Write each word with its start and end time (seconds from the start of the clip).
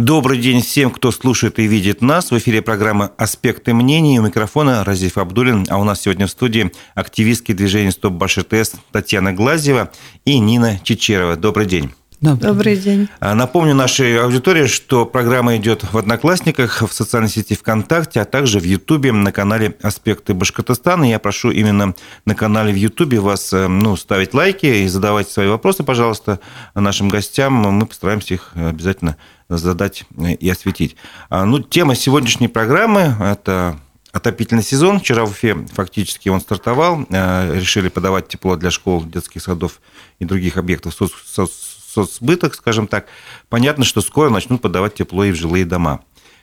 Добрый 0.00 0.38
день 0.38 0.62
всем, 0.62 0.90
кто 0.90 1.10
слушает 1.10 1.58
и 1.58 1.66
видит 1.66 2.00
нас. 2.00 2.30
В 2.30 2.38
эфире 2.38 2.62
программа 2.62 3.12
«Аспекты 3.18 3.74
мнений». 3.74 4.18
У 4.18 4.22
микрофона 4.22 4.82
Разиф 4.82 5.18
Абдулин. 5.18 5.66
А 5.68 5.76
у 5.76 5.84
нас 5.84 6.00
сегодня 6.00 6.26
в 6.26 6.30
студии 6.30 6.72
активистки 6.94 7.52
движения 7.52 7.90
«Стоп 7.90 8.14
Баши 8.14 8.42
Тест» 8.42 8.76
Татьяна 8.92 9.34
Глазева 9.34 9.92
и 10.24 10.38
Нина 10.38 10.80
Чечерова. 10.82 11.36
Добрый 11.36 11.66
день. 11.66 11.90
Добрый, 12.20 12.48
Добрый 12.48 12.76
день. 12.76 13.08
А, 13.18 13.34
напомню 13.34 13.74
нашей 13.74 14.22
аудитории, 14.22 14.66
что 14.66 15.06
программа 15.06 15.56
идет 15.56 15.90
в 15.90 15.96
Одноклассниках, 15.96 16.82
в 16.82 16.92
социальной 16.92 17.30
сети 17.30 17.54
ВКонтакте, 17.54 18.20
а 18.20 18.26
также 18.26 18.60
в 18.60 18.64
Ютубе 18.64 19.10
на 19.10 19.32
канале 19.32 19.74
«Аспекты 19.80 20.34
Башкортостана». 20.34 21.04
Я 21.04 21.18
прошу 21.18 21.50
именно 21.50 21.94
на 22.26 22.34
канале 22.34 22.74
в 22.74 22.76
Ютубе 22.76 23.20
вас 23.20 23.54
э, 23.54 23.68
ну, 23.68 23.96
ставить 23.96 24.34
лайки 24.34 24.66
и 24.66 24.86
задавать 24.86 25.30
свои 25.30 25.48
вопросы, 25.48 25.82
пожалуйста, 25.82 26.40
нашим 26.74 27.08
гостям. 27.08 27.54
Мы 27.54 27.86
постараемся 27.86 28.34
их 28.34 28.50
обязательно 28.54 29.16
задать 29.48 30.04
и 30.18 30.50
осветить. 30.50 30.96
А, 31.30 31.46
ну, 31.46 31.60
тема 31.60 31.94
сегодняшней 31.94 32.48
программы– 32.48 33.16
это 33.20 33.80
отопительный 34.12 34.62
сезон. 34.62 35.00
Вчера 35.00 35.24
в 35.24 35.30
Уфе 35.30 35.56
фактически 35.72 36.28
он 36.28 36.42
стартовал. 36.42 37.06
А, 37.10 37.50
решили 37.50 37.88
подавать 37.88 38.28
тепло 38.28 38.56
для 38.56 38.70
школ, 38.70 39.04
детских 39.04 39.42
садов 39.42 39.80
и 40.18 40.26
других 40.26 40.58
объектов 40.58 40.94
соц 40.94 41.69
соцсбытах, 41.92 42.54
скажем 42.54 42.86
так. 42.86 43.06
Понятно, 43.48 43.84
что 43.84 44.00
скоро 44.00 44.30
начнут 44.30 44.62
подавать 44.62 44.94
тепло 44.94 45.24
и 45.24 45.32
в 45.32 45.36
жилые 45.36 45.64
дома. 45.64 46.00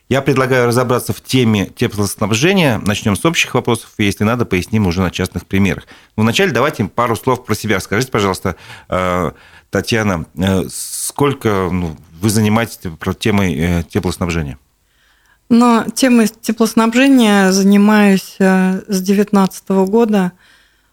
Я 0.09 0.21
предлагаю 0.21 0.67
разобраться 0.67 1.11
в 1.11 1.21
теме 1.21 1.67
теплоснабжения. 1.67 2.79
Начнем 2.79 3.17
с 3.17 3.25
общих 3.25 3.53
вопросов, 3.53 3.91
и 3.97 4.05
если 4.05 4.23
надо, 4.23 4.45
поясним 4.45 4.87
уже 4.87 5.01
на 5.01 5.11
частных 5.11 5.45
примерах. 5.45 5.83
Но 6.15 6.23
вначале 6.23 6.51
давайте 6.51 6.85
пару 6.85 7.17
слов 7.17 7.45
про 7.45 7.55
себя. 7.55 7.79
Скажите, 7.81 8.09
пожалуйста, 8.09 8.55
а, 8.87 9.33
Татьяна, 9.69 10.25
сколько 10.69 11.69
ну, 11.69 11.97
вы 12.21 12.29
занимаетесь 12.29 12.79
темой 13.19 13.55
э, 13.57 13.83
теплоснабжения? 13.83 14.57
Но 15.49 15.85
темой 15.93 16.27
теплоснабжения 16.27 17.51
занимаюсь 17.51 18.35
э, 18.39 18.81
с 18.87 19.01
2019 19.01 19.69
года, 19.69 20.31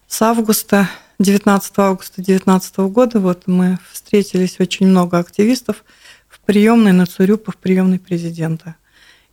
с 0.07 0.21
августа, 0.21 0.89
19 1.19 1.73
августа 1.77 2.15
2019 2.17 2.77
года. 2.77 3.19
Вот 3.19 3.43
мы 3.47 3.79
встретились 3.91 4.59
очень 4.59 4.87
много 4.87 5.17
активистов 5.17 5.83
в 6.27 6.39
приемной 6.41 6.91
на 6.91 7.05
Цурюпа, 7.05 7.51
в 7.51 7.57
приемной 7.57 7.99
президента. 7.99 8.75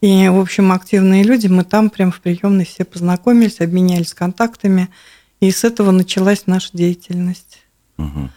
И, 0.00 0.28
в 0.28 0.38
общем, 0.40 0.72
активные 0.72 1.22
люди, 1.22 1.46
мы 1.46 1.64
там 1.64 1.88
прям 1.88 2.10
в 2.10 2.20
приемной 2.20 2.64
все 2.64 2.84
познакомились, 2.84 3.60
обменялись 3.60 4.14
контактами, 4.14 4.88
и 5.40 5.50
с 5.50 5.64
этого 5.64 5.92
началась 5.92 6.46
наша 6.46 6.70
деятельность. 6.72 7.62
Угу. 7.98 8.30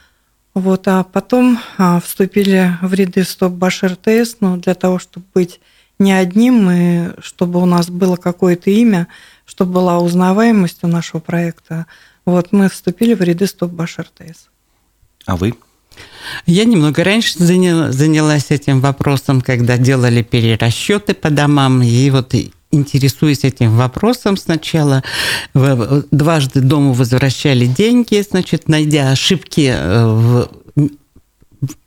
Вот, 0.56 0.88
а 0.88 1.04
потом 1.04 1.60
а, 1.78 2.00
вступили 2.00 2.78
в 2.82 2.94
ряды 2.94 3.24
стоп 3.24 3.54
баш 3.54 3.84
РТС, 3.84 4.38
но 4.40 4.58
для 4.58 4.74
того, 4.76 5.00
чтобы 5.00 5.26
быть 5.34 5.60
не 6.00 6.14
одним, 6.14 6.70
и 6.70 7.22
чтобы 7.22 7.62
у 7.62 7.66
нас 7.66 7.90
было 7.90 8.16
какое-то 8.16 8.70
имя, 8.70 9.08
чтобы 9.46 9.74
была 9.74 10.00
узнаваемость 10.00 10.80
у 10.84 10.88
нашего 10.88 11.20
проекта, 11.20 11.88
вот 12.26 12.52
мы 12.52 12.70
вступили 12.70 13.14
в 13.14 13.22
ряды 13.22 13.48
стоп 13.48 13.72
баш 13.72 14.00
РТС. 14.00 14.48
А 15.26 15.36
вы? 15.36 15.54
Я 16.46 16.66
немного 16.66 17.04
раньше 17.04 17.38
занялась 17.38 18.48
этим 18.50 18.82
вопросом, 18.82 19.42
когда 19.42 19.78
делали 19.78 20.24
перерасчеты 20.24 21.14
по 21.14 21.30
домам, 21.30 21.82
и 21.82 22.10
вот 22.10 22.34
интересуясь 22.72 23.44
этим 23.44 23.78
вопросом 23.78 24.38
сначала, 24.38 25.04
дважды 25.54 26.62
дому 26.62 26.94
возвращали 26.94 27.66
деньги, 27.66 28.24
значит, 28.30 28.68
найдя 28.68 29.12
ошибки 29.12 29.74
э, 29.74 30.06
в 30.06 30.50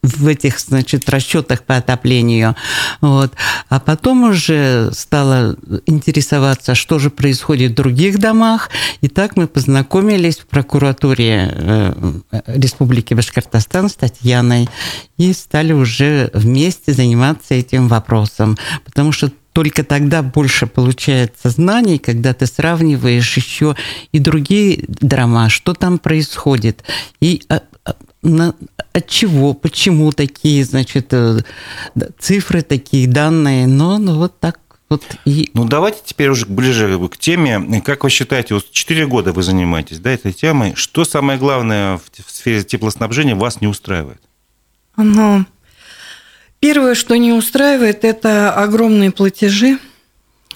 в 0.03 0.27
этих, 0.27 0.59
значит, 0.59 1.09
расчетах 1.09 1.63
по 1.63 1.77
отоплению. 1.77 2.57
Вот. 3.01 3.33
А 3.69 3.81
потом 3.81 4.25
уже 4.25 4.91
стала 4.93 5.57
интересоваться, 5.87 6.75
что 6.75 6.99
же 6.99 7.11
происходит 7.11 7.73
в 7.73 7.75
других 7.75 8.19
домах. 8.19 8.71
И 9.01 9.09
так 9.09 9.37
мы 9.37 9.47
познакомились 9.47 10.39
в 10.39 10.47
прокуратуре 10.47 11.53
э, 11.53 12.13
Республики 12.47 13.15
Башкортостан 13.15 13.89
с 13.89 13.95
Татьяной 13.95 14.69
и 15.17 15.33
стали 15.33 15.73
уже 15.73 16.31
вместе 16.33 16.93
заниматься 16.93 17.55
этим 17.55 17.89
вопросом. 17.89 18.57
Потому 18.85 19.13
что 19.13 19.31
только 19.59 19.83
тогда 19.83 20.23
больше 20.23 20.69
получается 20.69 21.51
знаний, 21.51 21.99
когда 21.99 22.33
ты 22.33 22.47
сравниваешь 22.47 23.37
еще 23.37 23.75
и 24.13 24.21
другие 24.21 24.85
драма, 24.87 25.49
что 25.49 25.75
там 25.75 25.99
происходит, 25.99 26.85
и 27.21 27.43
а, 27.49 27.63
а, 27.85 27.97
на, 28.23 28.55
от 28.93 29.07
чего, 29.07 29.55
почему 29.55 30.13
такие, 30.13 30.65
значит, 30.65 31.09
э, 31.13 31.41
цифры, 32.19 32.63
такие 32.63 33.09
данные, 33.09 33.67
но 33.67 33.99
ну, 33.99 34.17
вот 34.17 34.39
так 34.41 34.61
вот 34.89 35.05
и... 35.27 35.51
Ну, 35.53 35.65
давайте 35.65 35.99
теперь 36.05 36.31
уже 36.31 36.47
ближе 36.47 36.99
к 37.09 37.19
теме. 37.19 37.83
Как 37.83 38.05
вы 38.05 38.11
считаете, 38.11 38.55
вот 38.55 38.71
4 38.71 39.07
года 39.07 39.33
вы 39.33 39.43
занимаетесь 39.43 39.99
да, 39.99 40.11
этой 40.11 40.33
темой. 40.33 40.75
Что 40.77 41.05
самое 41.05 41.39
главное 41.39 41.99
в 41.99 42.31
сфере 42.31 42.65
теплоснабжения 42.65 43.35
вас 43.35 43.61
не 43.61 43.67
устраивает? 43.67 44.21
Ну, 44.97 45.45
Первое, 46.61 46.97
что 46.97 47.17
не 47.17 47.33
устраивает, 47.33 48.05
это 48.05 48.53
огромные 48.53 49.13
платежи. 49.13 49.79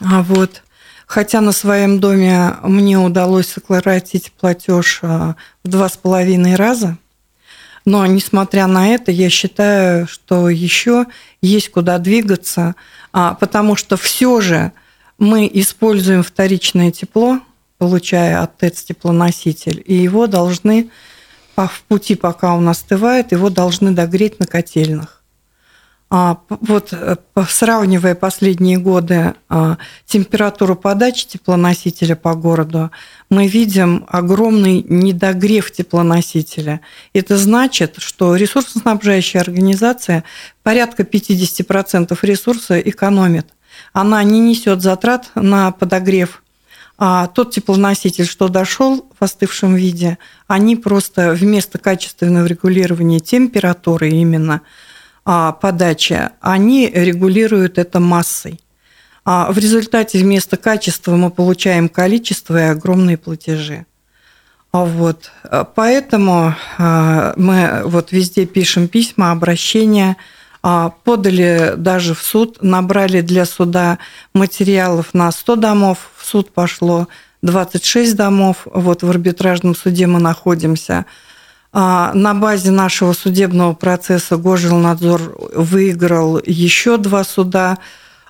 А 0.01 0.23
вот, 0.23 0.63
хотя 1.07 1.41
на 1.41 1.53
своем 1.53 2.01
доме 2.01 2.57
мне 2.65 2.99
удалось 2.99 3.49
сократить 3.49 4.33
платеж 4.33 4.99
а, 5.03 5.37
в 5.63 5.69
два 5.69 5.89
с 5.89 5.97
половиной 5.97 6.57
раза, 6.57 6.99
но 7.85 8.07
несмотря 8.07 8.67
на 8.67 8.89
это, 8.89 9.11
я 9.11 9.29
считаю, 9.31 10.07
что 10.07 10.49
еще 10.49 11.07
есть 11.41 11.71
куда 11.71 11.99
двигаться, 11.99 12.75
а, 13.13 13.35
потому 13.35 13.77
что 13.77 13.97
все 13.97 14.41
же 14.41 14.73
мы 15.19 15.51
используем 15.53 16.23
вторичное 16.23 16.91
тепло, 16.91 17.41
получая 17.79 18.41
от 18.43 18.57
ТЭЦ 18.59 18.85
теплоноситель, 18.85 19.83
и 19.85 19.95
его 19.95 20.27
должны 20.27 20.91
в 21.57 21.83
пути, 21.89 22.15
пока 22.15 22.55
он 22.55 22.69
остывает, 22.69 23.33
его 23.33 23.51
должны 23.51 23.93
догреть 23.93 24.39
на 24.41 24.47
котельных. 24.47 25.22
А, 26.15 26.41
вот 26.49 26.93
э, 26.93 27.17
сравнивая 27.49 28.15
последние 28.15 28.77
годы 28.77 29.33
а, 29.49 29.79
температуру 30.05 30.77
подачи 30.77 31.27
теплоносителя 31.27 32.17
по 32.17 32.35
городу, 32.35 32.91
мы 33.31 33.47
видим 33.47 34.05
огромный 34.09 34.85
недогрев 34.87 35.73
теплоносителя. 35.73 36.83
Это 37.15 37.39
значит, 37.39 37.95
что 37.97 38.37
ресурсоснабжающая 38.37 39.41
организация 39.41 40.25
порядка 40.63 41.03
50% 41.05 42.19
ресурса 42.21 42.79
экономит. 42.79 43.47
Она 43.95 44.23
не 44.23 44.41
несет 44.41 44.83
затрат 44.83 45.31
на 45.35 45.71
подогрев 45.71 46.43
а 46.99 47.27
тот 47.27 47.53
теплоноситель, 47.53 48.27
что 48.27 48.49
дошел 48.49 49.09
в 49.19 49.25
остывшем 49.25 49.75
виде, 49.75 50.19
они 50.47 50.77
просто 50.77 51.33
вместо 51.33 51.79
качественного 51.79 52.47
регулирования 52.47 53.19
температуры 53.19 54.11
именно 54.11 54.61
подачи, 55.25 56.31
они 56.41 56.89
регулируют 56.89 57.79
это 57.79 58.01
массой. 58.01 58.61
А 59.25 59.53
в 59.53 59.59
результате 59.59 60.19
вместо 60.19 60.57
качества 60.57 61.15
мы 61.15 61.31
получаем 61.31 61.89
количество 61.89 62.57
и 62.57 62.69
огромные 62.71 63.17
платежи. 63.17 63.87
А 64.73 64.85
вот. 64.85 65.31
Поэтому 65.77 66.55
а, 66.79 67.35
мы 67.37 67.83
вот 67.85 68.11
везде 68.11 68.47
пишем 68.47 68.89
письма, 68.89 69.31
обращения, 69.31 70.17
подали 70.61 71.75
даже 71.77 72.15
в 72.15 72.23
суд, 72.23 72.63
набрали 72.63 73.21
для 73.21 73.45
суда 73.45 73.99
материалов 74.33 75.13
на 75.13 75.31
100 75.31 75.57
домов, 75.57 76.11
в 76.17 76.25
суд 76.25 76.53
пошло 76.53 77.09
26 77.43 78.17
домов, 78.17 78.67
вот 78.67 79.03
в 79.03 79.11
арбитражном 79.11 79.77
суде 79.77 80.07
мы 80.07 80.19
находимся– 80.21 81.07
а, 81.15 81.31
на 81.73 82.35
базе 82.35 82.71
нашего 82.71 83.15
судебного 83.15 83.73
процесса 83.73 84.37
Госжилнадзор 84.37 85.37
выиграл 85.55 86.39
еще 86.45 86.99
два 86.99 87.25
суда 87.25 87.79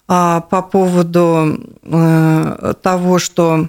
а, 0.07 0.43
по 0.43 0.63
поводу 0.63 1.59
э, 1.83 2.75
того, 2.83 3.19
что 3.19 3.69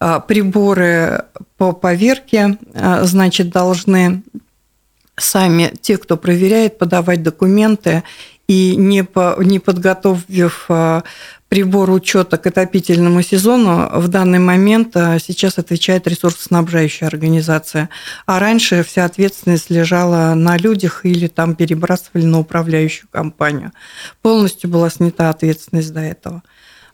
а, 0.00 0.20
приборы 0.20 1.24
по 1.58 1.72
поверке, 1.72 2.58
значит, 3.02 3.50
должны 3.50 4.22
сами 5.16 5.72
те, 5.80 5.96
кто 5.98 6.16
проверяет, 6.16 6.78
подавать 6.78 7.22
документы 7.22 8.02
и 8.46 8.76
не, 8.76 9.04
по, 9.04 9.36
не 9.40 9.58
подготовив 9.58 10.68
прибор 11.54 11.90
учета 11.90 12.36
к 12.36 12.48
отопительному 12.48 13.22
сезону 13.22 13.88
в 13.94 14.08
данный 14.08 14.40
момент 14.40 14.96
а, 14.96 15.20
сейчас 15.20 15.56
отвечает 15.56 16.08
ресурсоснабжающая 16.08 17.06
организация. 17.06 17.90
А 18.26 18.40
раньше 18.40 18.82
вся 18.82 19.04
ответственность 19.04 19.70
лежала 19.70 20.34
на 20.34 20.56
людях 20.56 21.06
или 21.06 21.28
там 21.28 21.54
перебрасывали 21.54 22.24
на 22.24 22.40
управляющую 22.40 23.06
компанию. 23.08 23.70
Полностью 24.20 24.68
была 24.68 24.90
снята 24.90 25.30
ответственность 25.30 25.92
до 25.92 26.00
этого. 26.00 26.42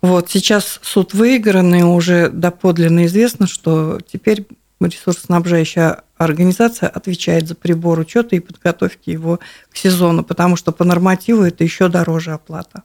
Вот 0.03 0.31
сейчас 0.31 0.79
суд 0.83 1.15
выигран, 1.15 1.75
и 1.75 1.83
уже 1.83 2.29
доподлинно 2.29 3.07
известно, 3.07 3.47
что 3.47 3.99
теперь 4.07 4.47
ресурсоснабжающая 4.89 6.03
организация 6.17 6.89
отвечает 6.89 7.49
за 7.49 7.55
прибор 7.55 7.99
учета 7.99 8.37
и 8.37 8.41
подготовки 8.41 9.11
его 9.11 9.41
к 9.71 9.77
сезону, 9.77 10.25
потому 10.25 10.57
что 10.57 10.73
по 10.73 10.85
нормативу 10.85 11.43
это 11.43 11.65
еще 11.65 11.89
дороже 11.89 12.33
оплата. 12.33 12.83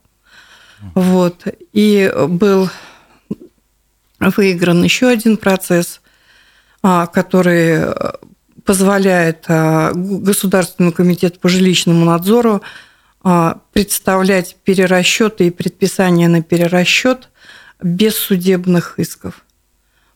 Вот. 0.94 1.44
И 1.72 2.12
был 2.28 2.68
выигран 4.20 4.82
еще 4.82 5.08
один 5.08 5.36
процесс, 5.36 6.00
а, 6.82 7.06
который 7.06 7.82
позволяет 8.64 9.44
а, 9.48 9.92
Государственному 9.94 10.92
комитету 10.92 11.38
по 11.40 11.48
жилищному 11.48 12.04
надзору 12.04 12.62
а, 13.22 13.60
представлять 13.72 14.56
перерасчеты 14.64 15.46
и 15.46 15.50
предписания 15.50 16.28
на 16.28 16.42
перерасчет 16.42 17.30
без 17.82 18.16
судебных 18.16 18.98
исков. 18.98 19.45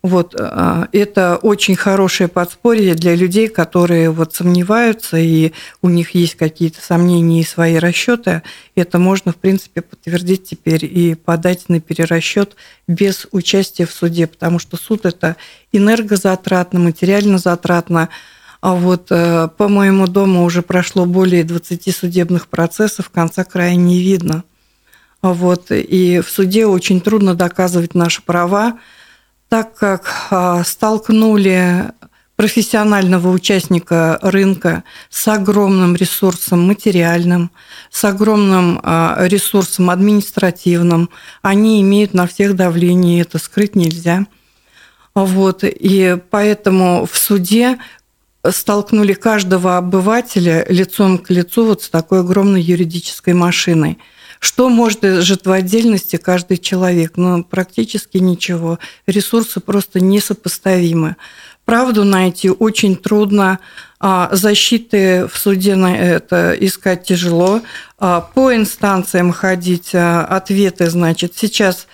Вот, 0.02 0.34
а, 0.38 0.88
это 0.92 1.36
очень 1.36 1.76
хорошее 1.76 2.28
подспорье 2.28 2.94
для 2.94 3.14
людей, 3.14 3.48
которые 3.48 4.10
вот 4.10 4.34
сомневаются, 4.34 5.18
и 5.18 5.52
у 5.82 5.90
них 5.90 6.14
есть 6.14 6.36
какие-то 6.36 6.80
сомнения 6.80 7.42
и 7.42 7.44
свои 7.44 7.76
расчеты. 7.76 8.42
Это 8.74 8.98
можно, 8.98 9.32
в 9.32 9.36
принципе, 9.36 9.82
подтвердить 9.82 10.44
теперь 10.44 10.86
и 10.86 11.14
подать 11.14 11.68
на 11.68 11.80
перерасчет 11.80 12.56
без 12.88 13.26
участия 13.30 13.84
в 13.84 13.92
суде, 13.92 14.26
потому 14.26 14.58
что 14.58 14.78
суд 14.78 15.04
это 15.04 15.36
энергозатратно, 15.70 16.80
материально 16.80 17.36
затратно. 17.36 18.08
А 18.62 18.74
вот 18.74 19.08
э, 19.10 19.48
по 19.56 19.68
моему 19.68 20.06
дому 20.06 20.44
уже 20.44 20.62
прошло 20.62 21.04
более 21.04 21.44
20 21.44 21.94
судебных 21.94 22.48
процессов, 22.48 23.10
конца 23.10 23.44
края 23.44 23.74
не 23.74 24.00
видно. 24.00 24.44
Вот, 25.20 25.70
и 25.70 26.20
в 26.20 26.30
суде 26.30 26.64
очень 26.64 27.02
трудно 27.02 27.34
доказывать 27.34 27.94
наши 27.94 28.22
права, 28.22 28.78
так 29.50 29.74
как 29.74 30.28
а, 30.30 30.62
столкнули 30.62 31.90
профессионального 32.36 33.28
участника 33.28 34.18
рынка 34.22 34.84
с 35.10 35.26
огромным 35.26 35.96
ресурсом 35.96 36.66
материальным, 36.68 37.50
с 37.90 38.04
огромным 38.04 38.80
а, 38.82 39.18
ресурсом 39.26 39.90
административным. 39.90 41.10
Они 41.42 41.82
имеют 41.82 42.14
на 42.14 42.28
всех 42.28 42.54
давление, 42.54 43.22
это 43.22 43.38
скрыть 43.38 43.74
нельзя. 43.74 44.26
Вот, 45.14 45.64
и 45.64 46.16
поэтому 46.30 47.06
в 47.10 47.18
суде 47.18 47.78
столкнули 48.48 49.14
каждого 49.14 49.76
обывателя 49.76 50.64
лицом 50.68 51.18
к 51.18 51.28
лицу 51.30 51.66
вот 51.66 51.82
с 51.82 51.90
такой 51.90 52.20
огромной 52.20 52.62
юридической 52.62 53.34
машиной– 53.34 53.98
что 54.40 54.70
может 54.70 55.04
жить 55.22 55.44
в 55.44 55.52
отдельности 55.52 56.16
каждый 56.16 56.56
человек? 56.56 57.12
Ну, 57.16 57.44
практически 57.44 58.16
ничего. 58.16 58.78
Ресурсы 59.06 59.60
просто 59.60 60.00
несопоставимы. 60.00 61.16
Правду 61.66 62.04
найти 62.04 62.48
очень 62.48 62.96
трудно, 62.96 63.58
а 64.00 64.30
защиты 64.32 65.28
в 65.30 65.36
суде 65.36 65.76
на 65.76 65.94
это 65.94 66.56
искать 66.58 67.04
тяжело, 67.04 67.60
а 67.98 68.22
по 68.22 68.54
инстанциям 68.54 69.30
ходить, 69.30 69.90
а 69.94 70.24
ответы, 70.24 70.88
значит, 70.88 71.34
сейчас, 71.36 71.86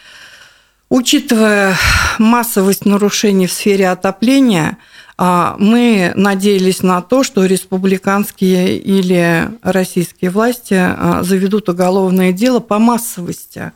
учитывая 0.88 1.76
массовость 2.18 2.86
нарушений 2.86 3.48
в 3.48 3.52
сфере 3.52 3.90
отопления– 3.90 4.78
мы 5.18 6.12
надеялись 6.14 6.82
на 6.82 7.00
то, 7.00 7.22
что 7.22 7.46
республиканские 7.46 8.76
или 8.78 9.50
российские 9.62 10.30
власти 10.30 10.74
а, 10.74 11.22
заведут 11.22 11.70
уголовное 11.70 12.32
дело 12.32 12.60
по 12.60 12.78
массовости 12.78 13.72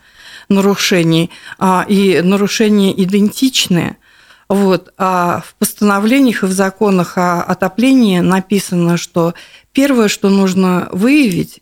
нарушений, 0.51 1.31
а, 1.59 1.87
и 1.89 2.21
нарушения 2.21 2.93
идентичные. 3.03 3.97
Вот. 4.49 4.93
А 4.99 5.43
в 5.47 5.55
постановлениях 5.55 6.43
и 6.43 6.47
в 6.47 6.53
законах 6.53 7.17
о 7.17 7.41
отоплении 7.43 8.19
написано, 8.19 8.97
что 8.97 9.35
первое, 9.73 10.09
что 10.09 10.29
нужно 10.29 10.89
выявить, 10.93 11.61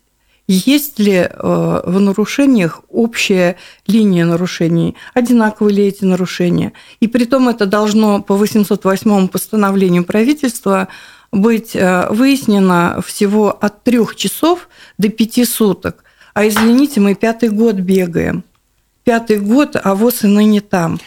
есть 0.49 0.99
ли 0.99 1.15
э, 1.15 1.81
в 1.85 2.01
нарушениях 2.01 2.81
общая 2.89 3.57
линия 3.87 4.25
нарушений, 4.25 4.97
одинаковы 5.13 5.71
ли 5.71 5.87
эти 5.87 6.05
нарушения. 6.05 6.73
И 7.01 7.07
при 7.07 7.25
том 7.25 7.49
это 7.49 7.67
должно 7.67 8.23
по 8.23 8.35
808 8.35 9.29
постановлению 9.29 10.05
правительства 10.05 10.89
быть 11.31 11.77
э, 11.77 12.09
выяснено 12.11 13.03
всего 13.07 13.51
от 13.51 13.85
трех 13.85 14.17
часов 14.17 14.69
до 14.97 15.11
пяти 15.11 15.45
суток. 15.45 16.03
А 16.33 16.49
извините, 16.49 17.01
мы 17.01 17.15
пятый 17.15 17.51
год 17.51 17.77
бегаем. 17.77 18.43
Пятый 19.05 19.39
год, 19.39 19.77
а 19.83 19.95
ВОЗ 19.95 20.25
и 20.25 20.27
ныне 20.29 20.61
там. 20.63 20.99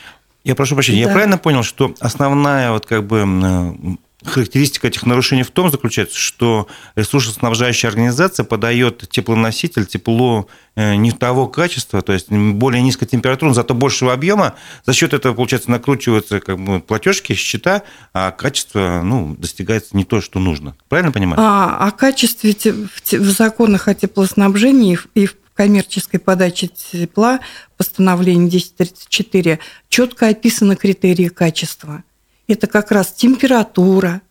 Я 0.43 0.55
прошу 0.55 0.75
прощения, 0.75 1.03
да. 1.03 1.09
я 1.09 1.13
правильно 1.13 1.37
понял, 1.37 1.63
что 1.63 1.93
основная 1.99 2.71
вот 2.71 2.85
как 2.85 3.05
бы 3.05 3.97
характеристика 4.25 4.87
этих 4.87 5.05
нарушений 5.05 5.43
в 5.43 5.51
том 5.51 5.71
заключается, 5.71 6.17
что 6.17 6.67
ресурсоснабжающая 6.95 7.89
организация 7.89 8.43
подает 8.43 9.09
теплоноситель, 9.09 9.85
тепло 9.85 10.47
э, 10.75 10.95
не 10.95 11.11
того 11.11 11.47
качества, 11.47 12.01
то 12.01 12.13
есть 12.13 12.29
более 12.29 12.81
низкой 12.81 13.05
температуры, 13.05 13.53
зато 13.53 13.73
большего 13.73 14.13
объема. 14.13 14.55
За 14.85 14.93
счет 14.93 15.13
этого, 15.13 15.33
получается, 15.33 15.71
накручиваются 15.71 16.39
как 16.39 16.59
бы, 16.59 16.79
платежки, 16.79 17.33
счета, 17.33 17.83
а 18.13 18.31
качество 18.31 19.01
ну, 19.03 19.35
достигается 19.37 19.97
не 19.97 20.03
то, 20.03 20.21
что 20.21 20.39
нужно. 20.39 20.75
Правильно 20.87 21.11
понимаю? 21.11 21.41
А, 21.41 21.87
о 21.87 21.91
качестве 21.91 22.53
в 22.53 23.29
законах 23.31 23.87
о 23.87 23.95
теплоснабжении 23.95 24.99
и 25.15 25.25
в 25.25 25.35
коммерческой 25.55 26.19
подаче 26.19 26.67
тепла 26.67 27.39
постановление 27.77 28.47
1034 28.47 29.59
четко 29.89 30.27
описаны 30.27 30.75
критерии 30.75 31.27
качества– 31.27 32.03
это 32.51 32.67
как 32.67 32.91
раз 32.91 33.11
температура, 33.11 34.21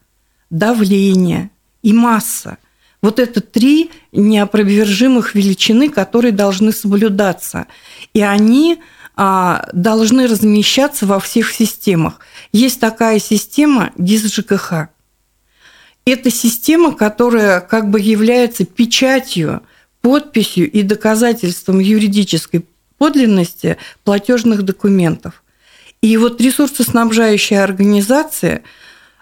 давление 0.50 1.50
и 1.82 1.92
масса. 1.92 2.58
Вот 3.02 3.18
это 3.18 3.40
три 3.40 3.90
неопровержимых 4.12 5.34
величины, 5.34 5.88
которые 5.88 6.32
должны 6.32 6.72
соблюдаться. 6.72 7.66
И 8.12 8.20
они 8.20 8.80
а, 9.16 9.68
должны 9.72 10.26
размещаться 10.26 11.06
во 11.06 11.18
всех 11.18 11.52
системах. 11.52 12.20
Есть 12.52 12.80
такая 12.80 13.18
система 13.18 13.90
ГИС 13.96 14.34
ЖКХ. 14.34 14.88
Это 16.04 16.30
система, 16.30 16.94
которая 16.94 17.60
как 17.60 17.90
бы 17.90 18.00
является 18.00 18.64
печатью, 18.64 19.62
подписью 20.00 20.70
и 20.70 20.82
доказательством 20.82 21.78
юридической 21.78 22.64
подлинности 22.98 23.76
платежных 24.04 24.62
документов. 24.62 25.42
И 26.02 26.16
вот 26.16 26.40
ресурсоснабжающая 26.40 27.62
организация 27.62 28.62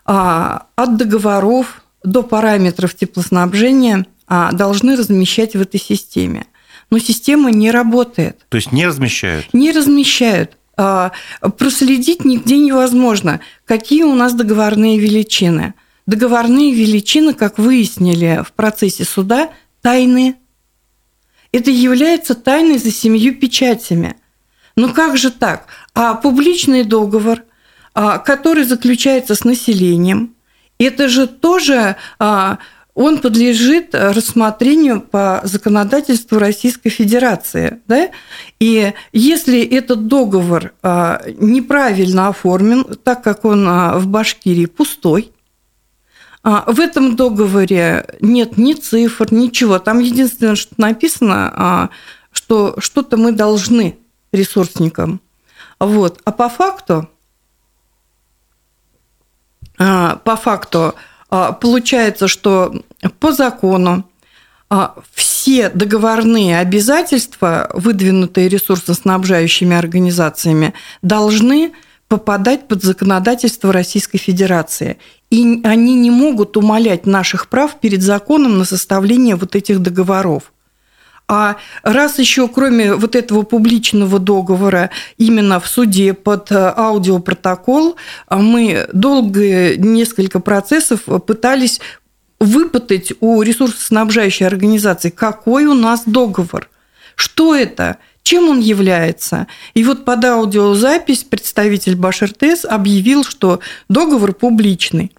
а, 0.05 0.67
от 0.77 0.97
договоров 0.97 1.83
до 2.05 2.23
параметров 2.23 2.95
теплоснабжения 2.95 4.07
а, 4.29 4.53
должны 4.53 4.97
размещать 4.97 5.57
в 5.57 5.61
этой 5.61 5.81
системе. 5.81 6.47
Но 6.91 6.99
система 6.99 7.51
не 7.51 7.71
работает. 7.71 8.47
То 8.49 8.57
есть 8.57 8.71
не 8.71 8.87
размещают? 8.87 9.53
Не 9.53 9.73
размещают. 9.73 10.57
А, 10.77 11.11
проследить 11.59 12.25
нигде 12.25 12.59
невозможно, 12.59 13.41
какие 13.65 14.05
у 14.05 14.15
нас 14.15 14.35
договорные 14.35 15.01
величины. 15.01 15.75
Договорные 16.07 16.73
величины, 16.73 17.35
как 17.35 17.59
выяснили 17.59 18.43
в 18.47 18.53
процессе 18.53 19.05
суда, 19.05 19.51
тайны. 19.83 20.37
Это 21.51 21.73
является 21.73 22.37
тайной 22.37 22.79
за 22.79 22.93
семью 22.93 23.35
печатями– 23.35 24.15
ну 24.79 24.95
как 24.95 25.17
же 25.17 25.33
так? 25.33 25.67
А 25.99 26.15
публичный 26.15 26.85
договор, 26.85 27.43
а, 27.93 28.19
который 28.19 28.63
заключается 28.63 29.35
с 29.35 29.43
населением, 29.43 30.37
это 30.79 31.09
же 31.09 31.27
тоже 31.27 31.97
а, 32.21 32.59
он 32.95 33.19
подлежит 33.19 33.97
рассмотрению 33.97 35.01
по 35.01 35.41
законодательству 35.43 36.39
Российской 36.39 36.91
Федерации. 36.91 37.81
Да? 37.89 38.11
И 38.61 38.93
если 39.13 39.61
этот 39.61 40.07
договор 40.07 40.73
а, 40.85 41.21
неправильно 41.37 42.29
оформлен, 42.29 42.85
так 43.03 43.25
как 43.25 43.45
он 43.45 43.65
в 43.67 44.07
Башкирии 44.07 44.67
пустой, 44.67 45.33
в 46.45 46.79
этом 46.79 47.17
договоре 47.17 48.07
нет 48.21 48.57
ни 48.57 48.75
цифр, 48.75 49.27
ничего. 49.33 49.81
Там 49.81 49.99
единственное, 49.99 50.55
что 50.55 50.73
написано, 50.77 51.91
что 52.31 52.77
что-то 52.79 53.17
мы 53.17 53.33
должны 53.33 53.99
ресурсникам. 54.31 55.21
Вот. 55.79 56.21
А 56.25 56.33
по 56.33 56.49
факту, 56.49 57.09
а, 59.79 60.17
по 60.17 60.37
факту 60.37 60.95
а, 61.31 61.53
получается, 61.53 62.29
что 62.29 62.75
по 63.21 63.33
закону 63.33 64.05
а, 64.71 64.95
все 65.13 65.71
договорные 65.71 66.59
обязательства, 66.59 67.71
выдвинутые 67.73 68.49
ресурсоснабжающими 68.49 69.77
организациями, 69.77 70.75
должны 71.03 71.73
попадать 72.09 72.67
под 72.67 72.83
законодательство 72.83 73.73
Российской 73.73 74.19
Федерации. 74.19 74.99
И 75.31 75.61
они 75.63 75.95
не 75.95 76.11
могут 76.11 76.57
умалять 76.57 77.07
наших 77.07 77.49
прав 77.49 77.79
перед 77.81 78.03
законом 78.03 78.59
на 78.59 78.65
составление 78.65 79.37
вот 79.37 79.55
этих 79.55 79.81
договоров. 79.81 80.53
А 81.31 81.57
раз 81.83 82.19
еще 82.19 82.49
кроме 82.49 82.95
вот 82.95 83.15
этого 83.15 83.43
публичного 83.43 84.19
договора 84.19 84.89
именно 85.19 85.61
в 85.61 85.69
суде 85.69 86.15
под 86.15 86.51
э, 86.51 86.73
аудиопротокол 86.75 87.97
мы 88.31 88.89
долго 88.95 89.77
несколько 89.77 90.41
процессов 90.41 91.03
пытались 91.27 91.81
выпытать 92.41 93.13
у 93.21 93.43
ресурсоснабжающей 93.43 94.47
организации, 94.47 95.11
какой 95.11 95.67
у 95.67 95.75
нас 95.75 96.03
договор, 96.07 96.71
что 97.15 97.55
это, 97.55 97.99
чем 98.23 98.49
он 98.49 98.61
является. 98.61 99.49
И 99.75 99.85
вот 99.85 100.07
под 100.07 100.25
аудиозапись 100.25 101.25
представитель 101.25 101.97
Башертес 101.97 102.65
объявил, 102.65 103.23
что 103.25 103.61
договор 103.91 104.33
публичный. 104.33 105.13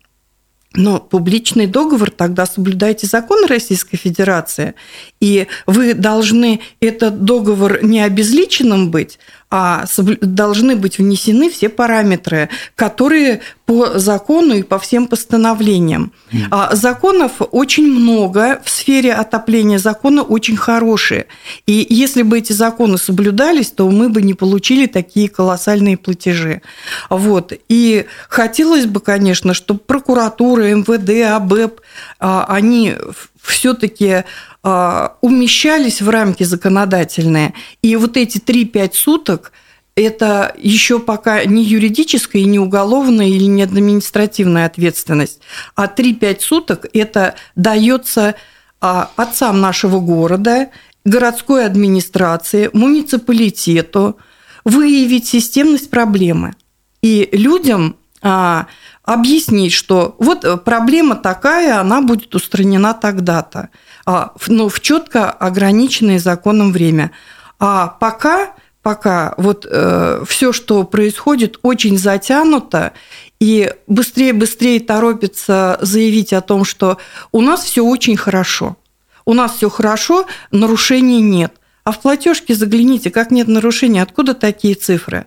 Но 0.75 0.99
публичный 0.99 1.65
договор 1.65 2.11
тогда 2.11 2.45
соблюдайте 2.45 3.07
законы 3.07 3.47
Российской 3.47 3.97
Федерации, 3.97 4.75
и 5.19 5.47
вы 5.65 5.95
должны 5.95 6.61
этот 6.79 7.23
договор 7.25 7.83
не 7.83 8.01
обезличенным 8.01 8.91
быть, 8.91 9.17
а 9.51 9.85
должны 10.21 10.75
быть 10.75 10.99
внесены 10.99 11.49
все 11.49 11.69
параметры, 11.69 12.49
которые 12.75 13.41
по 13.65 13.97
закону 13.97 14.53
и 14.53 14.63
по 14.63 14.77
всем 14.77 15.07
постановлениям. 15.07 16.11
Mm. 16.31 16.75
Законов 16.75 17.33
очень 17.51 17.87
много 17.87 18.61
в 18.63 18.69
сфере 18.69 19.13
отопления, 19.13 19.79
законы 19.79 20.21
очень 20.21 20.55
хорошие. 20.55 21.25
И 21.65 21.85
если 21.89 22.21
бы 22.21 22.37
эти 22.37 22.53
законы 22.53 22.99
соблюдались, 22.99 23.71
то 23.71 23.89
мы 23.89 24.09
бы 24.09 24.21
не 24.21 24.35
получили 24.35 24.85
такие 24.85 25.29
колоссальные 25.29 25.97
платежи. 25.97 26.61
Вот. 27.09 27.53
И 27.69 28.05
хотелось 28.27 28.85
бы, 28.85 28.99
конечно, 28.99 29.55
чтобы 29.55 29.79
прокуратура, 29.79 30.63
МВД, 30.75 31.31
АБЭП, 31.35 31.81
а, 32.19 32.45
они 32.47 32.95
все-таки 33.41 34.23
а, 34.63 35.17
умещались 35.21 36.01
в 36.01 36.09
рамки 36.09 36.43
законодательные. 36.43 37.53
И 37.81 37.95
вот 37.95 38.17
эти 38.17 38.37
3-5 38.37 38.93
суток 38.93 39.51
это 39.95 40.55
еще 40.57 40.99
пока 40.99 41.43
не 41.43 41.63
юридическая, 41.63 42.43
не 42.43 42.57
уголовная 42.57 43.27
или 43.27 43.43
не 43.43 43.63
административная 43.63 44.65
ответственность, 44.65 45.41
а 45.75 45.87
3-5 45.87 46.39
суток 46.39 46.85
это 46.93 47.35
дается 47.55 48.35
а, 48.79 49.11
отцам 49.17 49.59
нашего 49.59 49.99
города, 49.99 50.69
городской 51.03 51.65
администрации, 51.65 52.69
муниципалитету 52.71 54.17
выявить 54.63 55.27
системность 55.27 55.89
проблемы. 55.89 56.55
И 57.01 57.29
людям 57.31 57.95
а, 58.21 58.67
объяснить, 59.09 59.73
что 59.73 60.15
вот 60.19 60.63
проблема 60.63 61.15
такая, 61.15 61.79
она 61.79 61.99
будет 62.01 62.35
устранена 62.35 62.93
тогда-то. 62.93 63.69
А, 64.05 64.33
но 64.45 64.69
в 64.69 64.81
четко 64.81 65.31
ограниченное 65.31 66.19
законом 66.19 66.71
время. 66.71 67.09
А 67.57 67.87
пока, 67.87 68.53
пока 68.83 69.33
вот 69.37 69.65
э, 69.67 70.23
все, 70.27 70.53
что 70.53 70.83
происходит, 70.83 71.57
очень 71.63 71.97
затянуто, 71.97 72.93
и 73.39 73.73
быстрее-быстрее 73.87 74.79
торопится 74.79 75.79
заявить 75.81 76.31
о 76.31 76.41
том, 76.41 76.63
что 76.63 76.99
у 77.31 77.41
нас 77.41 77.63
все 77.63 77.83
очень 77.83 78.15
хорошо. 78.15 78.77
У 79.25 79.33
нас 79.33 79.55
все 79.55 79.71
хорошо, 79.71 80.27
нарушений 80.51 81.21
нет. 81.21 81.55
А 81.83 81.93
в 81.93 81.99
платежке 81.99 82.53
загляните, 82.53 83.09
как 83.09 83.31
нет 83.31 83.47
нарушений, 83.47 84.01
откуда 84.01 84.35
такие 84.35 84.75
цифры? 84.75 85.25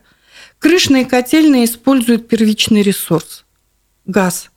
Крышные 0.61 1.05
котельные 1.05 1.65
используют 1.65 2.29
первичный 2.29 2.83
ресурс– 2.83 3.45
газ. 4.05 4.51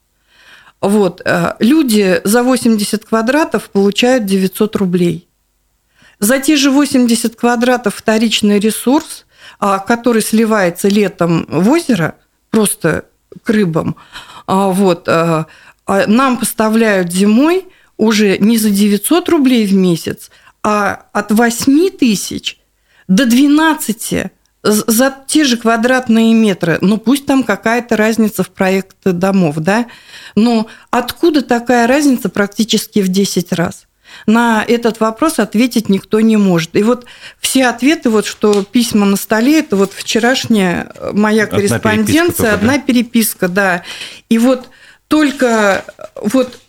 Вот. 0.82 1.22
Э, 1.26 1.56
люди 1.60 2.22
за 2.24 2.44
80 2.44 3.06
квадратов 3.06 3.70
получают 3.70 4.26
900 4.26 4.76
рублей. 4.76 5.28
За 6.20 6.40
те 6.40 6.56
же 6.56 6.72
80 6.72 7.36
квадратов 7.36 7.96
вторичный 7.96 8.60
ресурс, 8.60 9.26
а, 9.60 9.80
который 9.80 10.22
сливается 10.22 10.88
летом 10.88 11.46
в 11.50 11.70
озеро, 11.70 12.16
просто 12.50 13.06
к 13.44 13.50
рыбам, 13.50 13.96
а, 14.48 14.70
вот, 14.70 15.08
э, 15.08 15.46
а 15.86 16.08
нам 16.08 16.38
поставляют 16.38 17.12
зимой 17.12 17.66
уже 17.98 18.38
не 18.38 18.58
за 18.58 18.70
900 18.70 19.30
рублей 19.30 19.66
в 19.66 19.74
месяц, 19.74 20.30
а 20.64 21.06
от 21.14 21.32
8 21.32 21.90
тысяч 21.90 22.60
до 23.08 23.26
12 23.26 24.32
за 24.66 25.16
те 25.28 25.44
же 25.44 25.58
квадратные 25.58 26.34
метры, 26.34 26.78
ну 26.82 26.98
пусть 26.98 27.26
там 27.26 27.44
какая-то 27.44 27.96
разница 27.96 28.44
в 28.44 28.50
проекте 28.50 29.12
домов, 29.12 29.58
да, 29.58 29.86
но 30.36 30.68
откуда 30.90 31.42
такая 31.42 31.88
разница 31.88 32.30
практически 32.30 33.00
в 33.00 33.08
10 33.08 33.54
раз? 33.54 33.86
На 34.28 34.64
этот 34.66 35.00
вопрос 35.02 35.40
ответить 35.40 35.90
никто 35.90 36.22
не 36.22 36.38
может. 36.38 36.76
И 36.76 36.84
вот 36.84 37.06
все 37.40 37.68
ответы, 37.68 38.10
вот 38.10 38.26
что 38.26 38.64
письма 38.64 39.06
на 39.06 39.18
столе, 39.18 39.60
это 39.60 39.76
вот 39.76 39.92
вчерашняя 39.94 40.92
моя 41.12 41.46
корреспонденция, 41.48 42.54
одна 42.54 42.80
переписка, 42.80 43.48
да. 43.48 43.84
И 44.30 44.38
вот 44.38 44.70
только 45.08 45.84
вот 46.16 46.60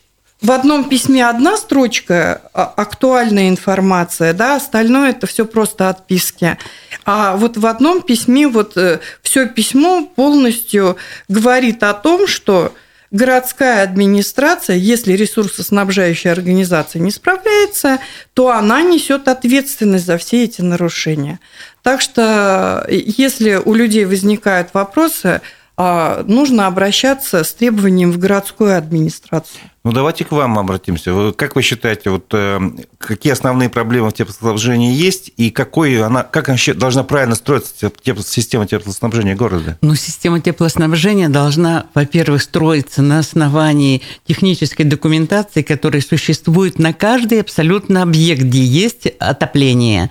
в 0.46 0.52
одном 0.52 0.88
письме 0.88 1.28
одна 1.28 1.56
строчка, 1.56 2.40
а, 2.54 2.72
актуальная 2.76 3.48
информация, 3.48 4.32
да, 4.32 4.54
остальное 4.54 5.10
это 5.10 5.26
все 5.26 5.44
просто 5.44 5.88
отписки. 5.88 6.56
А 7.04 7.36
вот 7.36 7.56
в 7.56 7.66
одном 7.66 8.00
письме 8.00 8.46
вот 8.46 8.76
э, 8.76 9.00
все 9.22 9.48
письмо 9.48 10.06
полностью 10.06 10.98
говорит 11.26 11.82
о 11.82 11.94
том, 11.94 12.28
что 12.28 12.72
городская 13.10 13.82
администрация, 13.82 14.76
если 14.76 15.14
ресурсоснабжающая 15.14 16.30
организация 16.30 17.00
не 17.00 17.10
справляется, 17.10 17.98
то 18.32 18.50
она 18.50 18.82
несет 18.82 19.26
ответственность 19.26 20.06
за 20.06 20.16
все 20.16 20.44
эти 20.44 20.60
нарушения. 20.60 21.40
Так 21.82 22.00
что, 22.00 22.84
э, 22.86 22.94
если 22.94 23.56
у 23.56 23.74
людей 23.74 24.04
возникают 24.04 24.68
вопросы, 24.74 25.40
нужно 25.78 26.66
обращаться 26.66 27.45
с 27.45 27.52
требованием 27.52 28.11
в 28.11 28.18
городскую 28.18 28.76
администрацию. 28.76 29.61
Ну, 29.87 29.92
давайте 29.92 30.25
к 30.25 30.33
вам 30.33 30.59
обратимся. 30.59 31.33
Как 31.37 31.54
вы 31.54 31.62
считаете, 31.62 32.11
вот, 32.11 32.25
э, 32.33 32.59
какие 32.99 33.33
основные 33.33 33.68
проблемы 33.68 34.11
в 34.11 34.14
теплоснабжении 34.14 34.92
есть, 34.92 35.30
и 35.37 35.50
какой 35.50 36.02
она, 36.02 36.25
как 36.25 36.49
вообще 36.49 36.75
должна 36.75 37.04
правильно 37.04 37.37
строиться 37.37 37.73
тепло, 38.02 38.25
система 38.25 38.66
теплоснабжения 38.66 39.37
города? 39.37 39.78
Ну, 39.83 39.95
система 39.95 40.40
теплоснабжения 40.40 41.28
должна, 41.28 41.87
во-первых, 41.95 42.42
строиться 42.42 43.00
на 43.02 43.21
основании 43.21 44.02
технической 44.26 44.87
документации, 44.87 45.62
которая 45.62 46.02
существует 46.02 46.80
на 46.80 46.92
каждый 46.92 47.40
абсолютно 47.40 48.02
объект, 48.02 48.42
где 48.42 48.64
есть 48.64 49.06
отопление. 49.21 50.11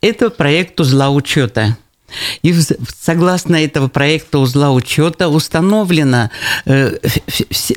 Это 0.00 0.30
проект 0.30 0.80
узла 0.80 1.10
учета. 1.10 1.76
И 2.42 2.54
согласно 3.00 3.56
этого 3.56 3.88
проекта 3.88 4.38
узла 4.38 4.72
учета 4.72 5.28
установлено, 5.28 6.30
э, 6.64 6.98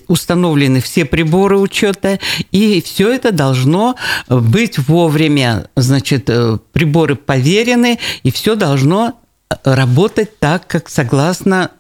установлены 0.08 0.82
все 0.82 1.06
приборы 1.06 1.58
учета, 1.58 2.20
и 2.51 2.82
все 2.82 3.12
это 3.12 3.32
должно 3.32 3.96
быть 4.27 4.77
вовремя. 4.77 5.68
Значит, 5.75 6.30
э, 6.30 6.58
приборы 6.72 7.15
поверены, 7.15 8.00
и 8.24 8.32
все 8.32 8.56
должно 8.56 9.20
работать 9.63 10.39
так, 10.39 10.68
как 10.68 10.89
согласно 10.89 11.72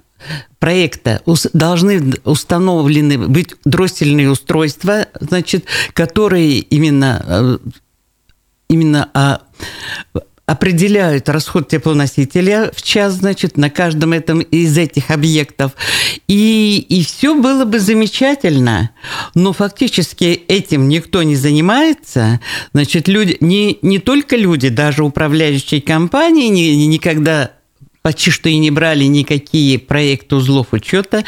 проекта 0.59 1.21
должны 1.53 2.13
установлены 2.23 3.17
быть 3.27 3.55
дроссельные 3.65 4.29
устройства, 4.29 5.07
значит, 5.19 5.65
которые 5.93 6.59
именно 6.59 7.23
э, 7.27 7.57
именно 8.67 9.09
а, 9.13 9.41
определяют 10.45 11.27
расход 11.29 11.67
теплоносителя 11.67 12.71
в 12.75 12.81
час, 12.81 13.13
значит, 13.13 13.57
на 13.57 13.69
каждом 13.69 14.13
этом 14.13 14.41
из 14.41 14.77
этих 14.77 15.09
объектов. 15.09 15.71
И, 16.27 16.85
и 16.87 17.03
все 17.03 17.35
было 17.35 17.65
бы 17.65 17.79
замечательно, 17.79 18.91
но 19.33 19.53
фактически 19.53 20.25
этим 20.47 20.87
никто 20.87 21.23
не 21.23 21.35
занимается. 21.35 22.39
Значит, 22.73 23.07
люди, 23.07 23.37
не, 23.39 23.79
не 23.81 23.99
только 23.99 24.35
люди, 24.35 24.69
даже 24.69 25.03
управляющие 25.03 25.81
компании 25.81 26.49
никогда 26.85 27.51
почти 28.05 28.29
что 28.29 28.49
и 28.49 28.57
не 28.59 28.69
брали 28.69 29.05
никакие 29.05 29.79
проекты 29.79 30.35
узлов 30.35 30.73
учета. 30.73 31.23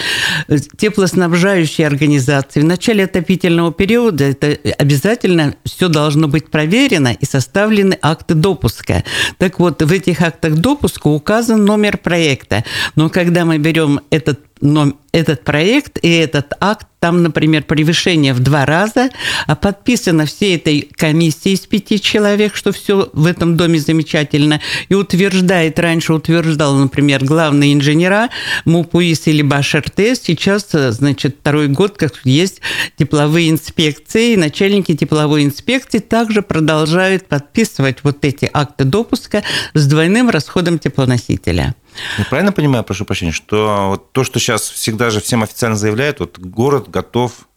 Теплоснабжающие 0.77 1.88
организации 1.88 2.60
в 2.60 2.65
начале 2.65 3.05
отопительного 3.05 3.74
периода 3.74 4.25
это 4.25 4.60
обязательно 4.77 5.55
все 5.65 5.88
должно 5.88 6.27
быть 6.27 6.51
проверено 6.51 7.17
и 7.19 7.25
составлены 7.25 7.98
акты 8.00 8.36
допуска. 8.36 9.03
Так 9.39 9.60
вот, 9.60 9.81
в 9.81 9.91
этих 9.91 10.22
актах 10.22 10.53
допуска 10.53 11.07
указан 11.07 11.65
номер 11.65 11.98
проекта. 11.98 12.63
Но 12.96 13.10
когда 13.10 13.43
мы 13.43 13.57
берем 13.57 14.00
этот 14.12 14.46
но 14.61 14.93
этот 15.11 15.43
проект 15.43 15.97
и 16.01 16.09
этот 16.09 16.53
акт, 16.59 16.87
там, 16.99 17.23
например, 17.23 17.63
превышение 17.63 18.33
в 18.33 18.39
два 18.39 18.65
раза, 18.65 19.09
а 19.45 19.55
подписано 19.55 20.25
всей 20.25 20.55
этой 20.55 20.89
комиссией 20.95 21.55
из 21.55 21.61
пяти 21.61 21.99
человек, 22.01 22.55
что 22.55 22.71
все 22.71 23.09
в 23.13 23.25
этом 23.25 23.55
доме 23.55 23.79
замечательно, 23.79 24.61
и 24.89 24.93
утверждает, 24.93 25.79
раньше 25.79 26.13
утверждал, 26.13 26.75
например, 26.75 27.23
главные 27.23 27.73
инженера 27.73 28.29
МУПУИС 28.65 29.27
или 29.27 29.41
БАШРТС, 29.41 30.21
сейчас, 30.23 30.69
значит, 30.71 31.37
второй 31.39 31.67
год, 31.67 31.97
как 31.97 32.13
есть 32.23 32.61
тепловые 32.97 33.49
инспекции, 33.49 34.33
и 34.33 34.37
начальники 34.37 34.95
тепловой 34.95 35.43
инспекции 35.43 35.99
также 35.99 36.41
продолжают 36.41 37.27
подписывать 37.27 37.99
вот 38.03 38.23
эти 38.25 38.49
акты 38.53 38.83
допуска 38.83 39.43
с 39.73 39.85
двойным 39.87 40.29
расходом 40.29 40.79
теплоносителя. 40.79 41.75
Я 42.17 42.25
правильно 42.25 42.51
понимаю, 42.51 42.83
прошу 42.83 43.05
прощения, 43.05 43.31
что 43.31 43.89
вот 43.89 44.11
то, 44.11 44.23
что 44.23 44.39
сейчас 44.39 44.69
всегда 44.69 45.09
же 45.09 45.21
всем 45.21 45.43
официально 45.43 45.75
заявляют, 45.75 46.19
вот 46.19 46.39
город 46.39 46.89
готов 46.89 47.47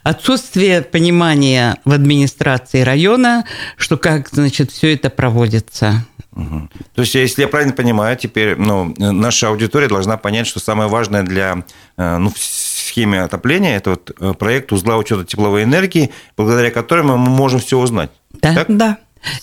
отсутствие 0.04 0.82
понимания 0.82 1.78
в 1.86 1.92
администрации 1.92 2.82
района, 2.82 3.46
что 3.78 3.98
как, 3.98 4.30
значит, 4.30 4.72
все 4.72 4.94
это 4.94 5.10
проводится. 5.10 6.06
Угу. 6.36 6.70
То 6.96 7.02
есть, 7.02 7.16
если 7.16 7.44
я 7.44 7.48
правильно 7.48 7.74
понимаю, 7.74 8.18
теперь 8.18 8.58
ну, 8.58 8.94
наша 8.98 9.48
аудитория 9.48 9.88
должна 9.88 10.18
понять, 10.18 10.48
что 10.48 10.60
самое 10.60 10.90
важное 10.90 11.24
для 11.24 11.64
э, 11.98 12.18
ну, 12.18 12.32
схеме 12.36 13.22
отопления– 13.22 13.78
это 13.78 13.92
вот 13.92 14.12
э, 14.20 14.34
проект 14.34 14.74
узла 14.74 14.98
учета 14.98 15.24
тепловой 15.24 15.64
энергии, 15.64 16.12
благодаря 16.36 16.72
которому 16.72 17.18
мы 17.18 17.30
можем 17.30 17.60
все 17.60 17.80
узнать. 17.80 18.12
Да, 18.34 18.54
так? 18.54 18.66
да. 18.68 18.98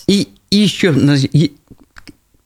И 0.07 0.29
и 0.53 0.57
еще 0.57 0.93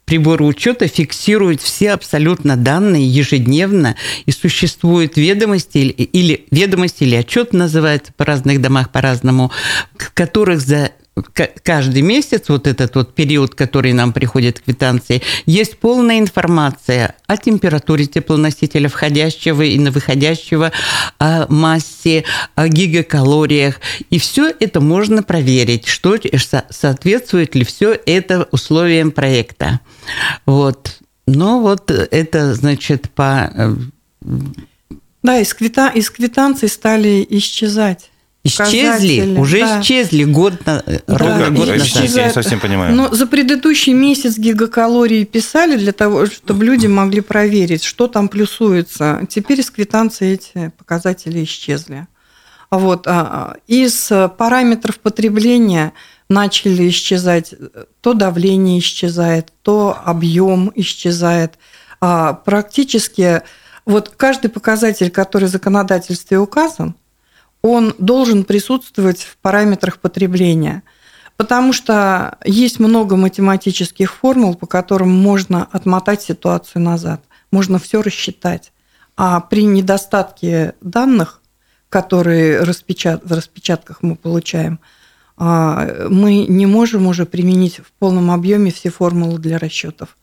приборы 0.05 0.45
учета 0.45 0.87
фиксируют 0.87 1.61
все 1.61 1.91
абсолютно 1.91 2.55
данные 2.55 3.05
ежедневно, 3.05 3.97
и 4.25 4.31
существуют 4.31 5.17
ведомости 5.17 5.79
или 5.79 6.45
ведомости 6.49 7.03
или 7.03 7.15
отчет 7.15 7.51
называется 7.51 8.13
по 8.15 8.23
разных 8.23 8.61
домах 8.61 8.93
по-разному, 8.93 9.51
в 9.97 10.13
которых 10.13 10.61
за 10.61 10.91
каждый 11.63 12.01
месяц, 12.01 12.49
вот 12.49 12.67
этот 12.67 12.95
вот 12.95 13.13
период, 13.13 13.55
который 13.55 13.93
нам 13.93 14.13
приходит 14.13 14.59
квитанции, 14.59 15.21
есть 15.45 15.77
полная 15.77 16.19
информация 16.19 17.15
о 17.27 17.37
температуре 17.37 18.05
теплоносителя 18.05 18.89
входящего 18.89 19.61
и 19.61 19.77
на 19.79 19.91
выходящего, 19.91 20.71
о 21.19 21.45
массе, 21.51 22.23
о 22.55 22.67
гигакалориях. 22.67 23.79
И 24.09 24.19
все 24.19 24.53
это 24.59 24.81
можно 24.81 25.23
проверить, 25.23 25.87
что 25.87 26.17
соответствует 26.69 27.55
ли 27.55 27.63
все 27.63 27.97
это 28.05 28.47
условиям 28.51 29.11
проекта. 29.11 29.79
Вот. 30.45 30.97
Но 31.25 31.59
вот 31.59 31.91
это, 31.91 32.53
значит, 32.53 33.09
по... 33.11 33.51
Э, 33.53 33.75
да, 35.23 35.39
из, 35.39 35.53
квита... 35.53 35.89
из 35.89 36.09
квитанций 36.09 36.69
стали 36.69 37.25
исчезать 37.29 38.11
Исчезли, 38.47 39.37
уже 39.37 39.59
да. 39.59 39.81
исчезли 39.81 40.23
год, 40.23 40.65
на, 40.65 40.83
да. 40.85 41.01
ровно 41.07 41.51
год 41.51 41.67
назад. 41.67 42.09
Я 42.09 42.27
не 42.27 42.33
совсем 42.33 42.59
понимаю. 42.59 42.95
Но 42.95 43.13
за 43.13 43.27
предыдущий 43.27 43.93
месяц 43.93 44.37
гигакалории 44.37 45.23
писали 45.23 45.77
для 45.77 45.91
того, 45.91 46.25
чтобы 46.25 46.65
люди 46.65 46.87
могли 46.87 47.21
проверить, 47.21 47.83
что 47.83 48.07
там 48.07 48.27
плюсуется. 48.27 49.21
Теперь 49.29 49.59
из 49.59 49.71
квитанции 49.71 50.33
эти 50.33 50.71
показатели 50.77 51.43
исчезли. 51.43 52.07
Вот. 52.69 53.07
А, 53.07 53.55
из 53.67 54.11
параметров 54.37 54.99
потребления 54.99 55.93
начали 56.29 56.89
исчезать, 56.89 57.53
то 58.01 58.13
давление 58.13 58.79
исчезает, 58.79 59.53
то 59.61 59.97
объем 60.03 60.71
исчезает. 60.75 61.57
А, 61.99 62.33
практически 62.33 63.41
вот 63.85 64.09
каждый 64.09 64.49
показатель, 64.49 65.09
который 65.09 65.45
в 65.45 65.51
законодательстве 65.51 66.39
указан, 66.39 66.95
он 67.61 67.93
должен 67.97 68.43
присутствовать 68.43 69.21
в 69.21 69.37
параметрах 69.37 69.99
потребления. 69.99 70.83
Потому 71.35 71.71
что 71.71 72.37
есть 72.43 72.79
много 72.79 73.15
математических 73.15 74.13
формул, 74.13 74.55
по 74.55 74.65
которым 74.65 75.09
можно 75.09 75.67
отмотать 75.71 76.21
ситуацию 76.21 76.81
назад. 76.81 77.23
Можно 77.51 77.77
все 77.77 78.01
рассчитать. 78.01 78.71
А 79.15 79.39
при 79.39 79.63
недостатке 79.63 80.73
данных, 80.81 81.41
которые 81.89 82.63
распечат... 82.63 83.23
в 83.23 83.31
распечатках 83.31 84.01
мы 84.01 84.15
получаем, 84.15 84.79
а, 85.37 86.07
мы 86.09 86.45
не 86.45 86.65
можем 86.65 87.05
уже 87.05 87.25
применить 87.25 87.77
в 87.77 87.91
полном 87.99 88.31
объеме 88.31 88.71
все 88.71 88.89
формулы 88.89 89.37
для 89.37 89.59
расчетов. 89.59 90.17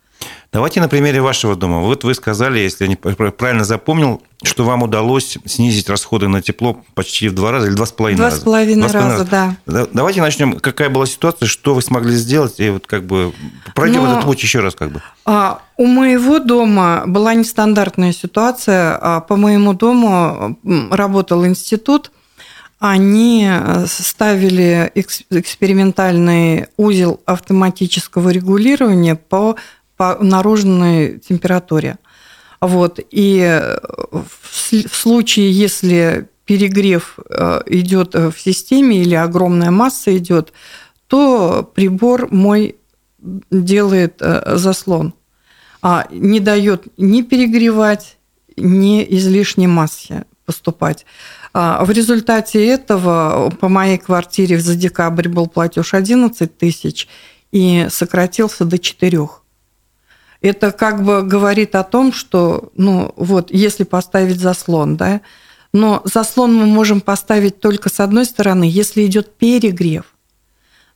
Давайте 0.52 0.80
на 0.80 0.88
примере 0.88 1.20
вашего 1.20 1.56
дома. 1.56 1.80
Вот 1.80 2.04
вы 2.04 2.14
сказали, 2.14 2.60
если 2.60 2.86
я 2.86 3.30
правильно 3.32 3.64
запомнил, 3.64 4.22
что 4.44 4.64
вам 4.64 4.84
удалось 4.84 5.36
снизить 5.46 5.88
расходы 5.88 6.28
на 6.28 6.42
тепло 6.42 6.80
почти 6.94 7.28
в 7.28 7.34
два 7.34 7.50
раза 7.50 7.66
или 7.66 7.74
два 7.74 7.86
с 7.86 7.92
половиной 7.92 8.20
раза. 8.20 8.36
Два 8.36 8.40
с 8.40 8.44
половиной 8.44 8.88
раза, 8.88 9.24
да. 9.24 9.86
Давайте 9.92 10.20
начнем. 10.20 10.60
Какая 10.60 10.90
была 10.90 11.06
ситуация, 11.06 11.46
что 11.46 11.74
вы 11.74 11.82
смогли 11.82 12.14
сделать, 12.14 12.60
и 12.60 12.70
вот 12.70 12.86
как 12.86 13.04
бы 13.04 13.32
пройдем 13.74 14.04
Но, 14.04 14.12
этот 14.12 14.24
путь 14.24 14.42
еще 14.42 14.60
раз 14.60 14.74
как 14.74 14.92
бы. 14.92 15.02
А, 15.24 15.60
у 15.76 15.86
моего 15.86 16.38
дома 16.38 17.02
была 17.06 17.34
нестандартная 17.34 18.12
ситуация. 18.12 18.96
А, 19.00 19.20
по 19.20 19.36
моему 19.36 19.74
дому 19.74 20.56
работал 20.90 21.44
институт, 21.46 22.12
они 22.78 23.48
э, 23.48 23.86
ставили 23.88 24.92
экспериментальный 24.94 26.66
узел 26.76 27.20
автоматического 27.24 28.28
регулирования 28.28 29.14
по 29.14 29.56
по 29.96 30.16
наружной 30.22 31.18
температуре. 31.18 31.98
Вот. 32.60 33.00
И 33.10 33.38
э, 33.40 33.78
в 34.10 34.94
случае, 34.94 35.50
если 35.52 36.28
перегрев 36.46 37.18
э, 37.28 37.60
идет 37.66 38.14
в 38.14 38.34
системе 38.38 39.00
или 39.00 39.14
огромная 39.14 39.70
масса 39.70 40.16
идет, 40.16 40.52
то 41.06 41.70
прибор 41.74 42.28
мой 42.32 42.76
делает 43.50 44.16
э, 44.20 44.56
заслон, 44.56 45.14
а 45.82 46.06
не 46.10 46.40
дает 46.40 46.86
ни 46.98 47.22
перегревать, 47.22 48.16
ни 48.56 49.04
излишней 49.16 49.66
массе 49.66 50.24
поступать. 50.44 51.06
А 51.52 51.84
в 51.84 51.90
результате 51.90 52.66
этого 52.66 53.50
по 53.60 53.68
моей 53.68 53.98
квартире 53.98 54.58
за 54.58 54.74
декабрь 54.74 55.28
был 55.28 55.46
платеж 55.46 55.94
11 55.94 56.58
тысяч 56.58 57.08
и 57.52 57.86
сократился 57.90 58.64
до 58.64 58.78
4 58.78 59.20
это 60.44 60.72
как 60.72 61.02
бы 61.02 61.22
говорит 61.22 61.74
о 61.74 61.82
том, 61.82 62.12
что, 62.12 62.70
ну, 62.76 63.12
вот, 63.16 63.50
если 63.50 63.84
поставить 63.84 64.38
заслон, 64.38 64.96
да, 64.96 65.22
но 65.72 66.02
заслон 66.04 66.54
мы 66.54 66.66
можем 66.66 67.00
поставить 67.00 67.60
только 67.60 67.88
с 67.88 67.98
одной 67.98 68.26
стороны, 68.26 68.64
если 68.64 69.06
идет 69.06 69.36
перегрев. 69.36 70.04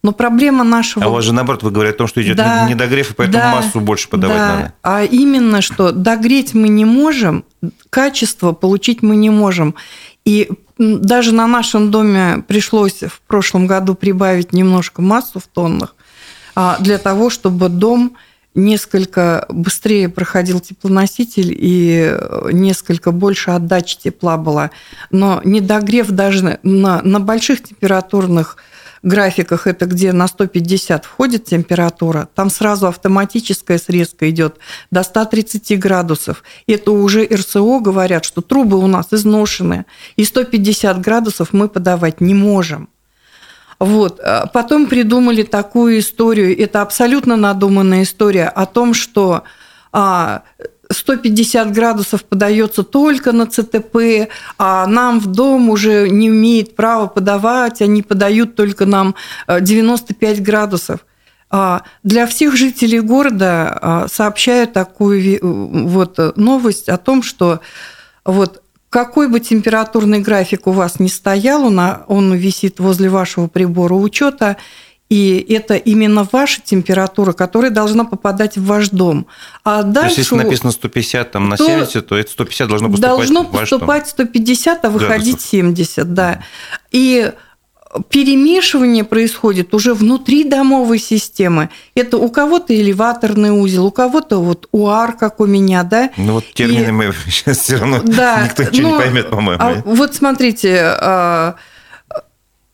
Но 0.02 0.12
проблема 0.12 0.64
нашего... 0.64 1.04
А 1.04 1.08
у 1.08 1.12
вас 1.12 1.24
же 1.24 1.32
наоборот, 1.32 1.62
вы 1.62 1.70
говорите 1.70 1.94
о 1.96 1.98
том, 1.98 2.06
что 2.06 2.22
идет 2.22 2.36
да, 2.36 2.68
недогрев, 2.68 3.10
и 3.10 3.14
поэтому 3.14 3.42
да, 3.42 3.54
массу 3.56 3.80
больше 3.80 4.08
подавать 4.08 4.36
да, 4.36 4.48
надо. 4.48 4.72
А 4.82 5.02
именно, 5.02 5.60
что 5.62 5.90
догреть 5.92 6.54
мы 6.54 6.68
не 6.68 6.84
можем, 6.84 7.44
качество 7.90 8.52
получить 8.52 9.02
мы 9.02 9.16
не 9.16 9.30
можем. 9.30 9.74
И 10.24 10.50
даже 10.76 11.32
на 11.32 11.46
нашем 11.46 11.90
доме 11.90 12.44
пришлось 12.46 13.02
в 13.02 13.20
прошлом 13.26 13.66
году 13.66 13.94
прибавить 13.94 14.52
немножко 14.52 15.02
массу 15.02 15.40
в 15.40 15.46
тоннах 15.48 15.96
а, 16.54 16.76
для 16.78 16.98
того, 16.98 17.30
чтобы 17.30 17.68
дом 17.68 18.14
несколько 18.54 19.46
быстрее 19.48 20.08
проходил 20.08 20.60
теплоноситель 20.60 21.54
и 21.56 22.16
несколько 22.52 23.12
больше 23.12 23.50
отдачи 23.50 23.98
тепла 23.98 24.36
была. 24.36 24.70
Но 25.10 25.40
недогрев 25.44 26.08
даже 26.10 26.58
на, 26.62 27.02
на 27.02 27.20
больших 27.20 27.62
температурных 27.62 28.56
графиках, 29.02 29.66
это 29.66 29.86
где 29.86 30.12
на 30.12 30.26
150 30.26 31.04
входит 31.04 31.44
температура, 31.44 32.28
там 32.34 32.50
сразу 32.50 32.88
автоматическая 32.88 33.78
срезка 33.78 34.28
идет 34.30 34.58
до 34.90 35.02
130 35.02 35.78
градусов. 35.78 36.42
Это 36.66 36.90
уже 36.90 37.24
РСО 37.24 37.80
говорят, 37.80 38.24
что 38.24 38.40
трубы 38.40 38.78
у 38.78 38.86
нас 38.86 39.08
изношены, 39.12 39.86
и 40.16 40.24
150 40.24 41.00
градусов 41.00 41.52
мы 41.52 41.68
подавать 41.68 42.20
не 42.20 42.34
можем. 42.34 42.88
Вот. 43.78 44.20
А 44.20 44.46
потом 44.46 44.86
придумали 44.86 45.42
такую 45.42 46.00
историю, 46.00 46.58
это 46.58 46.82
абсолютно 46.82 47.36
надуманная 47.36 48.02
история 48.02 48.48
о 48.48 48.66
том, 48.66 48.92
что 48.92 49.44
а, 49.92 50.42
150 50.90 51.72
градусов 51.72 52.24
подается 52.24 52.82
только 52.82 53.32
на 53.32 53.46
ЦТП, 53.46 54.28
а 54.58 54.86
нам 54.86 55.20
в 55.20 55.26
дом 55.26 55.70
уже 55.70 56.08
не 56.08 56.28
имеет 56.28 56.74
права 56.74 57.06
подавать, 57.06 57.82
они 57.82 58.02
подают 58.02 58.56
только 58.56 58.86
нам 58.86 59.14
95 59.46 60.42
градусов. 60.42 61.00
А, 61.50 61.82
для 62.02 62.26
всех 62.26 62.56
жителей 62.56 63.00
города 63.00 63.78
а, 63.80 64.06
сообщаю 64.08 64.66
такую 64.66 65.38
вот 65.40 66.36
новость 66.36 66.88
о 66.88 66.98
том, 66.98 67.22
что 67.22 67.60
вот 68.24 68.62
какой 68.90 69.28
бы 69.28 69.40
температурный 69.40 70.20
график 70.20 70.66
у 70.66 70.72
вас 70.72 70.98
ни 70.98 71.08
стоял, 71.08 71.64
он, 71.64 71.80
он 72.06 72.34
висит 72.34 72.80
возле 72.80 73.10
вашего 73.10 73.46
прибора 73.46 73.94
учета, 73.94 74.56
и 75.08 75.44
это 75.48 75.76
именно 75.76 76.28
ваша 76.30 76.60
температура, 76.62 77.32
которая 77.32 77.70
должна 77.70 78.04
попадать 78.04 78.58
в 78.58 78.64
ваш 78.64 78.90
дом. 78.90 79.26
А 79.64 79.82
дальше... 79.82 80.16
То 80.16 80.20
есть, 80.20 80.30
если 80.30 80.44
написано 80.44 80.70
150 80.70 81.30
там, 81.30 81.48
на 81.48 81.56
то 81.56 81.64
70, 81.64 82.06
то 82.06 82.16
это 82.16 82.30
150 82.30 82.68
должно 82.68 82.88
поступать 82.90 83.16
Должно 83.16 83.42
в 83.42 83.50
ваш 83.50 83.70
поступать 83.70 84.02
дом. 84.04 84.26
150, 84.26 84.84
а 84.84 84.90
выходить 84.90 85.24
Градусов. 85.24 85.50
70, 85.50 86.14
да. 86.14 86.44
И 86.90 87.32
перемешивание 88.10 89.04
происходит 89.04 89.74
уже 89.74 89.94
внутри 89.94 90.44
домовой 90.44 90.98
системы. 90.98 91.70
Это 91.94 92.18
у 92.18 92.28
кого-то 92.28 92.74
элеваторный 92.74 93.50
узел, 93.50 93.86
у 93.86 93.90
кого-то 93.90 94.38
вот 94.38 94.68
УАР, 94.72 95.16
как 95.16 95.40
у 95.40 95.46
меня, 95.46 95.82
да. 95.84 96.10
Ну 96.16 96.34
вот 96.34 96.44
термины 96.52 96.88
и... 96.88 96.92
мы 96.92 97.12
сейчас 97.26 97.58
все 97.58 97.78
равно 97.78 98.00
да, 98.02 98.44
никто 98.44 98.64
ничего 98.64 98.88
но, 98.88 98.96
не 98.96 99.02
поймет, 99.02 99.30
по-моему. 99.30 99.62
А, 99.62 99.82
вот 99.84 100.14
смотрите, 100.14 100.80
а, 100.82 101.56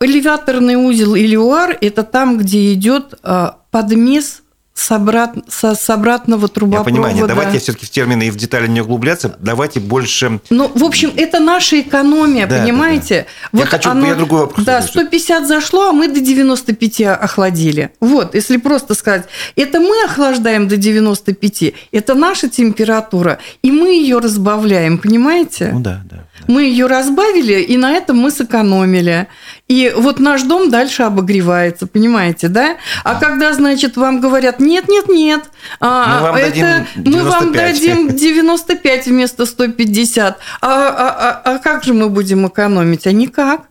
элеваторный 0.00 0.76
узел 0.76 1.14
или 1.14 1.36
УАР– 1.36 1.78
это 1.80 2.02
там, 2.02 2.38
где 2.38 2.72
идет 2.72 3.14
а, 3.22 3.58
подмес 3.70 4.43
с, 4.74 4.90
обрат... 4.90 5.34
со, 5.48 5.74
с 5.74 5.88
обратного 5.88 6.48
трубопровода. 6.48 6.90
Я 6.90 7.02
понимаю, 7.02 7.28
давайте 7.28 7.58
все-таки 7.60 7.86
в 7.86 7.90
термины 7.90 8.26
и 8.26 8.30
в 8.30 8.36
детали 8.36 8.66
не 8.66 8.80
углубляться, 8.80 9.36
давайте 9.38 9.78
больше... 9.80 10.40
Ну, 10.50 10.70
в 10.74 10.84
общем, 10.84 11.12
это 11.16 11.38
наша 11.38 11.80
экономия, 11.80 12.46
да, 12.46 12.60
понимаете? 12.60 13.14
Да, 13.18 13.22
да. 13.52 13.58
Вот 13.58 13.60
я 13.60 13.66
хочу, 13.66 13.90
оно... 13.90 14.06
я 14.08 14.14
другой 14.14 14.40
вопрос. 14.40 14.66
Да, 14.66 14.82
150 14.82 15.46
зашло, 15.46 15.90
а 15.90 15.92
мы 15.92 16.08
до 16.08 16.20
95 16.20 17.00
охладили. 17.02 17.92
Вот, 18.00 18.34
если 18.34 18.56
просто 18.56 18.94
сказать, 18.94 19.26
это 19.54 19.78
мы 19.78 20.04
охлаждаем 20.04 20.66
до 20.66 20.76
95, 20.76 21.74
это 21.92 22.14
наша 22.14 22.48
температура, 22.48 23.38
и 23.62 23.70
мы 23.70 23.90
ее 23.94 24.18
разбавляем, 24.18 24.98
понимаете? 24.98 25.70
Ну 25.72 25.80
да, 25.80 26.02
да. 26.10 26.24
Мы 26.48 26.64
ее 26.64 26.86
разбавили, 26.86 27.60
и 27.60 27.76
на 27.76 27.92
этом 27.92 28.18
мы 28.18 28.30
сэкономили. 28.30 29.28
И 29.66 29.94
вот 29.96 30.20
наш 30.20 30.42
дом 30.42 30.70
дальше 30.70 31.04
обогревается, 31.04 31.86
понимаете, 31.86 32.48
да? 32.48 32.76
А 33.02 33.14
когда, 33.14 33.54
значит, 33.54 33.96
вам 33.96 34.20
говорят, 34.20 34.60
нет, 34.60 34.88
нет, 34.88 35.08
нет, 35.08 35.44
а, 35.80 36.16
мы, 36.16 36.22
вам 36.22 36.36
это, 36.36 36.86
мы 36.96 37.22
вам 37.22 37.52
дадим 37.52 38.14
95 38.14 39.06
вместо 39.06 39.46
150, 39.46 40.38
а, 40.60 40.68
а, 40.68 41.42
а, 41.44 41.54
а 41.54 41.58
как 41.58 41.82
же 41.82 41.94
мы 41.94 42.10
будем 42.10 42.46
экономить? 42.46 43.06
А 43.06 43.12
никак. 43.12 43.62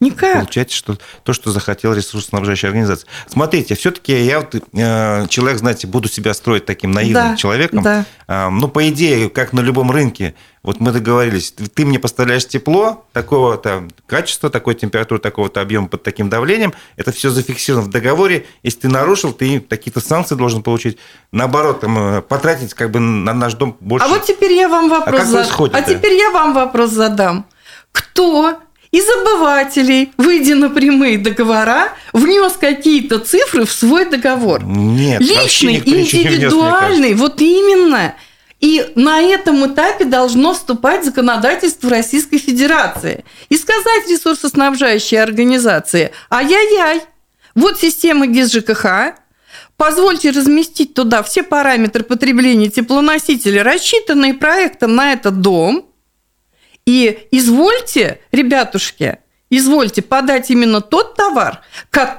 Никак. 0.00 0.34
Получается, 0.34 0.76
что 0.76 0.96
то, 1.24 1.32
что 1.32 1.50
захотел 1.50 1.92
ресурсоснабжающая 1.92 2.68
организация. 2.68 3.08
Смотрите, 3.26 3.74
все-таки 3.74 4.12
я 4.24 4.40
вот 4.40 4.54
э, 4.54 5.26
человек, 5.28 5.58
знаете, 5.58 5.88
буду 5.88 6.08
себя 6.08 6.34
строить 6.34 6.66
таким 6.66 6.92
наивным 6.92 7.30
да, 7.30 7.36
человеком. 7.36 7.82
Да. 7.82 8.04
Э, 8.28 8.48
ну, 8.48 8.68
по 8.68 8.88
идее, 8.88 9.28
как 9.28 9.52
на 9.52 9.60
любом 9.60 9.90
рынке, 9.90 10.34
вот 10.62 10.78
мы 10.78 10.92
договорились, 10.92 11.52
ты 11.52 11.84
мне 11.84 11.98
поставляешь 11.98 12.46
тепло 12.46 13.06
такого-то 13.12 13.88
качества, 14.06 14.50
такой 14.50 14.76
температуры, 14.76 15.20
такого-то 15.20 15.60
объема 15.60 15.88
под 15.88 16.04
таким 16.04 16.28
давлением, 16.28 16.74
это 16.96 17.10
все 17.10 17.30
зафиксировано 17.30 17.86
в 17.86 17.90
договоре. 17.90 18.46
Если 18.62 18.80
ты 18.80 18.88
нарушил, 18.88 19.32
ты 19.32 19.60
какие-то 19.60 20.00
санкции 20.00 20.36
должен 20.36 20.62
получить. 20.62 20.98
Наоборот, 21.32 21.80
там, 21.80 21.98
э, 21.98 22.22
потратить 22.22 22.74
как 22.74 22.92
бы 22.92 23.00
на 23.00 23.34
наш 23.34 23.54
дом 23.54 23.76
больше. 23.80 24.06
А 24.06 24.08
вот 24.08 24.24
теперь 24.24 24.52
я 24.52 24.68
вам 24.68 24.88
вопрос 24.90 25.22
а 25.22 25.24
задам. 25.24 25.70
А 25.72 25.82
теперь 25.82 26.12
я 26.12 26.30
вам 26.30 26.54
вопрос 26.54 26.90
задам. 26.90 27.46
Кто 27.90 28.60
из 28.90 29.06
обывателей, 29.08 30.12
выйдя 30.16 30.54
на 30.54 30.70
прямые 30.70 31.18
договора, 31.18 31.92
внес 32.12 32.54
какие-то 32.58 33.18
цифры 33.18 33.64
в 33.64 33.72
свой 33.72 34.06
договор. 34.06 34.62
Нет, 34.64 35.20
Личный, 35.20 35.82
индивидуальный, 35.84 37.10
внес, 37.10 37.20
вот 37.20 37.40
именно. 37.40 38.14
И 38.60 38.90
на 38.96 39.20
этом 39.20 39.72
этапе 39.72 40.04
должно 40.04 40.54
вступать 40.54 41.04
законодательство 41.04 41.90
Российской 41.90 42.38
Федерации. 42.38 43.24
И 43.50 43.56
сказать 43.56 44.08
ресурсоснабжающей 44.08 45.22
организации, 45.22 46.10
ай-яй-яй, 46.30 47.02
вот 47.54 47.78
система 47.78 48.26
ГИС 48.26 48.52
ЖКХ, 48.52 48.86
позвольте 49.76 50.30
разместить 50.30 50.94
туда 50.94 51.22
все 51.22 51.42
параметры 51.42 52.02
потребления 52.02 52.68
теплоносителя, 52.68 53.62
рассчитанные 53.62 54.34
проектом 54.34 54.96
на 54.96 55.12
этот 55.12 55.40
дом– 55.40 55.84
и 56.88 57.28
извольте, 57.32 58.18
ребятушки, 58.32 59.18
извольте 59.50 60.00
подать 60.00 60.50
именно 60.50 60.80
тот 60.80 61.16
товар, 61.16 61.60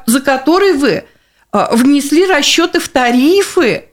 за 0.05 0.21
который 0.21 0.73
вы 0.73 1.05
а, 1.51 1.75
внесли 1.75 2.27
расчеты 2.27 2.79
в 2.79 2.87
тарифы. 2.87 3.85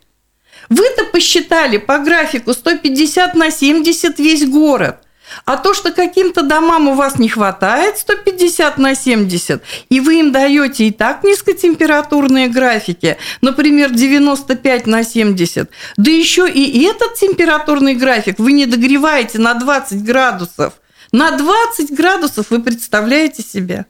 Вы-то 0.69 1.07
посчитали 1.07 1.79
по 1.79 1.97
графику 1.97 2.53
150 2.53 3.35
на 3.35 3.51
70 3.51 4.19
весь 4.19 4.47
город. 4.47 4.99
А 5.45 5.57
то, 5.57 5.75
что 5.75 5.93
каким-то 5.93 6.43
домам 6.43 6.89
у 6.89 6.95
вас 6.95 7.19
не 7.19 7.29
хватает 7.29 7.99
150 7.99 8.79
на 8.79 8.95
70, 8.95 9.63
и 9.89 10.01
вы 10.01 10.21
им 10.21 10.33
даете 10.33 10.87
и 10.87 10.91
так 10.91 11.25
низкотемпературные 11.25 12.49
графики, 12.49 13.17
например, 13.41 13.91
95 13.91 14.87
на 14.87 15.05
70, 15.05 15.71
да 15.97 16.11
еще 16.11 16.49
и 16.51 16.83
этот 16.85 17.15
температурный 17.15 17.95
график 17.95 18.39
вы 18.39 18.53
не 18.53 18.67
догреваете 18.67 19.39
на 19.39 19.55
20 19.55 20.05
градусов. 20.05 20.75
На 21.13 21.31
20 21.31 21.95
градусов 21.97 22.47
вы 22.51 22.63
представляете 22.63 23.43
себе? 23.43 23.87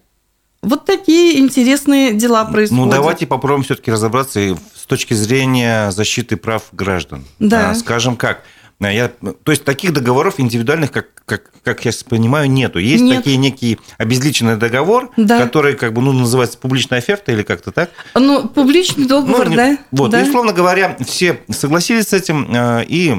Вот 0.63 0.85
такие 0.85 1.39
интересные 1.39 2.13
дела 2.13 2.45
ну, 2.45 2.53
происходят. 2.53 2.85
Ну, 2.85 2.91
давайте 2.91 3.27
попробуем 3.27 3.63
все-таки 3.63 3.91
разобраться 3.91 4.41
с 4.75 4.87
точки 4.87 5.15
зрения 5.15 5.91
защиты 5.93 6.37
прав 6.37 6.65
граждан. 6.73 7.25
Да. 7.39 7.71
А, 7.71 7.75
скажем 7.75 8.17
как, 8.17 8.43
я, 8.81 9.09
то 9.09 9.53
есть 9.53 9.65
таких 9.65 9.93
договоров 9.95 10.35
индивидуальных, 10.39 10.93
как, 10.93 11.07
как, 11.25 11.51
как 11.63 11.85
я 11.87 11.93
понимаю, 12.09 12.51
нету. 12.51 12.79
Есть 12.79 13.03
Нет. 13.05 13.19
такие 13.19 13.39
некий 13.39 13.79
обезличенный 13.97 14.57
договор, 14.57 15.11
да. 15.17 15.41
который 15.41 15.75
как 15.75 15.95
бы 15.95 16.03
ну, 16.03 16.13
называется 16.13 16.59
публичная 16.59 16.99
оферта 16.99 17.33
или 17.33 17.43
как-то 17.43 17.73
так. 17.73 17.91
Ну, 18.15 18.49
публичный 18.49 19.07
договор, 19.07 19.49
ну, 19.49 19.57
да. 19.57 19.79
Вот, 19.93 20.11
да. 20.11 20.21
И, 20.21 20.29
условно 20.29 20.53
говоря, 20.53 20.97
все 21.07 21.41
согласились 21.49 22.09
с 22.09 22.13
этим, 22.13 22.55
э, 22.55 22.85
и 22.87 23.15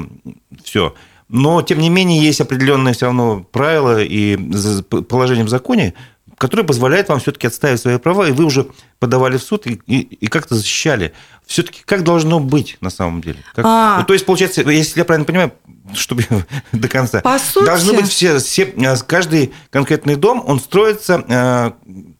все. 0.62 0.94
Но, 1.28 1.60
тем 1.62 1.80
не 1.80 1.90
менее, 1.90 2.22
есть 2.22 2.40
определенные 2.40 2.94
все 2.94 3.06
равно 3.06 3.44
правила 3.50 4.02
и 4.02 4.36
положения 5.08 5.44
в 5.44 5.48
законе, 5.48 5.94
который 6.38 6.64
позволяет 6.64 7.08
вам 7.08 7.20
все-таки 7.20 7.46
отставить 7.46 7.80
свои 7.80 7.98
права, 7.98 8.28
и 8.28 8.32
вы 8.32 8.44
уже 8.44 8.68
подавали 8.98 9.36
в 9.36 9.42
суд 9.42 9.66
и, 9.66 9.80
и, 9.86 10.00
и 10.00 10.26
как-то 10.28 10.54
защищали. 10.54 11.12
Все-таки 11.46 11.82
как 11.84 12.04
должно 12.04 12.40
быть 12.40 12.78
на 12.80 12.90
самом 12.90 13.20
деле? 13.20 13.38
Как, 13.54 13.64
а. 13.66 13.98
ну, 13.98 14.06
то 14.06 14.12
есть, 14.12 14.24
получается, 14.24 14.62
если 14.62 15.00
я 15.00 15.04
правильно 15.04 15.26
понимаю, 15.26 15.52
чтобы 15.94 16.24
до 16.72 16.88
конца, 16.88 17.20
По 17.20 17.38
сути... 17.38 17.66
должны 17.66 17.92
быть 17.94 18.08
все, 18.08 18.38
все, 18.38 18.62
э, 18.64 18.96
каждый 19.06 19.52
конкретный 19.70 20.16
дом, 20.16 20.42
он 20.46 20.60
строится 20.60 21.24
э, 21.28 21.72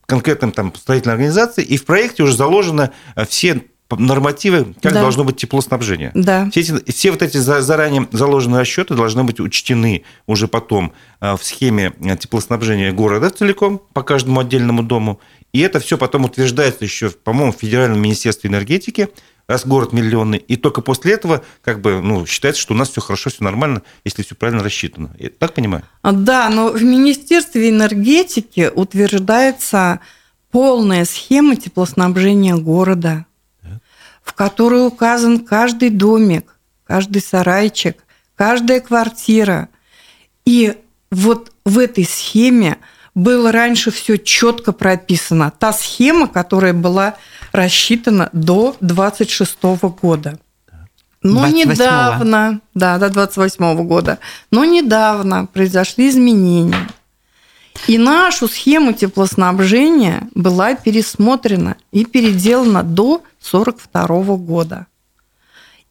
конкретным 0.07 0.53
там 0.53 0.75
строительной 0.75 1.15
организацией, 1.15 1.67
и 1.67 1.77
в 1.77 1.85
проекте 1.85 2.25
уже 2.25 2.37
заложено 2.37 2.91
э, 3.15 3.25
все 3.25 3.63
нормативы, 3.97 4.75
как 4.83 4.93
да. 4.93 5.01
должно 5.01 5.25
быть 5.25 5.37
теплоснабжение. 5.37 6.11
Да. 6.15 6.49
Все, 6.51 6.61
эти, 6.61 6.93
все 6.93 7.11
вот 7.11 7.23
эти 7.23 7.39
заранее 7.39 8.07
заложенные 8.13 8.61
расчеты 8.61 8.95
должны 8.95 9.25
быть 9.25 9.41
учтены 9.41 10.05
уже 10.27 10.47
потом 10.49 10.93
э, 11.21 11.37
в 11.37 11.43
схеме 11.43 11.93
э, 12.01 12.17
теплоснабжения 12.17 12.93
города 12.93 13.31
целиком 13.31 13.81
по 13.95 14.03
каждому 14.03 14.41
отдельному 14.41 14.83
дому. 14.83 15.21
И 15.53 15.61
это 15.61 15.81
все 15.81 15.97
потом 15.97 16.27
утверждается 16.27 16.85
еще, 16.85 17.11
по-моему, 17.11 17.53
в 17.53 17.57
Федеральном 17.57 18.01
министерстве 18.01 18.51
энергетики, 18.51 19.09
раз 19.49 19.67
город 19.67 19.95
миллионный. 19.95 20.39
И 20.39 20.57
только 20.57 20.83
после 20.83 21.15
этого 21.15 21.43
как 21.63 21.81
бы, 21.81 22.03
ну, 22.03 22.27
считается, 22.27 22.61
что 22.61 22.75
у 22.75 22.77
нас 22.77 22.91
все 22.91 23.01
хорошо, 23.01 23.31
все 23.31 23.43
нормально, 23.43 23.83
если 24.05 24.23
все 24.23 24.35
правильно 24.35 24.63
рассчитано. 24.63 25.17
Я 25.19 25.31
так 25.31 25.55
понимаю? 25.55 25.85
А, 26.03 26.13
да, 26.13 26.51
но 26.51 26.71
в 26.71 26.83
Министерстве 26.83 27.71
энергетики 27.71 28.71
утверждается 28.75 30.01
полная 30.51 31.07
схема 31.07 31.57
теплоснабжения 31.57 32.57
города 32.57 33.25
в 34.29 34.35
которой 34.35 34.87
указан 34.87 35.39
каждый 35.39 35.89
домик, 35.89 36.59
каждый 36.85 37.23
сарайчик, 37.23 38.05
каждая 38.37 38.81
квартира. 38.81 39.71
И 40.45 40.77
вот 41.11 41.51
в 41.65 41.79
этой 41.79 42.05
схеме 42.05 42.77
было 43.15 43.51
раньше 43.51 43.91
все 43.91 44.19
четко 44.19 44.73
прописано. 44.73 45.51
Та 45.59 45.73
схема, 45.73 46.29
которая 46.29 46.75
была 46.75 47.15
рассчитана 47.53 48.29
до 48.35 48.77
26 48.81 49.63
года. 50.03 50.39
Но 51.23 51.41
28 51.41 51.73
недавно, 51.73 52.61
да, 52.75 52.99
до 52.99 53.09
28 53.09 53.83
года, 53.87 54.19
но 54.51 54.67
недавно 54.67 55.47
произошли 55.47 56.11
изменения. 56.11 56.87
И 57.87 57.97
нашу 57.97 58.49
схему 58.49 58.93
теплоснабжения 58.93 60.29
была 60.35 60.75
пересмотрена 60.75 61.77
и 61.93 62.05
переделана 62.05 62.83
до 62.83 63.23
1942 63.51 64.37
года. 64.37 64.87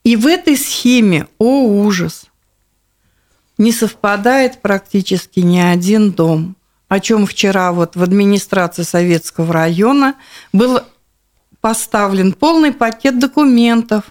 И 0.04 0.16
в 0.16 0.26
этой 0.26 0.56
схеме, 0.56 1.26
о 1.38 1.64
ужас, 1.64 2.26
не 3.58 3.72
совпадает 3.72 4.62
практически 4.62 5.40
ни 5.40 5.58
один 5.58 6.12
дом, 6.12 6.56
о 6.88 7.00
чем 7.00 7.26
вчера 7.26 7.72
вот 7.72 7.96
в 7.96 8.02
администрации 8.02 8.82
Советского 8.82 9.52
района 9.52 10.14
был 10.52 10.80
поставлен 11.60 12.32
полный 12.32 12.72
пакет 12.72 13.18
документов 13.18 14.04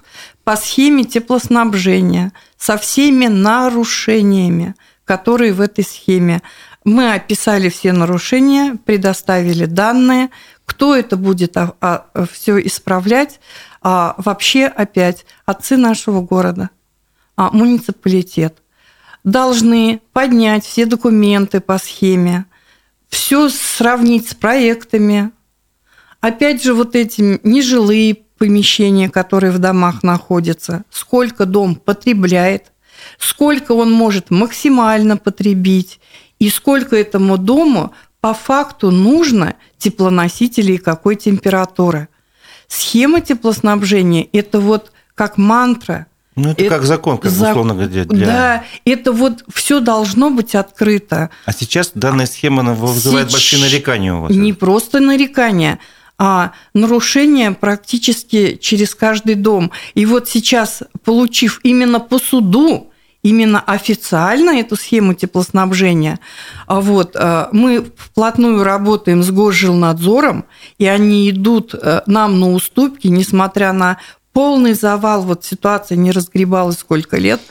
по 0.43 0.55
схеме 0.55 1.05
теплоснабжения 1.05 2.33
со 2.57 2.77
всеми 2.77 3.27
нарушениями, 3.27 4.75
которые 5.05 5.53
в 5.53 5.61
этой 5.61 5.85
схеме. 5.85 6.41
Мы 6.87 7.13
описали 7.13 7.67
все 7.67 7.91
нарушения, 7.91 8.77
предоставили 8.85 9.65
данные, 9.65 10.29
кто 10.63 10.95
это 10.95 11.17
будет 11.17 11.57
а, 11.57 11.75
а, 11.81 12.25
все 12.31 12.65
исправлять. 12.65 13.41
А, 13.81 14.15
вообще 14.17 14.67
опять 14.67 15.25
отцы 15.45 15.75
нашего 15.75 16.21
города, 16.21 16.69
а, 17.35 17.51
муниципалитет 17.51 18.59
должны 19.25 19.99
поднять 20.13 20.63
все 20.63 20.85
документы 20.85 21.59
по 21.59 21.77
схеме, 21.77 22.45
все 23.09 23.49
сравнить 23.49 24.29
с 24.29 24.33
проектами, 24.33 25.31
Опять 26.21 26.63
же, 26.63 26.73
вот 26.73 26.95
эти 26.95 27.39
нежилые 27.43 28.15
помещения, 28.37 29.09
которые 29.09 29.51
в 29.51 29.59
домах 29.59 30.03
находятся, 30.03 30.83
сколько 30.89 31.45
дом 31.45 31.75
потребляет, 31.75 32.71
сколько 33.19 33.73
он 33.73 33.91
может 33.91 34.31
максимально 34.31 35.17
потребить 35.17 35.99
и 36.39 36.49
сколько 36.49 36.95
этому 36.95 37.37
дому 37.37 37.93
по 38.21 38.33
факту 38.33 38.91
нужно 38.91 39.55
теплоносителей 39.77 40.77
какой 40.77 41.15
температуры. 41.15 42.07
Схема 42.67 43.21
теплоснабжения– 43.21 44.27
это 44.33 44.59
вот 44.59 44.91
как 45.15 45.37
мантра. 45.37 46.07
Ну, 46.35 46.51
это, 46.51 46.65
это 46.65 46.75
как 46.75 46.83
закон, 46.83 47.17
как 47.17 47.31
за... 47.31 47.49
условно 47.49 47.73
говоря. 47.73 48.05
Для... 48.05 48.25
Да, 48.25 48.63
это 48.85 49.11
вот 49.11 49.43
все 49.53 49.79
должно 49.79 50.29
быть 50.29 50.53
открыто. 50.53 51.29
А 51.45 51.53
сейчас 51.53 51.91
данная 51.95 52.27
схема 52.27 52.73
вызывает 52.73 53.27
Сеч... 53.27 53.33
большие 53.33 53.61
нарекания 53.63 54.13
у 54.13 54.21
вас? 54.21 54.31
Не 54.31 54.53
просто 54.53 54.99
нарекания– 54.99 55.79
а 56.17 56.53
нарушения 56.73 57.51
практически 57.51 58.57
через 58.59 58.95
каждый 58.95 59.35
дом. 59.35 59.71
И 59.93 60.05
вот 60.05 60.27
сейчас, 60.27 60.81
получив 61.03 61.59
именно 61.63 61.99
по 61.99 62.17
суду, 62.17 62.91
именно 63.29 63.59
официально 63.59 64.51
эту 64.59 64.75
схему 64.75 65.13
теплоснабжения, 65.13 66.19
а 66.65 66.81
вот, 66.81 67.15
а, 67.15 67.49
мы 67.51 67.85
вплотную 67.95 68.63
работаем 68.63 69.23
с 69.23 69.31
Госжилнадзором, 69.31 70.45
и 70.77 70.85
они 70.85 71.29
идут 71.29 71.73
э, 71.73 72.01
нам 72.05 72.39
на 72.39 72.51
уступки, 72.51 73.07
несмотря 73.07 73.73
на 73.73 73.97
полный 74.33 74.73
завал, 74.73 75.23
вот 75.23 75.43
ситуация 75.43 75.95
не 75.95 76.11
разгребалась 76.11 76.79
сколько 76.79 77.17
лет, 77.17 77.41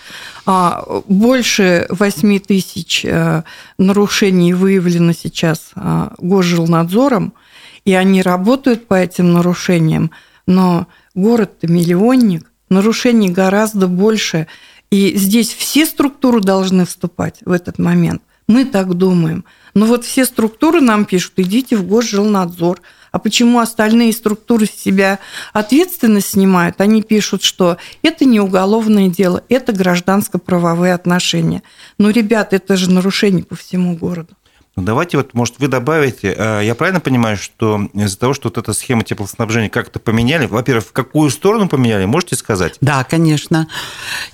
а, 0.47 0.85
больше 1.09 1.87
8 1.91 2.39
тысяч 2.39 3.05
э, 3.05 3.43
нарушений 3.79 4.55
выявлено 4.55 5.12
сейчас 5.12 5.73
Госжилнадзором– 6.19 7.33
и 7.87 7.95
они 7.95 8.21
работают 8.21 8.89
по 8.89 8.95
этим 8.95 9.33
нарушениям, 9.33 10.11
но 10.47 10.89
город-то 11.15 11.69
миллионник, 11.69 12.51
нарушений 12.69 13.31
гораздо 13.31 13.87
больше, 13.87 14.49
и 14.90 15.16
здесь 15.16 15.53
все 15.53 15.87
структуры 15.87 16.40
должны 16.40 16.87
вступать 16.87 17.40
в 17.44 17.51
этот 17.51 17.79
момент. 17.79 18.22
Мы 18.49 18.64
так 18.64 18.94
думаем. 18.94 19.44
Но 19.75 19.87
вот 19.87 20.05
все 20.05 20.25
структуры 20.25 20.81
нам 20.81 21.05
пишут, 21.05 21.33
идите 21.37 21.77
в 21.77 21.87
госжилнадзор. 21.87 22.81
А 23.11 23.18
почему 23.18 23.59
остальные 23.59 24.12
структуры 24.12 24.66
с 24.66 24.70
себя 24.70 25.18
ответственность 25.53 26.31
снимают? 26.31 26.81
Они 26.81 27.03
пишут, 27.03 27.42
что 27.42 27.79
это 28.03 28.25
не 28.25 28.40
уголовное 28.40 29.09
дело, 29.09 29.42
это 29.49 29.72
гражданско-правовые 29.72 30.94
отношения. 30.94 31.62
Но, 31.99 32.11
ребят, 32.11 32.53
это 32.53 32.77
же 32.77 32.90
нарушение 32.90 33.44
по 33.44 33.57
всему 33.57 33.96
городу. 33.96 34.35
Ну, 34.77 34.83
давайте 34.83 35.17
вот, 35.17 35.33
может, 35.33 35.55
вы 35.59 35.69
добавите, 35.69 36.35
э, 36.37 36.61
я 36.62 36.75
правильно 36.75 37.01
понимаю, 37.01 37.39
что 37.39 37.89
из-за 37.95 38.19
того, 38.19 38.35
что 38.35 38.49
вот 38.49 38.59
эта 38.59 38.75
схема 38.75 39.05
теплоснабжения 39.05 39.71
как-то 39.71 39.99
поменяли, 39.99 40.45
во-первых, 40.45 40.85
в 40.85 40.93
какую 40.93 41.31
сторону 41.31 41.67
поменяли, 41.67 42.05
можете 42.05 42.37
сказать? 42.37 42.77
Да, 42.83 43.03
конечно. 43.05 43.69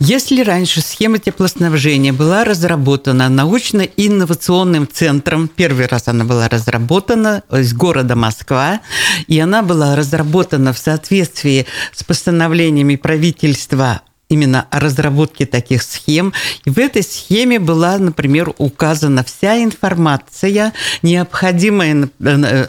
Если 0.00 0.42
раньше 0.42 0.80
схема 0.80 1.20
теплоснабжения 1.20 2.12
была 2.12 2.42
разработана 2.42 3.28
научно-инновационным 3.28 4.88
центром, 4.92 5.46
первый 5.46 5.86
раз 5.86 6.08
она 6.08 6.24
была 6.24 6.48
разработана 6.48 7.44
из 7.52 7.72
города 7.72 8.16
Москва, 8.16 8.80
и 9.28 9.38
она 9.38 9.62
была 9.62 9.94
разработана 9.94 10.72
в 10.72 10.78
соответствии 10.78 11.66
с 11.94 12.02
постановлениями 12.02 12.96
правительства 12.96 14.02
именно 14.32 14.66
о 14.70 14.80
разработке 14.80 15.46
таких 15.46 15.82
схем. 15.82 16.32
И 16.64 16.70
в 16.70 16.78
этой 16.78 17.02
схеме 17.02 17.58
была, 17.58 17.98
например, 17.98 18.52
указана 18.58 19.22
вся 19.24 19.62
информация, 19.62 20.72
необходимая 21.02 22.08
э, 22.20 22.66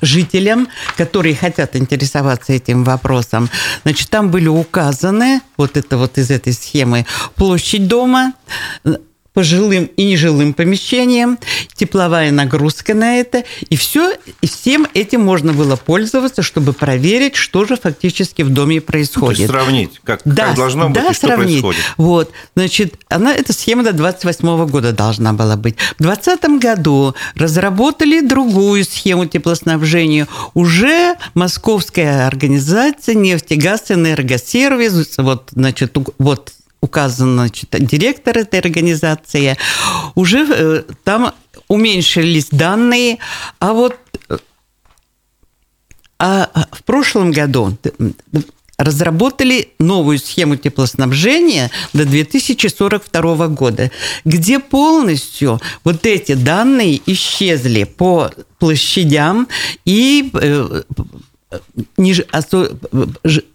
жителям, 0.00 0.68
которые 0.96 1.34
хотят 1.34 1.76
интересоваться 1.76 2.52
этим 2.52 2.84
вопросом. 2.84 3.48
Значит, 3.82 4.10
там 4.10 4.30
были 4.30 4.48
указаны, 4.48 5.40
вот 5.56 5.76
это 5.76 5.96
вот 5.96 6.18
из 6.18 6.30
этой 6.30 6.52
схемы, 6.52 7.06
площадь 7.34 7.88
дома, 7.88 8.34
по 9.36 9.42
жилым 9.42 9.90
и 9.98 10.04
нежилым 10.04 10.54
помещениям, 10.54 11.38
тепловая 11.74 12.30
нагрузка 12.30 12.94
на 12.94 13.18
это, 13.18 13.44
и 13.68 13.76
все, 13.76 14.14
и 14.40 14.46
всем 14.46 14.86
этим 14.94 15.20
можно 15.20 15.52
было 15.52 15.76
пользоваться, 15.76 16.40
чтобы 16.40 16.72
проверить, 16.72 17.36
что 17.36 17.66
же 17.66 17.76
фактически 17.76 18.40
в 18.40 18.48
доме 18.48 18.80
происходит. 18.80 19.40
Ну, 19.40 19.48
то 19.48 19.58
есть 19.58 19.66
сравнить, 19.66 20.00
как, 20.04 20.22
да, 20.24 20.46
как 20.46 20.56
должно 20.56 20.88
быть 20.88 20.94
да, 20.94 21.10
и 21.10 21.12
что 21.12 21.26
сравнить. 21.26 21.60
происходит. 21.60 21.82
Вот, 21.98 22.32
значит, 22.54 22.94
она, 23.10 23.34
эта 23.34 23.52
схема 23.52 23.82
до 23.82 23.92
28 23.92 24.68
года 24.68 24.92
должна 24.92 25.34
была 25.34 25.56
быть. 25.56 25.76
В 25.98 26.02
2020 26.02 26.58
году 26.58 27.14
разработали 27.34 28.20
другую 28.20 28.86
схему 28.86 29.26
теплоснабжения. 29.26 30.28
Уже 30.54 31.16
московская 31.34 32.26
организация 32.26 33.14
«Нефтегаз 33.14 33.90
Энергосервис», 33.90 35.18
вот, 35.18 35.50
значит, 35.52 35.94
вот 36.16 36.52
указан 36.80 37.34
значит, 37.34 37.70
директор 37.70 38.38
этой 38.38 38.60
организации, 38.60 39.56
уже 40.14 40.46
э, 40.48 40.82
там 41.04 41.32
уменьшились 41.68 42.48
данные, 42.50 43.18
а 43.58 43.72
вот 43.72 43.96
э, 44.28 44.38
а 46.18 46.48
в 46.72 46.82
прошлом 46.84 47.30
году 47.30 47.76
разработали 48.78 49.70
новую 49.78 50.18
схему 50.18 50.56
теплоснабжения 50.56 51.70
до 51.92 52.04
2042 52.04 53.48
года, 53.48 53.90
где 54.24 54.58
полностью 54.58 55.60
вот 55.84 56.04
эти 56.04 56.32
данные 56.32 57.00
исчезли 57.06 57.84
по 57.84 58.30
площадям 58.58 59.48
и 59.84 60.30
э, 61.50 61.58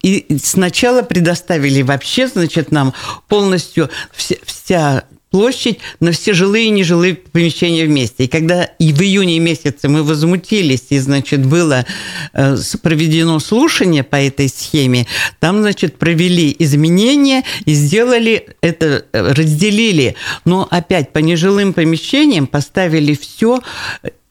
и 0.02 0.38
сначала 0.42 1.02
предоставили 1.02 1.82
вообще, 1.82 2.28
значит, 2.28 2.72
нам 2.72 2.94
полностью 3.28 3.90
вся 4.14 5.04
площадь 5.32 5.80
на 6.00 6.12
все 6.12 6.34
жилые 6.34 6.68
и 6.68 6.72
нежилые 6.72 7.16
помещения 7.16 7.86
вместе. 7.86 8.26
И 8.26 8.28
когда 8.28 8.64
и 8.64 8.92
в 8.94 9.02
июне 9.02 9.40
месяце 9.40 9.88
мы 9.88 10.04
возмутились, 10.04 10.88
и, 10.90 11.00
значит, 11.00 11.46
было 11.46 11.86
э, 12.34 12.58
проведено 12.84 13.40
слушание 13.40 14.04
по 14.04 14.18
этой 14.18 14.50
схеме, 14.50 15.08
там, 15.40 15.62
значит, 15.62 15.98
провели 15.98 16.54
изменения 16.60 17.44
и 17.66 17.74
сделали 17.74 18.50
это, 18.62 19.06
э, 19.12 19.32
разделили. 19.32 20.16
Но 20.44 20.68
опять 20.70 21.14
по 21.14 21.20
нежилым 21.20 21.74
помещениям 21.74 22.46
поставили 22.46 23.14
все 23.16 23.62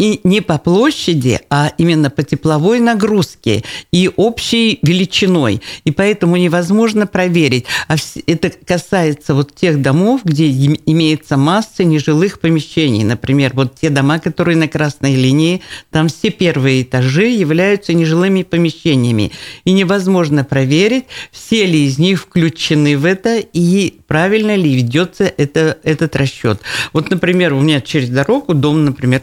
и 0.00 0.20
не 0.24 0.40
по 0.40 0.56
площади, 0.56 1.40
а 1.50 1.72
именно 1.76 2.08
по 2.08 2.22
тепловой 2.22 2.80
нагрузке 2.80 3.62
и 3.92 4.10
общей 4.16 4.78
величиной. 4.82 5.60
И 5.84 5.90
поэтому 5.90 6.36
невозможно 6.36 7.06
проверить. 7.06 7.66
А 7.86 7.96
это 8.26 8.50
касается 8.50 9.34
вот 9.34 9.54
тех 9.54 9.82
домов, 9.82 10.22
где 10.24 10.50
имеется 10.50 11.36
масса 11.36 11.84
нежилых 11.84 12.40
помещений. 12.40 13.04
Например, 13.04 13.52
вот 13.52 13.74
те 13.78 13.90
дома, 13.90 14.18
которые 14.18 14.56
на 14.56 14.68
красной 14.68 15.16
линии, 15.16 15.60
там 15.90 16.08
все 16.08 16.30
первые 16.30 16.82
этажи 16.82 17.26
являются 17.26 17.92
нежилыми 17.92 18.42
помещениями. 18.42 19.32
И 19.66 19.72
невозможно 19.72 20.44
проверить, 20.44 21.04
все 21.30 21.66
ли 21.66 21.84
из 21.84 21.98
них 21.98 22.22
включены 22.22 22.96
в 22.96 23.04
это 23.04 23.36
и 23.52 24.00
правильно 24.06 24.56
ли 24.56 24.74
ведется 24.74 25.24
это, 25.36 25.76
этот 25.82 26.16
расчет. 26.16 26.62
Вот, 26.94 27.10
например, 27.10 27.52
у 27.52 27.60
меня 27.60 27.82
через 27.82 28.08
дорогу 28.08 28.54
дом, 28.54 28.86
например, 28.86 29.20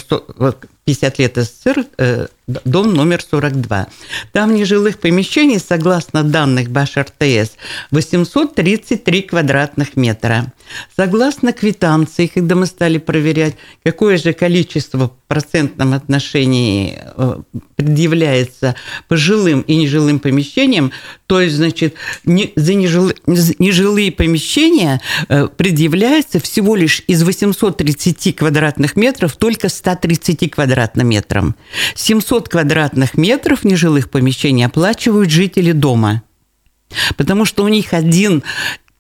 50 0.88 1.20
лет 1.20 1.36
СССР, 1.36 1.86
э, 1.98 2.28
дом 2.48 2.94
номер 2.94 3.22
42. 3.22 3.88
Там 4.32 4.56
нежилых 4.56 5.00
помещений, 5.00 5.60
согласно 5.60 6.24
данных 6.24 6.70
БАШ 6.70 6.98
РТС, 6.98 7.58
833 7.92 9.22
квадратных 9.24 9.98
метра. 9.98 10.54
Согласно 10.96 11.52
квитанции, 11.52 12.28
когда 12.28 12.56
мы 12.56 12.66
стали 12.66 13.00
проверять, 13.00 13.56
какое 13.84 14.18
же 14.18 14.32
количество 14.34 15.08
в 15.10 15.12
процентном 15.28 15.94
отношении 15.94 16.98
э, 17.00 17.38
предъявляется 17.76 18.76
пожилым 19.10 19.62
и 19.62 19.76
нежилым 19.76 20.20
помещениям, 20.20 20.94
то 21.28 21.42
есть, 21.42 21.56
значит, 21.56 21.96
не, 22.24 22.54
за 22.56 22.74
нежилые 22.76 24.14
помещения 24.14 25.02
э, 25.28 25.48
предъявляется 25.48 26.40
всего 26.40 26.76
лишь 26.78 27.04
из 27.08 27.24
830 27.24 28.38
квадратных 28.38 28.96
метров 28.96 29.36
только 29.36 29.68
130 29.68 30.50
квадратным 30.50 31.10
метрам. 31.10 31.56
700 31.96 32.37
квадратных 32.42 33.18
метров 33.18 33.64
нежилых 33.64 34.10
помещений 34.10 34.66
оплачивают 34.66 35.30
жители 35.30 35.72
дома– 35.72 36.24
Потому 37.16 37.46
что 37.46 37.64
у 37.64 37.68
них 37.68 37.94
один 37.94 38.44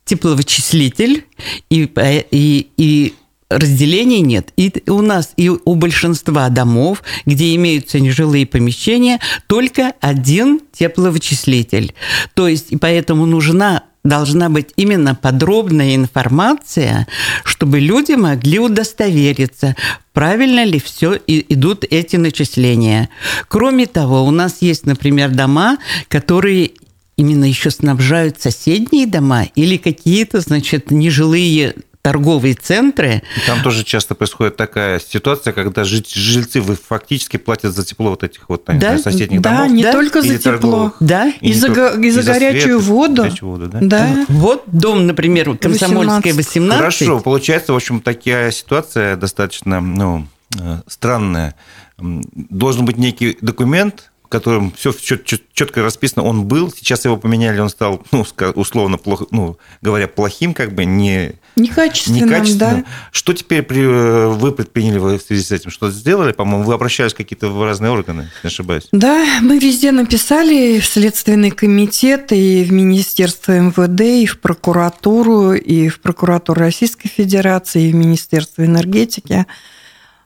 тепловычислитель, 0.05 1.25
и, 1.69 1.89
и, 2.31 2.67
и 2.77 3.13
разделений 3.49 4.21
нет. 4.21 4.51
И 4.55 4.71
у 4.89 5.01
нас, 5.01 5.33
и 5.35 5.49
у 5.49 5.75
большинства 5.75 6.49
домов, 6.49 7.03
где 7.25 7.55
имеются 7.55 7.99
нежилые 7.99 8.45
помещения, 8.45 9.19
только 9.47 9.93
один 9.99 10.61
тепловычислитель. 10.71 11.93
То 12.33 12.47
есть, 12.47 12.71
и 12.71 12.77
поэтому 12.77 13.25
нужна 13.25 13.83
должна 14.07 14.49
быть 14.49 14.69
именно 14.75 15.15
подробная 15.15 15.95
информация, 15.95 17.07
чтобы 17.43 17.79
люди 17.79 18.13
могли 18.13 18.59
удостовериться, 18.59 19.75
правильно 20.13 20.63
ли 20.63 20.79
все 20.79 21.19
идут 21.27 21.85
эти 21.89 22.15
начисления. 22.15 23.09
Кроме 23.47 23.85
того, 23.85 24.23
у 24.23 24.31
нас 24.31 24.57
есть, 24.61 24.85
например, 24.85 25.29
дома, 25.31 25.77
которые 26.07 26.71
именно 27.17 27.45
еще 27.45 27.71
снабжают 27.71 28.39
соседние 28.39 29.07
дома 29.07 29.45
или 29.55 29.77
какие-то, 29.77 30.39
значит, 30.39 30.91
нежилые 30.91 31.75
торговые 32.07 32.53
центры. 32.53 33.21
Там 33.47 33.61
тоже 33.63 33.83
часто 33.83 34.15
происходит 34.15 34.55
такая 34.55 35.01
ситуация, 35.01 35.51
когда 35.51 35.83
жильцы 35.83 36.61
фактически 36.61 37.35
платят 37.35 37.73
за 37.73 37.83
тепло 37.85 38.11
вот 38.11 38.23
этих 38.23 38.47
вот 38.47 38.63
да, 38.65 38.97
соседних 38.97 39.41
да, 39.41 39.57
домов. 39.57 39.71
Не 39.71 39.83
да, 39.83 39.89
не 39.89 39.93
только 39.93 40.21
за 40.21 40.37
тепло, 40.37 40.93
да, 41.01 41.33
и, 41.41 41.49
и, 41.49 41.53
за, 41.53 41.67
и 41.67 42.09
за 42.09 42.23
горячую 42.23 42.79
свет, 42.79 42.89
воду. 42.89 43.23
Горячую 43.23 43.49
воду 43.49 43.67
да? 43.67 43.79
Да. 43.81 44.25
Вот 44.29 44.63
дом, 44.67 45.05
например, 45.05 45.57
Комсомольская 45.57 46.33
18. 46.33 46.77
Хорошо, 46.77 47.19
получается, 47.19 47.73
в 47.73 47.75
общем, 47.75 47.99
такая 47.99 48.51
ситуация 48.51 49.17
достаточно 49.17 49.81
ну, 49.81 50.27
э, 50.57 50.77
странная. 50.87 51.55
Должен 51.97 52.85
быть 52.85 52.95
некий 52.95 53.37
документ, 53.41 54.11
в 54.23 54.29
котором 54.29 54.71
все 54.71 54.93
четко 54.93 55.81
расписано, 55.81 56.23
он 56.23 56.45
был, 56.45 56.71
сейчас 56.71 57.03
его 57.03 57.17
поменяли, 57.17 57.59
он 57.59 57.69
стал, 57.69 58.01
ну, 58.13 58.25
условно, 58.55 58.97
плохо, 58.97 59.25
ну, 59.31 59.57
говоря, 59.81 60.07
плохим, 60.07 60.53
как 60.53 60.73
бы, 60.73 60.85
не... 60.85 61.33
Некачественным, 61.57 62.29
некачественным. 62.29 62.81
да. 62.81 62.85
Что 63.11 63.33
теперь 63.33 63.65
э, 63.69 64.27
вы 64.27 64.51
предприняли 64.51 65.17
в 65.17 65.21
связи 65.21 65.43
с 65.43 65.51
этим? 65.51 65.71
Что 65.71 65.89
сделали? 65.89 66.31
По-моему, 66.31 66.63
вы 66.63 66.73
обращались 66.73 67.13
какие-то 67.13 67.49
в 67.49 67.63
разные 67.63 67.91
органы, 67.91 68.29
не 68.43 68.47
ошибаюсь. 68.47 68.87
Да, 68.91 69.25
мы 69.41 69.57
везде 69.57 69.91
написали, 69.91 70.79
в 70.79 70.85
Следственный 70.85 71.51
комитет, 71.51 72.31
и 72.31 72.63
в 72.63 72.71
Министерство 72.71 73.59
МВД, 73.59 74.01
и 74.01 74.25
в 74.25 74.39
прокуратуру, 74.39 75.53
и 75.53 75.89
в 75.89 75.99
прокуратуру 75.99 76.59
Российской 76.59 77.09
Федерации, 77.09 77.89
и 77.89 77.91
в 77.91 77.95
Министерство 77.95 78.63
энергетики. 78.63 79.45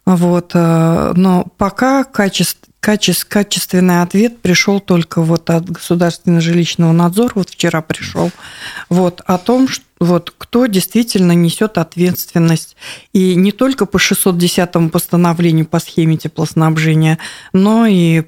Вот. 0.06 0.52
Э, 0.54 1.14
но 1.16 1.46
пока 1.58 2.04
качество, 2.04 2.42
качеств, 2.42 2.71
качественный 2.82 4.02
ответ 4.02 4.42
пришел 4.42 4.80
только 4.80 5.22
вот 5.22 5.50
от 5.50 5.70
государственного 5.70 6.42
жилищного 6.42 6.92
надзора, 6.92 7.32
вот 7.36 7.50
вчера 7.52 7.82
пришел, 7.82 8.32
вот, 8.90 9.22
о 9.26 9.38
том, 9.38 9.68
что 9.68 9.86
вот 10.00 10.34
кто 10.36 10.66
действительно 10.66 11.34
несет 11.34 11.78
ответственность. 11.78 12.76
И 13.14 13.36
не 13.36 13.52
только 13.52 13.86
по 13.86 14.00
610 14.00 14.92
постановлению 14.92 15.68
по 15.68 15.80
схеме 15.80 16.18
теплоснабжения, 16.18 17.20
но 17.54 17.86
и 17.86 18.24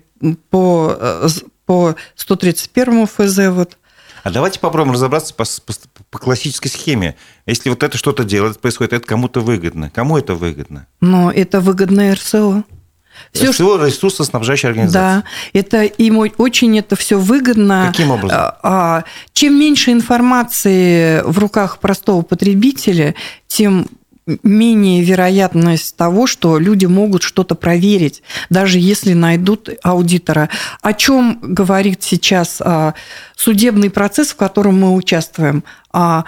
по, 0.52 0.96
э, 1.00 1.28
по 1.66 1.96
131 2.16 3.08
ФЗ. 3.08 3.38
Вот. 3.50 3.78
А 4.24 4.30
давайте 4.30 4.60
попробуем 4.60 4.94
разобраться 4.94 5.34
по, 5.34 5.46
по, 5.66 5.74
по 6.12 6.20
классической 6.20 6.70
схеме. 6.70 7.16
Если 7.48 7.70
вот 7.70 7.82
это 7.82 7.98
что-то 7.98 8.24
делает, 8.24 8.60
происходит, 8.60 8.94
это 8.94 9.08
кому-то 9.08 9.42
выгодно. 9.42 9.90
Кому 9.90 10.18
это 10.20 10.36
выгодно? 10.36 10.86
Но 11.02 11.32
это 11.32 11.60
выгодно 11.60 12.14
РСО. 12.14 12.64
Все, 13.34 13.50
РСО– 13.50 13.86
ресурсоснабжающая 13.86 14.70
организация. 14.70 15.02
Да, 15.02 15.24
это 15.54 15.84
им 15.84 16.18
очень 16.38 16.78
это 16.78 16.96
все 16.96 17.18
выгодно. 17.18 17.88
Каким 17.92 18.12
образом? 18.12 18.38
А, 18.40 18.60
а, 18.64 19.04
чем 19.34 19.60
меньше 19.60 19.92
информации 19.92 21.22
в 21.24 21.40
руках 21.40 21.80
простого 21.80 22.22
потребителя, 22.22 23.16
тем 23.48 23.88
менее 24.44 25.04
вероятность 25.04 25.98
того, 25.98 26.28
что 26.28 26.58
люди 26.58 26.86
могут 26.86 27.24
что-то 27.24 27.56
проверить, 27.56 28.24
даже 28.50 28.80
если 28.80 29.14
найдут 29.14 29.70
аудитора. 29.84 30.50
О 30.82 30.94
чем 30.94 31.40
говорит 31.42 32.04
сейчас 32.04 32.62
а, 32.62 32.94
судебный 33.36 33.90
процесс, 33.90 34.30
в 34.30 34.36
котором 34.36 34.80
мы 34.80 34.94
участвуем? 34.94 35.64
О 35.92 36.24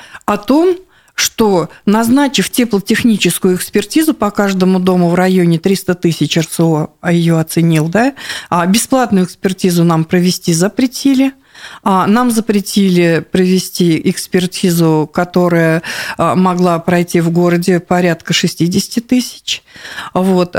том, 0.46 0.76
что, 1.16 1.70
назначив 1.86 2.50
теплотехническую 2.50 3.56
экспертизу 3.56 4.14
по 4.14 4.32
каждому 4.32 4.80
дому 4.80 5.10
в 5.10 5.16
районе 5.16 5.58
300 5.58 5.96
тысяч 5.96 6.38
РСО, 6.38 6.92
а 7.02 7.12
ее 7.12 7.40
оценил, 7.40 7.88
да, 7.88 8.14
а 8.50 8.66
бесплатную 8.68 9.26
экспертизу 9.26 9.84
нам 9.84 10.04
провести 10.04 10.54
запретили– 10.54 11.34
а, 11.84 12.08
нам 12.08 12.32
запретили 12.32 13.26
провести 13.32 14.02
экспертизу, 14.10 15.10
которая 15.12 15.82
а, 16.18 16.36
могла 16.36 16.80
пройти 16.80 17.22
в 17.22 17.32
городе 17.32 17.80
порядка 17.80 18.34
60 18.34 19.06
тысяч. 19.06 19.64
Вот. 20.14 20.56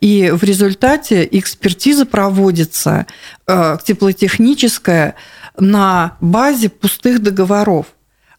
И 0.00 0.30
в 0.34 0.42
результате 0.42 1.28
экспертиза 1.30 2.06
проводится 2.06 3.06
теплотехническая 3.46 5.14
на 5.58 6.16
базе 6.20 6.68
пустых 6.68 7.22
договоров 7.22 7.86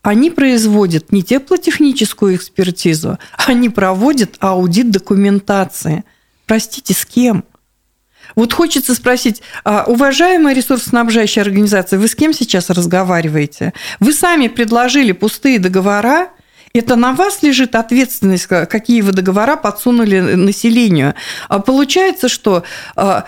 они 0.02 0.30
производят 0.30 1.12
не 1.12 1.24
теплотехническую 1.24 2.36
экспертизу, 2.36 3.18
они 3.46 3.70
проводят 3.70 4.36
аудит 4.40 4.92
документации. 4.92 6.04
Простите, 6.46 6.94
с 6.94 7.06
кем? 7.06 7.44
Вот 8.36 8.54
хочется 8.54 8.94
спросить, 8.94 9.42
а, 9.64 9.86
уважаемая 9.88 10.54
ресурсоснабжающая 10.54 11.44
организация, 11.44 11.98
вы 11.98 12.08
с 12.08 12.16
кем 12.16 12.34
сейчас 12.34 12.70
разговариваете? 12.70 13.74
Вы 14.00 14.14
сами 14.14 14.48
предложили 14.48 15.12
пустые 15.12 15.60
договора, 15.60 16.30
это 16.74 16.96
на 16.96 17.14
вас 17.14 17.42
лежит 17.42 17.76
ответственность, 17.76 18.46
какие 18.46 19.02
вы 19.02 19.12
договора 19.12 19.56
подсунули 19.56 20.20
населению. 20.20 21.16
А 21.48 21.60
получается, 21.60 22.30
что 22.30 22.64
а, 22.96 23.26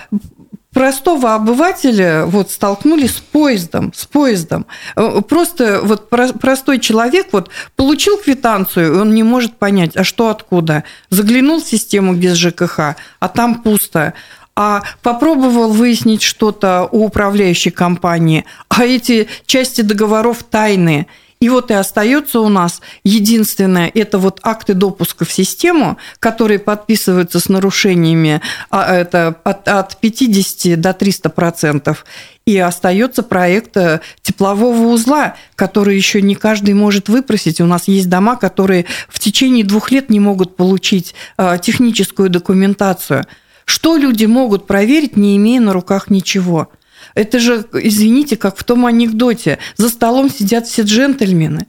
простого 0.73 1.35
обывателя 1.35 2.25
вот 2.25 2.51
столкнулись 2.51 3.15
с 3.15 3.19
поездом, 3.19 3.91
с 3.93 4.05
поездом. 4.05 4.65
Э, 4.95 5.21
просто 5.27 5.81
вот 5.83 6.09
простой 6.09 6.79
человек 6.79 7.27
вот 7.31 7.49
получил 7.75 8.17
квитанцию, 8.17 9.01
он 9.01 9.13
не 9.13 9.23
может 9.23 9.57
понять, 9.57 9.97
а 9.97 10.03
что 10.03 10.29
откуда. 10.29 10.83
Заглянул 11.09 11.61
в 11.61 11.67
систему 11.67 12.13
без 12.13 12.35
ЖКХ, 12.35 12.79
а 13.19 13.27
там 13.33 13.61
пусто 13.61 14.13
а 14.61 14.83
попробовал 15.03 15.71
выяснить 15.71 16.21
что-то 16.21 16.89
у 16.91 17.05
управляющей 17.05 17.71
компании, 17.71 18.43
а 18.67 18.83
эти 18.83 19.29
части 19.45 19.79
договоров 19.79 20.43
тайные– 20.43 21.07
и 21.41 21.47
вот 21.47 21.71
и 21.71 21.73
остается 21.73 22.41
у 22.41 22.49
нас 22.49 22.81
единственное, 23.05 23.89
это 23.93 24.17
вот 24.17 24.41
акты 24.43 24.73
допуска 24.73 25.23
в 25.23 25.31
систему, 25.31 25.97
которые 26.19 26.59
подписываются 26.59 27.39
с 27.39 27.47
нарушениями 27.47 28.41
а 28.69 28.93
это 28.93 29.39
от, 29.45 29.65
от 29.69 29.97
50 29.97 30.79
до 30.79 30.93
300 30.93 31.29
процентов. 31.29 32.05
И 32.45 32.57
остается 32.57 33.23
проект 33.23 33.77
э, 33.77 34.01
теплового 34.21 34.87
узла, 34.87 35.35
который 35.55 35.95
еще 35.95 36.21
не 36.21 36.35
каждый 36.35 36.73
может 36.73 37.07
выпросить. 37.07 37.61
У 37.61 37.65
нас 37.65 37.87
есть 37.87 38.09
дома, 38.09 38.35
которые 38.35 38.85
в 39.07 39.19
течение 39.19 39.63
двух 39.63 39.91
лет 39.91 40.09
не 40.09 40.19
могут 40.19 40.57
получить 40.57 41.15
э, 41.37 41.57
техническую 41.61 42.29
документацию. 42.29 43.25
Что 43.63 43.95
люди 43.95 44.25
могут 44.25 44.67
проверить, 44.67 45.15
не 45.15 45.37
имея 45.37 45.61
на 45.61 45.71
руках 45.71 46.09
ничего? 46.09 46.69
Это 47.15 47.39
же, 47.39 47.65
извините, 47.73 48.37
как 48.37 48.57
в 48.57 48.63
том 48.63 48.85
анекдоте. 48.85 49.59
За 49.75 49.89
столом 49.89 50.29
сидят 50.29 50.67
все 50.67 50.83
джентльмены. 50.83 51.65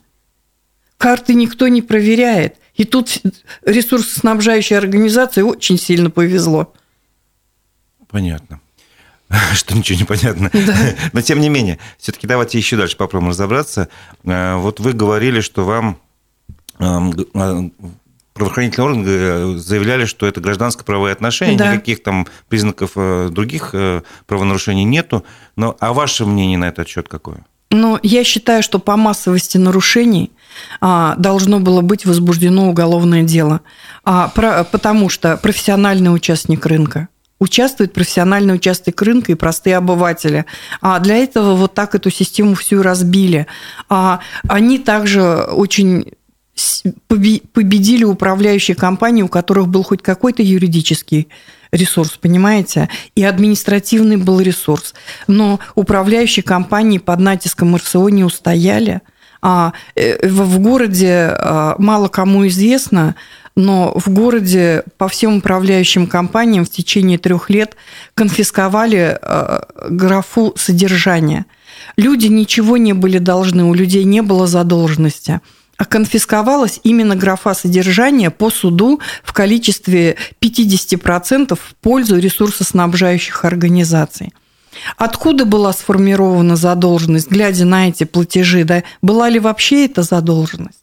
Карты 0.99 1.35
никто 1.35 1.69
не 1.69 1.83
проверяет. 1.83 2.57
И 2.75 2.85
тут 2.85 3.21
ресурсоснабжающей 3.65 4.77
организации 4.77 5.43
очень 5.43 5.79
сильно 5.79 6.11
повезло. 6.11 6.73
Понятно 8.09 8.61
что 9.55 9.77
ничего 9.77 9.99
не 9.99 10.05
понятно. 10.05 10.51
Да. 10.53 10.77
Но 11.13 11.23
тем 11.23 11.41
не 11.41 11.49
менее, 11.49 11.79
все-таки 11.99 12.27
давайте 12.27 12.59
еще 12.59 12.77
дальше 12.77 12.97
попробуем 12.97 13.31
разобраться. 13.31 13.89
Э, 14.25 14.57
вот 14.57 14.81
вы 14.81 14.93
говорили, 14.93 15.41
что 15.41 15.65
вам 15.65 15.99
эм, 16.79 17.13
э, 17.13 17.71
правоохранительные 18.41 18.89
органы 18.89 19.05
э, 19.07 19.59
заявляли, 19.59 20.07
что 20.07 20.27
это 20.27 20.41
гражданско-правовые 20.41 21.13
отношения, 21.13 21.59
да. 21.59 21.75
никаких 21.75 22.03
там 22.03 22.27
признаков 22.49 22.93
э, 22.97 23.29
других 23.31 23.71
э, 23.75 24.01
правонарушений 24.27 24.85
нету. 24.85 25.25
Но, 25.57 25.77
а 25.79 25.93
ваше 25.93 26.25
мнение 26.25 26.57
на 26.57 26.69
этот 26.69 26.89
счет 26.89 27.07
какое? 27.07 27.45
Ну, 27.71 27.99
я 28.03 28.25
считаю, 28.25 28.63
что 28.63 28.79
по 28.79 28.97
массовости 28.97 29.59
нарушений 29.59 30.33
а, 30.81 31.15
должно 31.17 31.61
было 31.61 31.83
быть 31.83 32.05
возбуждено 32.05 32.69
уголовное 32.69 33.23
дело, 33.23 33.61
а, 34.05 34.29
потому 34.73 35.09
что 35.09 35.37
профессиональный 35.37 36.13
участник 36.13 36.67
рынка 36.67 37.09
участвует 37.39 37.93
профессиональный 37.93 38.55
участок 38.55 39.01
рынка 39.03 39.33
и 39.33 39.35
простые 39.35 39.77
обыватели. 39.77 40.47
А 40.81 40.99
для 40.99 41.17
этого 41.17 41.55
вот 41.55 41.75
так 41.75 41.95
эту 41.95 42.11
систему 42.11 42.55
всю 42.55 42.83
разбили. 42.83 43.47
А 43.89 44.21
они 44.49 44.79
также 44.79 45.23
очень 45.23 46.13
победили 47.09 48.05
управляющие 48.05 48.75
компании, 48.75 49.23
у 49.23 49.29
которых 49.29 49.69
был 49.69 49.83
хоть 49.83 50.03
какой-то 50.03 50.43
юридический 50.43 51.29
ресурс, 51.73 52.19
понимаете? 52.21 52.89
И 53.15 53.25
административный 53.25 54.17
был 54.17 54.41
ресурс. 54.41 54.95
Но 55.27 55.61
управляющие 55.75 56.43
компании 56.43 56.99
под 56.99 57.21
натиском 57.21 57.77
РСО 57.77 58.09
не 58.09 58.25
устояли. 58.25 59.01
А 59.43 59.73
э, 59.95 60.29
в 60.29 60.59
городе 60.59 61.31
а, 61.33 61.75
мало 61.79 62.09
кому 62.09 62.47
известно, 62.49 63.15
но 63.57 63.93
в 63.95 64.11
городе 64.11 64.85
по 64.99 65.09
всем 65.09 65.39
управляющим 65.39 66.07
компаниям 66.07 66.65
в 66.65 66.71
течение 66.71 67.19
трех 67.19 67.49
лет 67.49 67.77
конфисковали 68.15 69.19
а, 69.21 69.67
графу 69.89 70.53
содержания. 70.57 71.47
Люди 71.97 72.27
ничего 72.27 72.77
не 72.77 72.93
были 72.93 73.19
должны, 73.19 73.65
у 73.65 73.73
людей 73.73 74.05
не 74.05 74.21
было 74.21 74.47
задолженности 74.47 75.41
конфисковалась 75.89 76.81
именно 76.83 77.17
графа 77.17 77.55
содержания 77.55 78.31
по 78.31 78.51
суду 78.51 79.01
в 79.23 79.33
количестве 79.33 80.17
50% 80.41 81.55
в 81.57 81.75
пользу 81.81 82.19
ресурсоснабжающих 82.19 83.45
организаций. 83.45 84.33
Откуда 84.97 85.45
была 85.45 85.73
сформирована 85.73 86.57
задолженность, 86.57 87.31
глядя 87.31 87.65
на 87.65 87.89
эти 87.89 88.05
платежи, 88.05 88.65
да, 88.65 88.83
была 89.03 89.29
ли 89.29 89.39
вообще 89.39 89.87
эта 89.87 90.03
задолженность? 90.03 90.79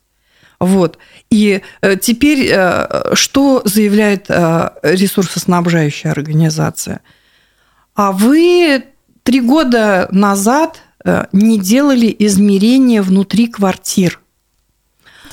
Вот. 0.60 0.98
И 1.30 1.62
э, 1.82 1.98
теперь 1.98 2.50
э, 2.52 3.14
что 3.14 3.62
заявляет 3.64 4.26
э, 4.30 4.70
ресурсоснабжающая 4.82 6.12
организация? 6.12 7.02
А 7.95 8.12
вы 8.12 8.84
три 9.24 9.41
года 9.41 10.08
назад 10.12 10.82
не 11.32 11.58
делали 11.58 12.14
измерения 12.20 13.02
внутри 13.02 13.48
квартир– 13.48 14.20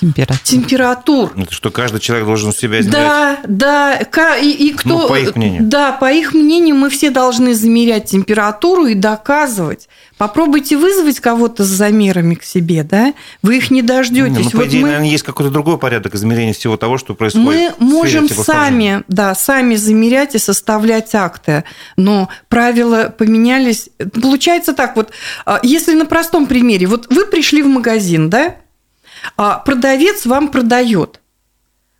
Температур. 0.00 0.38
Температур. 0.42 1.32
Это 1.36 1.52
что 1.52 1.70
каждый 1.70 2.00
человек 2.00 2.26
должен 2.26 2.50
у 2.50 2.52
себя 2.52 2.80
измерять? 2.80 3.42
Да, 3.46 3.98
да. 4.04 4.36
И, 4.36 4.50
и 4.50 4.72
кто... 4.72 4.88
Ну, 4.88 5.08
по 5.08 5.18
их 5.18 5.36
мнению. 5.36 5.62
Да, 5.64 5.92
по 5.92 6.12
их 6.12 6.34
мнению 6.34 6.76
мы 6.76 6.90
все 6.90 7.10
должны 7.10 7.54
замерять 7.54 8.06
температуру 8.06 8.86
и 8.86 8.94
доказывать. 8.94 9.88
Попробуйте 10.16 10.76
вызвать 10.76 11.18
кого-то 11.20 11.64
с 11.64 11.68
замерами 11.68 12.34
к 12.34 12.44
себе, 12.44 12.84
да? 12.84 13.14
Вы 13.42 13.56
их 13.56 13.70
не 13.70 13.82
дождетесь. 13.82 14.36
Не, 14.36 14.44
ну, 14.44 14.50
по 14.50 14.58
вот 14.58 14.66
идее, 14.68 14.82
мы... 14.82 14.88
наверное, 14.88 15.10
есть 15.10 15.24
какой-то 15.24 15.50
другой 15.50 15.76
порядок 15.76 16.14
измерения 16.14 16.52
всего 16.52 16.76
того, 16.76 16.98
что 16.98 17.14
происходит. 17.14 17.46
Мы 17.46 17.72
можем 17.78 18.28
сами, 18.28 19.02
да, 19.08 19.34
сами 19.34 19.74
замерять 19.74 20.34
и 20.34 20.38
составлять 20.38 21.14
акты, 21.14 21.64
но 21.96 22.28
правила 22.48 23.12
поменялись. 23.16 23.88
Получается 24.20 24.72
так, 24.72 24.94
вот, 24.96 25.10
а, 25.46 25.58
если 25.62 25.94
на 25.94 26.06
простом 26.06 26.46
примере, 26.46 26.86
вот 26.86 27.06
вы 27.10 27.26
пришли 27.26 27.62
в 27.62 27.66
магазин, 27.66 28.30
да, 28.30 28.56
а 29.36 29.58
продавец 29.58 30.26
вам 30.26 30.48
продает. 30.48 31.20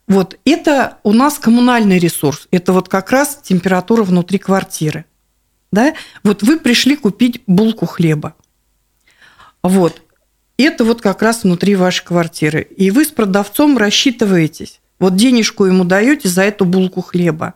Вот 0.06 0.38
это 0.44 0.98
у 1.02 1.12
нас 1.12 1.38
коммунальный 1.38 1.98
ресурс. 1.98 2.46
Это 2.50 2.72
вот 2.72 2.88
как 2.88 3.10
раз 3.10 3.40
температура 3.42 4.02
внутри 4.02 4.38
квартиры. 4.38 5.06
Да? 5.72 5.94
Вот 6.22 6.42
вы 6.42 6.58
пришли 6.58 6.96
купить 6.96 7.42
булку 7.46 7.86
хлеба. 7.86 8.34
Вот. 9.62 10.02
Это 10.56 10.84
вот 10.84 11.00
как 11.00 11.22
раз 11.22 11.42
внутри 11.42 11.74
вашей 11.74 12.04
квартиры. 12.04 12.62
И 12.62 12.90
вы 12.90 13.04
с 13.04 13.08
продавцом 13.08 13.76
рассчитываетесь. 13.78 14.80
Вот 14.98 15.16
денежку 15.16 15.64
ему 15.64 15.84
даете 15.84 16.28
за 16.28 16.42
эту 16.42 16.64
булку 16.64 17.02
хлеба. 17.02 17.54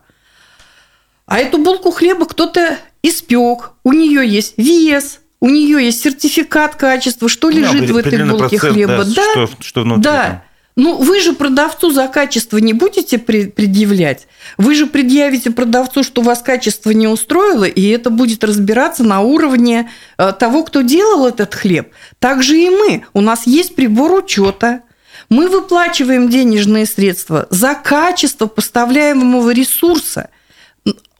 А 1.25 1.37
эту 1.37 1.59
булку 1.59 1.91
хлеба 1.91 2.25
кто-то 2.25 2.77
испек, 3.03 3.71
у 3.83 3.93
нее 3.93 4.27
есть 4.27 4.55
вес, 4.57 5.18
у 5.41 5.49
нее 5.49 5.85
есть 5.85 6.03
сертификат 6.03 6.75
качества, 6.75 7.29
что 7.29 7.49
лежит 7.49 7.87
да, 7.87 7.93
в 7.93 7.97
этой 7.97 8.25
булке 8.25 8.57
хлеба. 8.57 9.05
Да, 9.05 9.23
да, 9.35 9.47
что, 9.47 9.49
что 9.61 9.81
внутри. 9.81 10.03
Да. 10.03 10.43
Ну, 10.75 10.95
вы 10.95 11.19
же 11.19 11.33
продавцу 11.33 11.91
за 11.91 12.07
качество 12.07 12.57
не 12.57 12.71
будете 12.71 13.17
предъявлять. 13.17 14.27
Вы 14.57 14.75
же 14.75 14.85
предъявите 14.85 15.51
продавцу, 15.51 16.03
что 16.03 16.21
у 16.21 16.23
вас 16.23 16.41
качество 16.41 16.91
не 16.91 17.07
устроило, 17.07 17.65
и 17.65 17.85
это 17.89 18.09
будет 18.09 18.45
разбираться 18.45 19.03
на 19.03 19.19
уровне 19.19 19.89
э, 20.17 20.31
того, 20.39 20.63
кто 20.63 20.81
делал 20.81 21.27
этот 21.27 21.53
хлеб. 21.53 21.91
Так 22.19 22.43
же 22.43 22.57
и 22.57 22.69
мы. 22.69 23.03
У 23.13 23.19
нас 23.19 23.45
есть 23.45 23.75
прибор 23.75 24.13
учета. 24.13 24.83
Мы 25.27 25.49
выплачиваем 25.49 26.29
денежные 26.29 26.85
средства 26.85 27.47
за 27.49 27.75
качество 27.75 28.47
поставляемого 28.47 29.51
ресурса– 29.51 30.29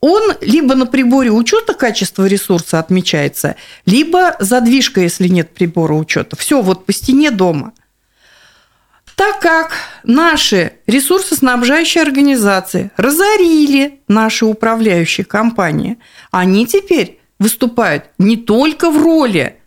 он 0.01 0.34
либо 0.41 0.76
на 0.76 0.86
приборе 0.86 1.32
учета 1.32 1.74
качества 1.74 2.26
ресурса 2.26 2.80
отмечается, 2.80 3.55
либо 3.86 4.36
задвижка, 4.39 5.01
если 5.01 5.28
нет 5.28 5.53
прибора 5.53 5.93
учета. 5.93 6.36
Все, 6.36 6.62
вот 6.62 6.86
по 6.86 6.93
стене 6.93 7.32
дома. 7.32 7.74
Так 9.16 9.41
как 9.41 9.74
наши 10.03 10.74
ресурсоснабжающие 10.88 12.01
организации 12.01 12.91
разорили 12.95 13.99
наши 14.07 14.45
управляющие 14.45 15.26
компании, 15.26 15.97
они 16.32 16.66
теперь 16.66 17.20
выступают 17.38 18.05
не 18.18 18.38
только 18.38 18.89
в 18.89 19.01
роли 19.01 19.57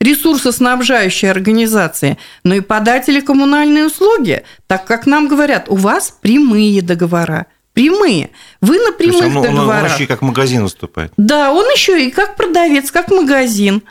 ресурсоснабжающей 0.00 1.30
организации, 1.30 2.18
но 2.44 2.54
и 2.54 2.60
податели 2.60 3.20
коммунальной 3.20 3.86
услуги, 3.86 4.44
так 4.66 4.84
как 4.86 5.06
нам 5.06 5.28
говорят, 5.28 5.70
у 5.70 5.76
вас 5.76 6.14
прямые 6.20 6.82
договора– 6.82 7.46
прямые. 7.72 8.30
Вы 8.60 8.78
на 8.78 8.92
прямых 8.92 9.36
он, 9.36 9.42
договорах. 9.42 9.84
Он 9.84 9.94
еще 9.94 10.04
и 10.04 10.06
как 10.06 10.22
магазин 10.22 10.62
выступает. 10.62 11.12
Да, 11.16 11.52
он 11.52 11.64
еще 11.66 12.04
и 12.04 12.10
как 12.10 12.36
продавец, 12.36 12.90
как 12.90 13.10
магазин. 13.10 13.82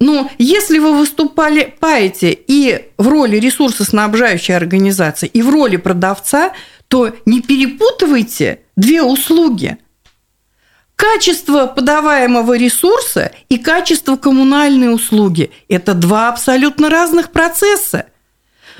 Но 0.00 0.30
если 0.38 0.78
вы 0.78 0.96
выступали, 0.96 1.74
паете 1.78 2.32
и 2.32 2.90
в 2.98 3.08
роли 3.08 3.38
ресурсоснабжающей 3.38 4.54
организации, 4.54 5.26
и 5.26 5.40
в 5.42 5.50
роли 5.50 5.76
продавца, 5.76 6.52
то 6.88 7.12
не 7.26 7.40
перепутывайте 7.40 8.60
две 8.76 9.02
услуги. 9.02 9.78
Качество 10.96 11.66
подаваемого 11.66 12.56
ресурса 12.56 13.32
и 13.48 13.58
качество 13.58 14.16
коммунальной 14.16 14.94
услуги– 14.94 15.50
это 15.68 15.94
два 15.94 16.28
абсолютно 16.28 16.88
разных 16.88 17.32
процесса. 17.32 18.06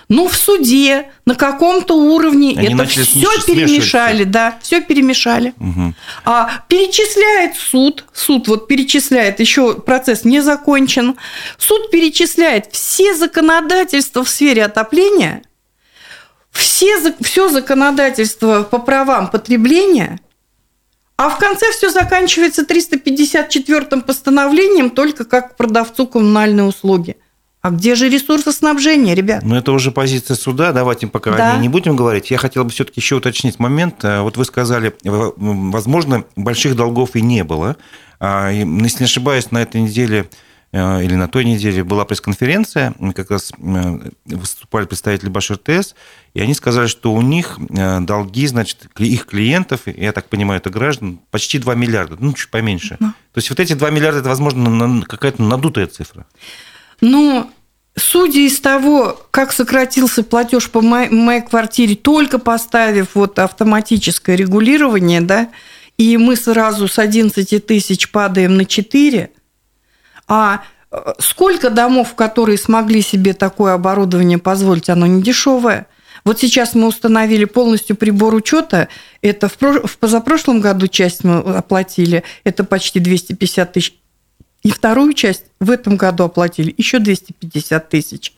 Ну, 0.09 0.29
в 0.29 0.37
суде, 0.37 1.11
на 1.25 1.35
каком-то 1.35 1.95
уровне 1.97 2.55
Они 2.57 2.75
это 2.75 2.85
все 2.85 3.27
перемешали, 3.47 4.25
да, 4.25 4.59
все 4.63 4.81
перемешали. 4.81 5.55
Угу. 5.59 5.95
А 6.25 6.65
перечисляет 6.69 7.57
суд, 7.57 8.05
суд 8.13 8.49
вот 8.49 8.69
перечисляет, 8.69 9.41
еще 9.41 9.75
процесс 9.75 10.25
не 10.25 10.41
закончен, 10.41 11.17
суд 11.59 11.91
перечисляет 11.91 12.67
все 12.73 13.15
законодательства 13.15 14.25
в 14.25 14.29
сфере 14.29 14.65
отопления, 14.65 15.43
все, 16.51 17.15
все 17.21 17.49
законодательство 17.49 18.63
по 18.63 18.79
правам 18.79 19.31
потребления, 19.31 20.21
а 21.17 21.31
в 21.31 21.39
конце 21.39 21.71
все 21.73 21.91
заканчивается 21.91 22.67
354 22.67 24.03
постановлением 24.03 24.91
только 24.91 25.25
как 25.25 25.57
продавцу 25.57 26.07
коммунальной 26.07 26.69
услуги. 26.69 27.17
А 27.65 27.71
где 27.71 27.95
же 27.95 28.11
ресурсоснабжение, 28.11 29.15
ребят? 29.15 29.43
Ну, 29.43 29.57
это 29.57 29.73
уже 29.73 29.91
позиция 29.91 30.35
суда, 30.35 30.73
давайте 30.73 31.07
пока 31.07 31.35
да. 31.35 31.57
не 31.57 31.71
будем 31.71 31.97
говорить. 31.97 32.31
Я 32.31 32.37
хотел 32.37 32.63
бы 32.65 32.69
все-таки 32.69 33.01
еще 33.01 33.15
уточнить 33.15 33.59
момент. 33.59 34.05
Э, 34.05 34.21
вот 34.21 34.37
вы 34.37 34.45
сказали, 34.45 34.95
возможно, 35.03 36.27
больших 36.37 36.77
долгов 36.77 37.17
и 37.17 37.23
не 37.23 37.43
было. 37.43 37.79
А, 38.21 38.51
если 38.51 38.99
не 38.99 39.05
ошибаюсь, 39.05 39.51
на 39.51 39.63
этой 39.63 39.81
неделе 39.81 40.29
э, 40.73 41.05
или 41.05 41.15
на 41.15 41.27
той 41.27 41.47
неделе 41.47 41.83
была 41.85 42.05
пресс-конференция, 42.05 42.93
как 43.15 43.31
раз 43.31 43.51
э, 43.57 44.11
выступали 44.27 44.85
представители 44.85 45.31
БашРТС, 45.31 45.95
и 46.35 46.43
они 46.43 46.53
сказали, 46.53 46.87
что 46.87 47.15
у 47.15 47.23
них 47.23 47.59
долги, 47.71 48.47
значит, 48.47 48.89
их 48.99 49.25
клиентов, 49.25 49.87
я 49.87 50.13
так 50.13 50.29
понимаю, 50.29 50.61
это 50.61 50.69
граждан, 50.69 51.19
почти 51.31 51.59
2 51.59 51.75
миллиарда, 51.77 52.19
ну, 52.21 52.35
чуть 52.35 52.51
поменьше. 52.51 52.99
Ну. 53.01 53.09
То 53.33 53.39
есть 53.39 53.49
вот 53.49 53.59
эти 53.59 53.73
2 53.73 53.89
миллиарда, 53.89 54.19
это, 54.19 54.29
возможно, 54.29 55.03
какая-то 55.07 55.43
надутая 55.43 55.87
цифра. 55.87 56.27
Ну, 57.05 57.51
Судя 57.97 58.41
из 58.41 58.59
того, 58.59 59.17
как 59.31 59.53
сократился 59.53 60.25
платеж 60.25 60.69
по 60.69 60.81
моей, 60.81 61.43
квартире, 61.43 61.95
только 61.95 62.41
поставив 62.41 63.15
вот 63.15 63.39
автоматическое 63.39 64.35
регулирование, 64.35 65.21
да, 65.21 65.51
и 65.97 66.17
мы 66.17 66.35
сразу 66.35 66.89
с 66.89 66.99
11 66.99 67.65
тысяч 67.65 68.11
падаем 68.11 68.57
на 68.57 68.65
4, 68.65 69.31
а 70.27 70.63
э, 70.91 71.13
сколько 71.21 71.71
домов, 71.71 72.17
которые 72.17 72.59
смогли 72.59 73.01
себе 73.01 73.33
такое 73.33 73.75
оборудование 73.75 74.39
позволить, 74.39 74.91
оно 74.91 75.07
не 75.07 75.23
дешевое. 75.23 75.87
Вот 76.25 76.41
сейчас 76.41 76.75
мы 76.75 76.89
установили 76.89 77.45
полностью 77.45 77.95
прибор 77.95 78.35
учета. 78.35 78.89
Это 79.23 79.49
в, 79.49 79.87
в 79.87 79.99
позапрошлом 79.99 80.61
году 80.61 80.89
часть 80.89 81.23
мы 81.23 81.39
оплатили, 81.39 82.25
это 82.43 82.65
почти 82.65 82.99
250 82.99 83.73
тысяч 83.73 83.95
и 84.65 84.71
вторую 84.71 85.13
часть 85.13 85.45
в 85.61 85.71
этом 85.71 85.97
году 85.97 86.25
оплатили 86.25 86.75
еще 86.77 86.99
250 86.99 87.89
тысяч. 87.89 88.33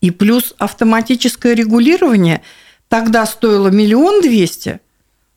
И 0.00 0.10
плюс 0.10 0.54
автоматическое 0.58 1.54
регулирование 1.54 2.42
тогда 2.88 3.26
стоило 3.26 3.68
миллион 3.68 4.22
двести, 4.22 4.80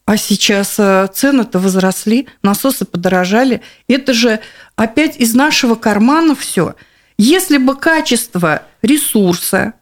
а 0.05 0.15
сейчас 0.15 0.75
э, 0.77 1.07
цены-то 1.13 1.59
возросли, 1.59 2.27
насосы 2.43 2.85
подорожали. 2.85 3.61
Это 3.87 4.13
же 4.13 4.39
опять 4.75 5.17
из 5.17 5.33
нашего 5.33 5.75
кармана 5.75 6.35
все. 6.35 6.75
Если 7.17 7.57
бы 7.57 7.75
качество 7.75 8.61
ресурса, 8.81 9.73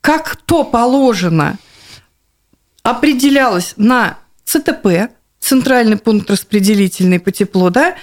как 0.00 0.36
то 0.36 0.64
положено, 0.64 1.58
определялось 2.82 3.74
на 3.76 4.18
ЦТП, 4.44 5.10
центральный 5.38 5.98
пункт 5.98 6.30
распределительный 6.30 7.20
по 7.20 7.30
теплу, 7.30 7.70
да, 7.70 7.94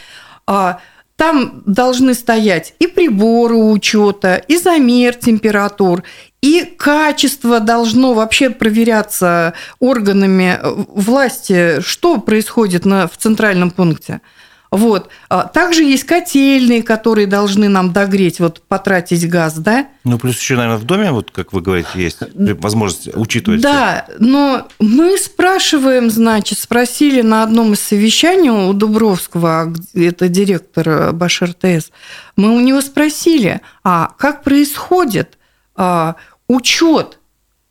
а, 0.46 0.80
там 1.16 1.64
должны 1.66 2.14
стоять 2.14 2.74
и 2.80 2.88
приборы 2.88 3.56
учета, 3.56 4.36
и 4.36 4.58
замер 4.58 5.16
температур, 5.16 6.04
и 6.42 6.64
качество 6.64 7.60
должно 7.60 8.14
вообще 8.14 8.50
проверяться 8.50 9.54
органами 9.80 10.60
власти, 10.64 11.80
что 11.82 12.18
происходит 12.18 12.86
на, 12.86 13.08
в 13.08 13.18
центральном 13.18 13.72
пункте. 13.72 14.22
Вот. 14.72 15.10
А 15.30 15.44
также 15.44 15.84
есть 15.84 16.04
котельные, 16.04 16.84
которые 16.84 17.28
должны 17.28 17.70
нам 17.70 17.94
догреть, 17.94 18.40
вот 18.40 18.62
потратить 18.62 19.28
газ, 19.30 19.56
да? 19.58 19.88
Ну, 20.04 20.18
плюс 20.20 20.38
еще, 20.40 20.56
наверное, 20.56 20.78
в 20.78 20.84
доме, 20.84 21.12
вот 21.12 21.32
как 21.32 21.54
вы 21.54 21.62
говорите, 21.62 21.90
есть 21.96 22.20
возможность 22.34 23.10
учитывать. 23.16 23.62
Да, 23.62 24.06
но 24.20 24.68
мы 24.80 25.18
спрашиваем, 25.18 26.10
значит, 26.10 26.60
спросили 26.60 27.22
на 27.22 27.44
одном 27.44 27.74
из 27.74 27.80
совещаний 27.82 28.50
у 28.50 28.74
Дубровского, 28.74 29.74
это 29.94 30.28
директор 30.28 31.14
Баш 31.14 31.42
РТС, 31.42 31.92
мы 32.36 32.56
у 32.56 32.60
него 32.60 32.82
спросили, 32.82 33.62
а 33.84 34.12
как 34.18 34.44
происходит 34.44 35.38
а, 35.76 36.16
учет 36.48 37.20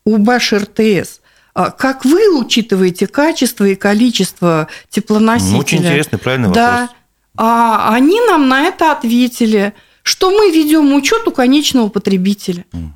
у 0.04 0.16
Баш 0.18 0.52
РТС? 0.52 1.20
А 1.54 1.70
как 1.70 2.04
вы 2.04 2.36
учитываете 2.36 3.06
качество 3.06 3.64
и 3.64 3.76
количество 3.76 4.68
теплоносителя? 4.90 5.52
Ну, 5.52 5.58
очень 5.60 5.78
интересный, 5.78 6.18
правильный 6.18 6.52
да. 6.52 6.72
вопрос. 6.72 6.96
А 7.36 7.94
они 7.94 8.20
нам 8.20 8.48
на 8.48 8.62
это 8.62 8.90
ответили, 8.92 9.72
что 10.02 10.30
мы 10.30 10.50
ведем 10.50 10.92
учет 10.92 11.26
у 11.26 11.30
конечного 11.30 11.88
потребителя. 11.88 12.64
Mm. 12.72 12.88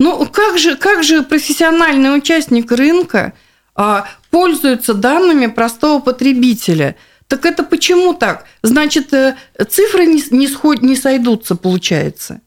Ну, 0.00 0.26
как 0.26 0.58
же, 0.58 0.76
как 0.76 1.04
же 1.04 1.22
профессиональный 1.22 2.16
участник 2.16 2.72
рынка 2.72 3.34
а, 3.74 4.06
пользуется 4.30 4.94
данными 4.94 5.46
простого 5.46 6.00
потребителя? 6.00 6.96
Так 7.28 7.46
это 7.46 7.62
почему 7.62 8.14
так? 8.14 8.46
Значит, 8.62 9.12
э, 9.12 9.36
цифры 9.68 10.06
не, 10.06 10.22
не, 10.30 10.48
сход, 10.48 10.82
не 10.82 10.96
сойдутся, 10.96 11.54
получается. 11.54 12.40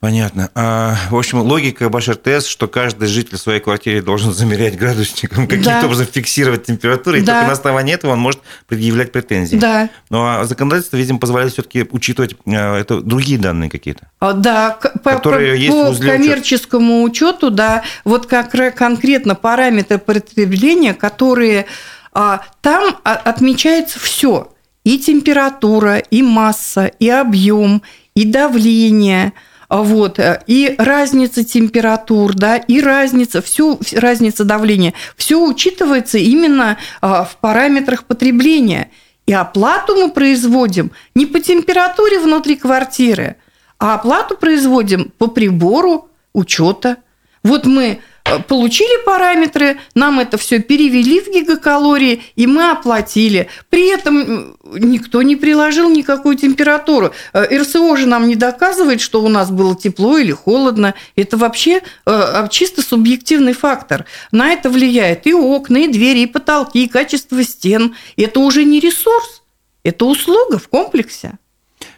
Понятно. 0.00 0.50
А, 0.54 0.96
в 1.10 1.16
общем, 1.16 1.42
логика 1.42 1.90
Баш-РТС, 1.90 2.46
что 2.46 2.68
каждый 2.68 3.06
житель 3.06 3.36
своей 3.36 3.60
квартире 3.60 4.00
должен 4.00 4.32
замерять 4.32 4.78
градусником, 4.78 5.46
каким-то 5.46 5.80
да. 5.80 5.84
образом 5.84 6.06
фиксировать 6.06 6.64
температуру, 6.64 7.18
и 7.18 7.20
да. 7.20 7.34
только 7.34 7.46
на 7.48 7.52
основании 7.52 7.94
этого 7.94 8.12
он 8.12 8.18
может 8.18 8.40
предъявлять 8.66 9.12
претензии. 9.12 9.56
Да. 9.56 9.90
Ну, 10.08 10.24
а 10.24 10.44
законодательство, 10.44 10.96
видимо, 10.96 11.18
позволяет 11.18 11.52
все-таки 11.52 11.86
учитывать 11.90 12.34
а, 12.46 12.78
это 12.78 13.02
другие 13.02 13.38
данные 13.38 13.68
какие-то. 13.68 14.08
А, 14.20 14.32
да, 14.32 14.70
которые 15.04 15.52
по, 15.52 15.58
есть 15.58 15.76
по 15.76 15.90
в 15.90 16.00
коммерческому 16.00 17.02
учету, 17.02 17.50
да, 17.50 17.84
вот 18.04 18.24
как 18.24 18.52
конкретно 18.74 19.34
параметры 19.34 19.98
потребления, 19.98 20.94
которые 20.94 21.66
а, 22.14 22.40
там 22.62 22.96
отмечается 23.04 23.98
все. 24.00 24.50
И 24.82 24.98
температура, 24.98 25.98
и 25.98 26.22
масса, 26.22 26.86
и 26.86 27.10
объем, 27.10 27.82
и 28.14 28.24
давление– 28.24 29.34
вот, 29.70 30.18
э, 30.18 30.42
и 30.48 30.74
разница 30.78 31.44
температур, 31.44 32.34
да, 32.34 32.56
и 32.56 32.80
разница, 32.80 33.40
всю 33.40 33.78
разница 33.92 34.44
давления, 34.44 34.94
все 35.16 35.40
учитывается 35.40 36.18
именно 36.18 36.76
а, 37.00 37.24
в 37.24 37.36
параметрах 37.36 38.04
потребления. 38.04 38.90
И 39.26 39.32
оплату 39.32 39.94
мы 39.94 40.10
производим 40.10 40.90
не 41.14 41.24
по 41.24 41.38
температуре 41.38 42.18
внутри 42.18 42.56
квартиры, 42.56 43.36
а 43.78 43.94
оплату 43.94 44.36
производим 44.36 45.12
по 45.18 45.28
прибору 45.28 46.08
учета. 46.32 46.96
Вот 47.44 47.64
мы 47.64 48.00
получили 48.48 49.04
параметры, 49.04 49.78
нам 49.94 50.20
это 50.20 50.38
все 50.38 50.60
перевели 50.60 51.20
в 51.20 51.28
гигакалории, 51.28 52.22
и 52.36 52.46
мы 52.46 52.70
оплатили. 52.70 53.48
При 53.68 53.88
этом 53.88 54.56
никто 54.72 55.22
не 55.22 55.36
приложил 55.36 55.90
никакую 55.90 56.36
температуру. 56.36 57.12
Э, 57.32 57.58
РСО 57.58 57.96
же 57.96 58.06
нам 58.06 58.28
не 58.28 58.36
доказывает, 58.36 59.00
что 59.00 59.22
у 59.22 59.28
нас 59.28 59.50
было 59.50 59.76
тепло 59.76 60.18
или 60.18 60.32
холодно. 60.32 60.94
Это 61.16 61.36
вообще 61.36 61.82
э, 62.06 62.48
чисто 62.50 62.82
субъективный 62.82 63.52
фактор. 63.52 64.04
На 64.32 64.52
это 64.52 64.70
влияет 64.70 65.26
и 65.26 65.34
окна, 65.34 65.78
и 65.78 65.88
двери, 65.88 66.20
и 66.20 66.26
потолки, 66.26 66.84
и 66.84 66.88
качество 66.88 67.42
стен. 67.42 67.94
Это 68.16 68.40
уже 68.40 68.64
не 68.64 68.80
ресурс, 68.80 69.42
это 69.82 70.04
услуга 70.04 70.58
в 70.58 70.68
комплексе. 70.68 71.38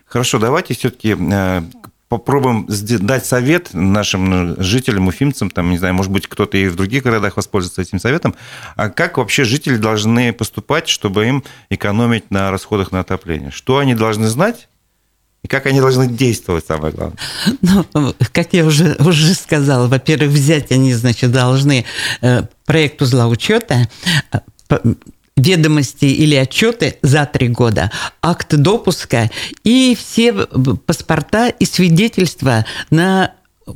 Хорошо, 0.07 0.39
давайте 0.39 0.75
все-таки 0.75 1.17
попробуем 2.13 2.67
дать 2.69 3.25
совет 3.25 3.71
нашим 3.73 4.63
жителям, 4.63 5.09
уфимцам, 5.09 5.49
там, 5.49 5.71
не 5.71 5.79
знаю, 5.79 5.95
может 5.95 6.13
быть, 6.13 6.27
кто-то 6.27 6.59
и 6.59 6.69
в 6.69 6.77
других 6.77 7.05
городах 7.05 7.39
воспользуется 7.39 7.81
этим 7.81 7.99
советом. 7.99 8.35
А 8.77 8.91
как 8.91 9.17
вообще 9.17 9.45
жители 9.45 9.79
должны 9.79 10.35
поступать, 10.35 10.89
чтобы 10.89 11.27
им 11.27 11.43
экономить 11.71 12.31
на 12.31 12.51
расходах 12.51 12.93
на 12.93 13.01
отопление? 13.01 13.51
Что 13.51 13.79
они 13.79 13.95
должны 13.95 14.27
знать? 14.27 14.69
И 15.43 15.49
как 15.49 15.65
они 15.65 15.81
должны 15.81 16.07
действовать, 16.07 16.67
самое 16.67 16.93
главное? 16.93 17.17
Ну, 17.95 18.15
как 18.33 18.53
я 18.53 18.67
уже, 18.67 18.95
уже 18.99 19.33
сказала, 19.33 19.89
во-первых, 19.89 20.33
взять 20.33 20.71
они, 20.71 20.93
значит, 20.93 21.33
должны 21.33 21.87
э, 22.21 22.43
проект 22.67 23.01
узла 23.01 23.27
учета, 23.27 23.89
э, 24.33 24.41
ведомости 25.37 26.05
или 26.05 26.35
отчеты 26.35 26.99
за 27.03 27.27
три 27.27 27.49
года, 27.49 27.91
акт 28.21 28.55
допуска 28.55 29.31
и 29.65 29.97
все 29.99 30.33
паспорта 30.87 31.49
и 31.49 31.65
свидетельства 31.65 32.67
на 32.91 33.33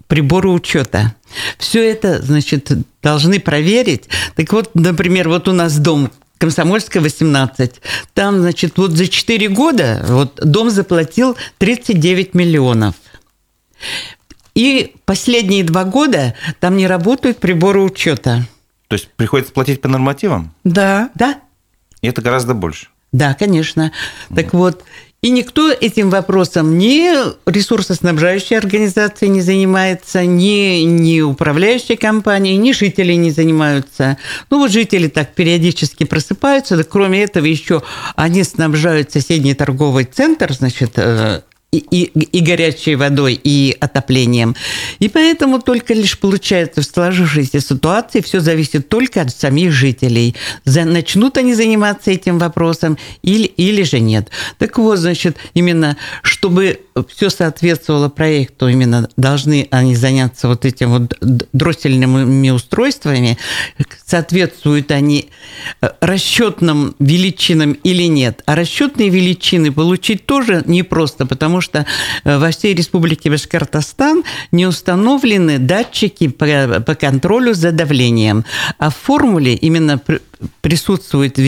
приборы 0.09 0.51
учета. 0.51 1.15
Все 1.59 1.89
это, 1.89 2.21
значит, 2.23 2.71
должны 3.03 3.41
проверить. 3.41 4.05
Так 4.35 4.53
вот, 4.53 4.71
например, 4.75 5.29
вот 5.29 5.49
у 5.49 5.53
нас 5.53 5.79
дом 5.79 6.11
Комсомольская, 6.39 7.03
18. 7.03 7.81
Там, 8.13 8.41
значит, 8.41 8.77
вот 8.77 8.93
за 8.93 9.09
4 9.09 9.49
года 9.49 10.05
вот 10.07 10.39
дом 10.43 10.71
заплатил 10.71 11.37
39 11.59 12.35
миллионов. 12.35 12.95
И 14.55 14.95
последние 15.05 15.65
два 15.65 15.85
года 15.85 16.35
там 16.61 16.77
не 16.77 16.87
работают 16.87 17.39
приборы 17.39 17.81
учета. 17.81 18.47
То 18.89 18.95
есть 18.95 19.09
приходится 19.17 19.53
платить 19.53 19.81
по 19.81 19.89
нормативам? 19.89 20.55
Да. 20.65 21.11
Да. 21.15 21.41
И 22.07 22.09
это 22.09 22.23
гораздо 22.23 22.55
больше. 22.55 22.87
Да, 23.11 23.35
конечно. 23.35 23.91
Так 24.33 24.55
вот, 24.55 24.85
и 25.23 25.31
никто 25.31 25.73
этим 25.73 26.09
вопросом, 26.09 26.79
ни 26.79 27.11
ресурсоснабжающая 27.51 28.59
организация 28.59 29.29
не 29.29 29.41
занимается, 29.41 30.25
ни, 30.25 30.83
ни 30.83 31.21
управляющая 31.21 31.97
компания, 31.97 32.57
ни 32.57 32.71
жители 32.71 33.15
не 33.15 33.33
занимаются. 33.33 34.19
Ну 34.51 34.61
вот 34.61 34.71
жители 34.71 35.09
так 35.09 35.35
периодически 35.35 36.05
просыпаются, 36.05 36.77
да 36.77 36.85
кроме 36.85 37.25
этого 37.25 37.45
еще 37.45 37.83
они 38.15 38.45
снабжают 38.45 39.11
соседний 39.11 39.55
торговый 39.55 40.05
центр, 40.05 40.53
значит, 40.53 40.93
э, 40.95 41.43
и, 41.73 42.05
и, 42.05 42.41
горячей 42.41 42.95
водой, 42.95 43.39
и 43.43 43.77
отоплением. 43.81 44.55
И 44.99 45.09
поэтому 45.09 45.61
только 45.61 45.95
лишь 45.95 46.19
получается 46.19 46.81
в 46.81 46.85
сложившейся 46.85 47.61
ситуации 47.61 48.21
все 48.21 48.41
зависит 48.41 48.89
только 48.89 49.23
от 49.23 49.31
самих 49.31 49.73
жителей. 49.73 50.37
За, 50.65 50.85
начнут 50.85 51.37
они 51.37 51.55
заниматься 51.55 52.11
этим 52.11 52.39
вопросом 52.39 52.99
или, 53.23 53.45
или 53.47 53.83
же 53.83 54.01
нет. 54.01 54.31
Так 54.59 54.79
вот, 54.79 54.99
значит, 54.99 55.37
именно 55.55 55.97
чтобы 56.23 56.81
все 57.09 57.31
соответствовало 57.31 58.09
проекту, 58.09 58.69
именно 58.69 59.09
должны 59.17 59.69
они 59.71 59.97
заняться 59.97 60.49
вот 60.49 60.65
этим 60.65 60.91
вот 60.91 61.19
дроссельными 61.21 62.51
устройствами, 62.51 63.39
соответствуют 64.05 64.91
они 64.91 65.29
э, 65.81 65.89
расчетным 66.01 66.95
величинам 66.99 67.73
или 67.73 68.05
нет. 68.05 68.43
А 68.47 68.55
расчетные 68.55 69.09
величины 69.09 69.73
получить 69.73 70.27
тоже 70.27 70.63
непросто, 70.67 71.27
потому 71.27 71.56
что 71.61 71.87
э, 72.25 72.39
во 72.39 72.51
всей 72.51 72.75
республике 72.75 73.31
Башкортостан 73.31 74.25
не 74.53 74.67
установлены 74.67 75.59
датчики 75.59 76.29
по, 76.29 76.95
контролю 76.95 77.55
за 77.55 77.73
давлением. 77.73 78.45
А 78.79 78.91
в 78.91 78.97
формуле 78.97 79.55
именно 79.55 80.01
присутствует 80.61 81.39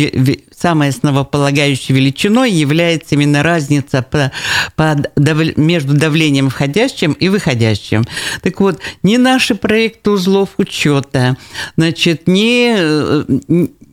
самой 0.59 0.89
основополагающей 0.89 1.95
величиной 1.95 2.51
является 2.51 3.15
именно 3.15 3.43
разница 3.43 4.03
по, 4.03 4.33
по, 4.75 4.97
между 5.57 5.95
давлением 5.95 6.51
входящим 6.51 7.13
и 7.13 7.29
выходящим. 7.29 8.05
Так 8.43 8.61
вот, 8.61 8.81
не 9.03 9.19
наши 9.19 9.55
проекты 9.55 10.11
узлов 10.11 10.51
учета, 10.57 11.37
значит, 11.77 12.27
не 12.27 13.25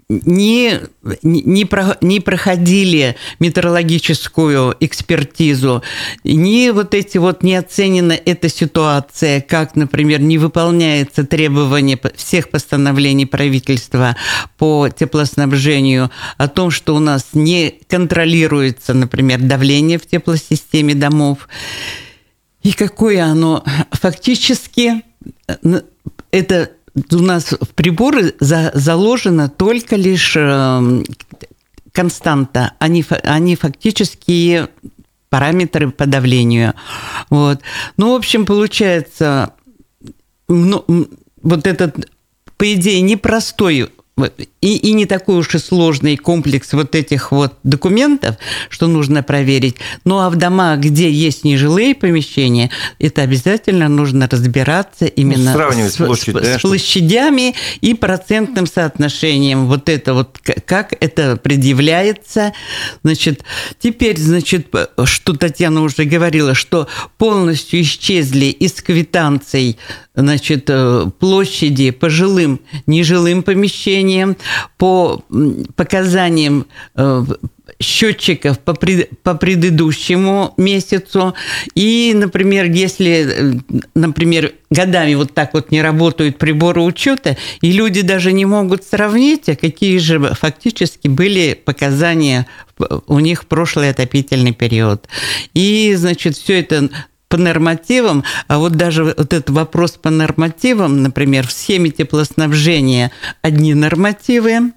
не, 0.08 0.82
не, 1.24 1.66
про, 1.66 1.97
не 2.01 2.20
проходили 2.20 3.16
метеорологическую 3.39 4.76
экспертизу, 4.80 5.82
не 6.24 6.72
вот 6.72 6.93
эти 6.93 7.18
вот 7.18 7.41
не 7.41 7.56
оценена 7.56 8.14
эта 8.14 8.47
ситуация, 8.47 9.41
как, 9.41 9.76
например, 9.76 10.22
не 10.22 10.38
выполняется 10.38 11.26
требование 11.26 11.99
всех 12.16 12.49
постановлений 12.49 13.26
правительства 13.26 14.16
по 14.58 14.89
теплоснабжению 14.89 16.12
о 16.38 16.47
том, 16.47 16.70
что 16.70 16.95
у 16.95 16.99
нас 16.99 17.30
не 17.34 17.74
контролируется, 17.88 18.93
например, 18.93 19.41
давление 19.41 19.97
в 19.97 20.06
теплосистеме 20.06 20.93
домов, 20.93 21.49
и 22.62 22.74
какое 22.74 23.24
оно 23.24 23.64
фактически 23.91 25.03
это 26.32 26.72
у 27.11 27.19
нас 27.19 27.51
в 27.51 27.73
приборы 27.73 28.35
за, 28.39 28.71
заложена 28.73 29.49
только 29.49 29.95
лишь 29.95 30.35
э, 30.37 31.03
константа, 31.91 32.73
они, 32.79 33.03
они 33.23 33.55
фактически 33.55 34.67
параметры 35.29 35.91
по 35.91 36.05
давлению. 36.05 36.73
Вот. 37.29 37.61
Ну, 37.97 38.13
в 38.13 38.15
общем, 38.15 38.45
получается, 38.45 39.53
ну, 40.47 40.85
вот 41.41 41.67
этот, 41.67 42.09
по 42.57 42.73
идее, 42.73 43.01
непростой 43.01 43.89
и, 44.61 44.78
и 44.78 44.93
не 44.93 45.05
такой 45.05 45.36
уж 45.36 45.53
и 45.55 45.57
сложный 45.57 46.16
комплекс 46.16 46.72
вот 46.72 46.95
этих 46.95 47.34
вот 47.34 47.55
документов, 47.63 48.38
что 48.70 48.88
нужно 48.88 49.24
проверить. 49.24 49.76
Ну 50.05 50.20
а 50.20 50.30
в 50.30 50.38
домах, 50.38 50.80
где 50.80 51.11
есть 51.11 51.43
нежилые 51.43 51.95
помещения, 51.95 52.72
это 52.97 53.24
обязательно 53.24 53.89
нужно 53.89 54.30
разбираться 54.30 55.05
именно 55.05 55.53
ну, 55.53 55.89
с, 55.89 55.97
площадь, 55.97 56.38
с, 56.38 56.41
да, 56.41 56.59
с 56.59 56.61
площадями 56.61 57.55
и 57.82 57.93
процентным 57.93 58.68
соотношением. 58.68 59.68
Вот 59.68 59.89
это 59.89 60.13
вот, 60.13 60.39
как 60.66 60.95
это 61.01 61.36
предъявляется. 61.36 62.53
Значит, 63.03 63.43
теперь, 63.80 64.18
значит, 64.18 64.74
что 65.03 65.34
Татьяна 65.34 65.82
уже 65.82 66.05
говорила, 66.05 66.53
что 66.53 66.88
полностью 67.18 67.82
исчезли 67.82 68.45
из 68.45 68.74
квитанций 68.74 69.78
значит, 70.16 70.66
э, 70.70 71.05
площади 71.20 71.91
по 71.91 72.09
жилым, 72.09 72.59
нежилым 72.88 73.43
помещениям, 73.43 74.38
по 74.78 75.24
показаниям 75.76 76.66
э, 76.95 77.26
счетчиков 77.80 78.59
по, 78.59 78.74
пред, 78.74 79.09
по 79.22 79.36
предыдущему 79.36 80.53
месяцу. 80.57 81.34
И, 81.74 82.13
например, 82.16 82.66
если, 82.66 83.09
э, 83.09 83.84
например, 83.95 84.53
годами 84.70 85.16
вот 85.16 85.34
так 85.34 85.53
вот 85.53 85.72
не 85.72 85.82
работают 85.82 86.38
приборы 86.38 86.82
учета, 86.82 87.38
и 87.61 87.72
люди 87.72 88.01
даже 88.01 88.32
не 88.32 88.45
могут 88.45 88.84
сравнить, 88.84 89.49
а 89.49 89.55
какие 89.55 89.97
же 89.97 90.20
фактически 90.34 91.07
были 91.07 91.53
показания 91.53 92.47
у 93.07 93.20
них 93.20 93.43
в 93.43 93.45
прошлый 93.45 93.89
отопительный 93.89 94.53
период. 94.53 95.07
И, 95.53 95.93
значит, 95.95 96.36
все 96.36 96.59
это 96.59 96.89
по 97.36 97.41
нормативам, 97.41 98.23
а 98.47 98.59
вот 98.59 98.77
даже 98.77 99.03
вот 99.03 99.19
этот 99.19 99.49
вопрос 99.49 99.91
по 99.91 100.09
нормативам, 100.09 101.03
например, 101.03 101.45
в 101.45 101.51
схеме 101.51 101.89
теплоснабжения 101.89 103.11
одни 103.41 103.73
нормативы, 103.73 104.71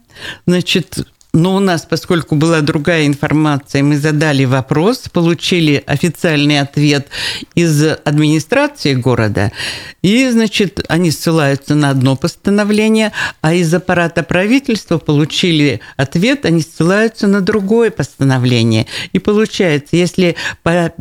значит, 0.44 1.06
но 1.32 1.54
у 1.54 1.60
нас, 1.60 1.86
поскольку 1.88 2.34
была 2.34 2.60
другая 2.60 3.06
информация, 3.06 3.84
мы 3.84 3.96
задали 3.96 4.44
вопрос, 4.44 5.04
получили 5.12 5.84
официальный 5.86 6.58
ответ 6.58 7.06
из 7.54 7.80
администрации 8.04 8.94
города, 8.94 9.52
и, 10.02 10.28
значит, 10.30 10.84
они 10.88 11.12
ссылаются 11.12 11.76
на 11.76 11.90
одно 11.90 12.16
постановление, 12.16 13.12
а 13.40 13.54
из 13.54 13.72
аппарата 13.72 14.24
правительства 14.24 14.98
получили 14.98 15.80
ответ, 15.96 16.44
они 16.44 16.62
ссылаются 16.62 17.28
на 17.28 17.40
другое 17.40 17.92
постановление. 17.92 18.86
И 19.12 19.20
получается, 19.20 19.94
если 19.94 20.34
по 20.64 20.92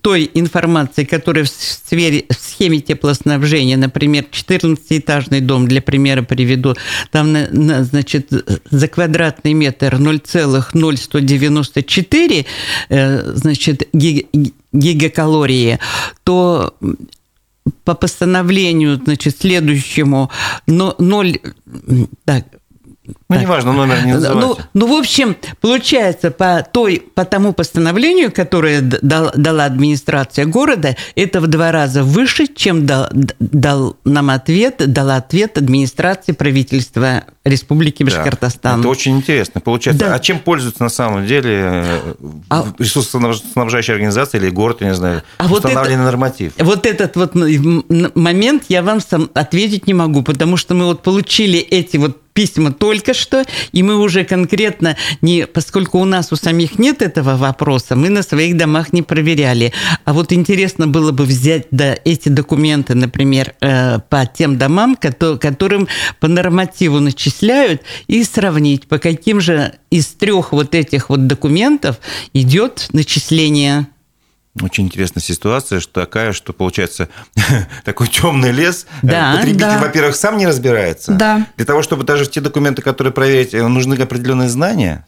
той 0.00 0.30
информации, 0.34 1.04
которая 1.04 1.44
в, 1.44 1.48
сфере, 1.48 2.24
в 2.30 2.34
схеме 2.34 2.80
теплоснабжения, 2.80 3.76
например, 3.76 4.24
14-этажный 4.30 5.40
дом, 5.40 5.68
для 5.68 5.82
примера 5.82 6.22
приведу, 6.22 6.74
там, 7.10 7.36
значит, 7.50 8.32
за 8.70 8.88
квадратный 8.88 9.52
метр 9.52 9.96
0,0194 9.96 12.46
э, 12.88 13.32
значит, 13.34 13.86
гигакалории, 14.72 15.78
то 16.24 16.74
по 17.84 17.94
постановлению, 17.94 18.98
значит, 19.04 19.36
следующему, 19.38 20.30
но 20.66 20.94
0, 20.98 21.38
так, 22.24 22.46
ну, 23.08 23.14
так. 23.28 23.40
неважно, 23.40 23.72
номер 23.72 24.04
не 24.04 24.12
называйте. 24.12 24.40
Ну, 24.40 24.58
ну, 24.74 24.86
в 24.86 24.98
общем, 24.98 25.36
получается, 25.60 26.30
по, 26.30 26.66
той, 26.70 27.02
по 27.14 27.24
тому 27.24 27.52
постановлению, 27.52 28.30
которое 28.30 28.80
дал, 28.80 29.30
дала 29.34 29.64
администрация 29.64 30.46
города, 30.46 30.96
это 31.14 31.40
в 31.40 31.46
два 31.46 31.72
раза 31.72 32.02
выше, 32.02 32.46
чем 32.46 32.86
дал, 32.86 33.08
дал 33.38 33.96
нам 34.04 34.30
ответ, 34.30 34.82
дала 34.86 35.16
ответ 35.16 35.58
администрации 35.58 36.32
правительства 36.32 37.24
Республики 37.44 38.02
Башкортостан. 38.02 38.74
Да, 38.74 38.80
это 38.80 38.88
очень 38.88 39.16
интересно. 39.16 39.60
Получается, 39.60 40.06
да. 40.06 40.14
а 40.14 40.18
чем 40.18 40.38
пользуются 40.38 40.82
на 40.82 40.90
самом 40.90 41.26
деле 41.26 41.84
э, 41.84 42.14
а... 42.50 42.66
ресурсоснабжающая 42.78 43.94
организация 43.94 44.40
или 44.40 44.50
город, 44.50 44.78
я 44.80 44.88
не 44.88 44.94
знаю, 44.94 45.22
а 45.38 45.46
установленный 45.46 45.80
вот 45.80 45.92
это, 45.94 46.02
норматив? 46.02 46.52
Вот 46.58 46.86
этот 46.86 47.16
вот 47.16 47.34
момент 48.14 48.64
я 48.68 48.82
вам 48.82 49.00
сам 49.00 49.30
ответить 49.34 49.86
не 49.86 49.94
могу, 49.94 50.22
потому 50.22 50.56
что 50.56 50.74
мы 50.74 50.84
вот 50.84 51.02
получили 51.02 51.58
эти 51.58 51.96
вот 51.96 52.18
письма 52.38 52.70
только 52.70 53.14
что, 53.14 53.42
и 53.72 53.82
мы 53.82 53.96
уже 53.96 54.22
конкретно, 54.22 54.96
не, 55.22 55.44
поскольку 55.44 55.98
у 55.98 56.04
нас 56.04 56.30
у 56.30 56.36
самих 56.36 56.78
нет 56.78 57.02
этого 57.02 57.36
вопроса, 57.36 57.96
мы 57.96 58.10
на 58.10 58.22
своих 58.22 58.56
домах 58.56 58.92
не 58.92 59.02
проверяли. 59.02 59.72
А 60.04 60.12
вот 60.12 60.32
интересно 60.32 60.86
было 60.86 61.10
бы 61.10 61.24
взять 61.24 61.66
да, 61.72 61.96
эти 62.04 62.28
документы, 62.28 62.94
например, 62.94 63.54
э, 63.60 63.98
по 64.08 64.24
тем 64.24 64.56
домам, 64.56 64.94
которым 64.94 65.88
по 66.20 66.28
нормативу 66.28 67.00
начисляют, 67.00 67.82
и 68.06 68.22
сравнить, 68.22 68.86
по 68.86 68.98
каким 69.00 69.40
же 69.40 69.72
из 69.90 70.06
трех 70.06 70.52
вот 70.52 70.76
этих 70.76 71.10
вот 71.10 71.26
документов 71.26 71.98
идет 72.34 72.86
начисление 72.92 73.88
очень 74.62 74.84
интересная 74.84 75.22
ситуация, 75.22 75.80
что 75.80 76.00
такая, 76.00 76.32
что 76.32 76.52
получается 76.52 77.08
такой 77.84 78.08
темный 78.08 78.52
лес. 78.52 78.86
Да, 79.02 79.34
Потребитель, 79.36 79.60
да. 79.60 79.78
во-первых, 79.78 80.16
сам 80.16 80.36
не 80.36 80.46
разбирается. 80.46 81.12
Да. 81.12 81.46
Для 81.56 81.66
того, 81.66 81.82
чтобы 81.82 82.04
даже 82.04 82.24
в 82.24 82.30
те 82.30 82.40
документы, 82.40 82.82
которые 82.82 83.12
проверить, 83.12 83.54
э, 83.54 83.66
нужны 83.66 83.94
определенные 83.94 84.48
знания. 84.48 85.06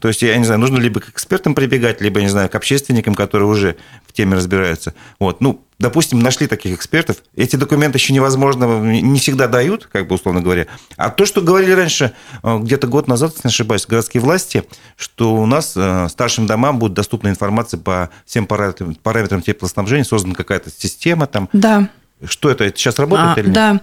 То 0.00 0.08
есть, 0.08 0.22
я 0.22 0.36
не 0.36 0.44
знаю, 0.44 0.60
нужно 0.60 0.78
либо 0.78 1.00
к 1.00 1.08
экспертам 1.08 1.54
прибегать, 1.54 2.00
либо, 2.00 2.20
не 2.20 2.28
знаю, 2.28 2.48
к 2.48 2.54
общественникам, 2.54 3.14
которые 3.14 3.48
уже 3.48 3.76
в 4.06 4.12
теме 4.12 4.36
разбираются. 4.36 4.94
Вот. 5.18 5.40
Ну, 5.40 5.64
допустим, 5.80 6.20
нашли 6.20 6.46
таких 6.46 6.76
экспертов. 6.76 7.16
Эти 7.34 7.56
документы 7.56 7.98
еще 7.98 8.12
невозможно, 8.12 8.80
не 8.82 9.18
всегда 9.18 9.48
дают, 9.48 9.88
как 9.90 10.06
бы 10.06 10.14
условно 10.14 10.42
говоря. 10.42 10.66
А 10.96 11.08
то, 11.10 11.24
что 11.24 11.40
говорили 11.40 11.72
раньше, 11.72 12.12
э, 12.42 12.58
где-то 12.58 12.86
год 12.86 13.08
назад, 13.08 13.32
если 13.34 13.48
не 13.48 13.50
ошибаюсь, 13.50 13.86
городские 13.86 14.20
власти, 14.20 14.64
что 14.96 15.34
у 15.34 15.46
нас 15.46 15.72
э, 15.74 16.08
старшим 16.10 16.46
домам 16.46 16.78
будет 16.78 16.92
доступна 16.92 17.28
информация 17.28 17.80
по 17.80 18.10
всем 18.26 18.46
параметрам, 18.46 18.94
параметрам 18.94 19.40
теплоснабжения, 19.40 20.04
создана 20.04 20.34
какая-то 20.34 20.70
система 20.70 21.26
там. 21.26 21.48
Да. 21.54 21.88
Что 22.22 22.50
это? 22.50 22.64
Это 22.64 22.76
сейчас 22.76 22.98
работает 22.98 23.38
а, 23.38 23.40
или 23.40 23.46
нет? 23.46 23.54
Да. 23.54 23.80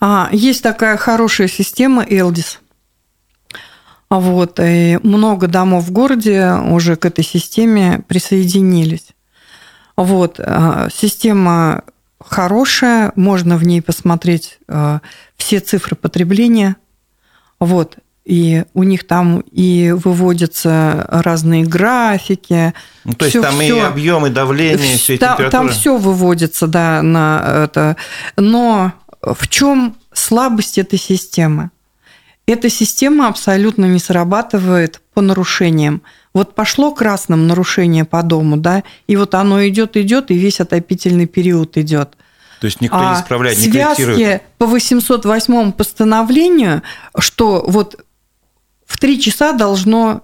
А, 0.00 0.28
есть 0.32 0.62
такая 0.62 0.96
хорошая 0.96 1.48
система 1.48 2.04
Элдис. 2.08 2.60
Вот, 4.08 4.60
и 4.62 4.98
много 5.02 5.48
домов 5.48 5.84
в 5.84 5.90
городе 5.90 6.52
уже 6.52 6.96
к 6.96 7.04
этой 7.04 7.24
системе 7.24 8.02
присоединились. 8.06 9.13
Вот, 9.96 10.40
а, 10.40 10.88
система 10.92 11.84
хорошая, 12.18 13.12
можно 13.16 13.56
в 13.56 13.64
ней 13.64 13.80
посмотреть 13.80 14.58
а, 14.68 15.00
все 15.36 15.60
цифры 15.60 15.96
потребления. 15.96 16.76
Вот, 17.60 17.98
и 18.24 18.64
у 18.72 18.82
них 18.82 19.06
там 19.06 19.40
и 19.40 19.92
выводятся 19.92 21.06
разные 21.10 21.64
графики. 21.64 22.72
Ну, 23.04 23.12
то 23.12 23.26
есть 23.26 23.40
там 23.40 23.54
всё, 23.60 23.76
и 23.76 23.80
объемы, 23.80 24.30
давление, 24.30 24.96
все 24.96 25.18
там, 25.18 25.50
там 25.50 25.68
все 25.68 25.96
выводится, 25.96 26.66
да, 26.66 27.02
на 27.02 27.64
это. 27.64 27.96
Но 28.36 28.92
в 29.20 29.46
чем 29.48 29.96
слабость 30.12 30.78
этой 30.78 30.98
системы? 30.98 31.70
Эта 32.46 32.68
система 32.68 33.28
абсолютно 33.28 33.86
не 33.86 33.98
срабатывает 33.98 35.00
по 35.14 35.20
нарушениям. 35.20 36.02
Вот 36.34 36.56
пошло 36.56 36.92
красным 36.92 37.46
нарушение 37.46 38.04
по 38.04 38.22
дому, 38.22 38.56
да, 38.56 38.82
и 39.06 39.16
вот 39.16 39.34
оно 39.34 39.66
идет, 39.68 39.96
идет, 39.96 40.32
и 40.32 40.34
весь 40.34 40.60
отопительный 40.60 41.26
период 41.26 41.76
идет. 41.78 42.16
То 42.60 42.66
есть 42.66 42.80
никто 42.80 42.98
а 42.98 43.14
не 43.14 43.20
исправляет, 43.20 43.58
не 43.58 43.70
связки 43.70 44.40
по 44.58 44.66
808 44.66 45.72
постановлению, 45.72 46.82
что 47.18 47.64
вот 47.66 48.04
в 48.86 48.98
три 48.98 49.20
часа 49.20 49.52
должно 49.52 50.22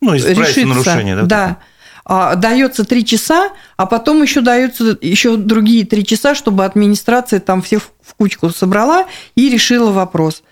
ну, 0.00 0.14
решиться. 0.14 0.66
нарушение, 0.66 1.16
да? 1.16 1.22
Да. 1.22 1.58
А, 2.04 2.34
дается 2.34 2.84
три 2.84 3.04
часа, 3.04 3.50
а 3.76 3.86
потом 3.86 4.22
еще 4.22 4.40
даются 4.40 4.96
еще 5.00 5.36
другие 5.36 5.84
три 5.86 6.04
часа, 6.04 6.34
чтобы 6.34 6.64
администрация 6.64 7.40
там 7.40 7.62
всех 7.62 7.82
в 8.02 8.14
кучку 8.14 8.50
собрала 8.50 9.06
и 9.34 9.48
решила 9.48 9.92
вопрос. 9.92 10.42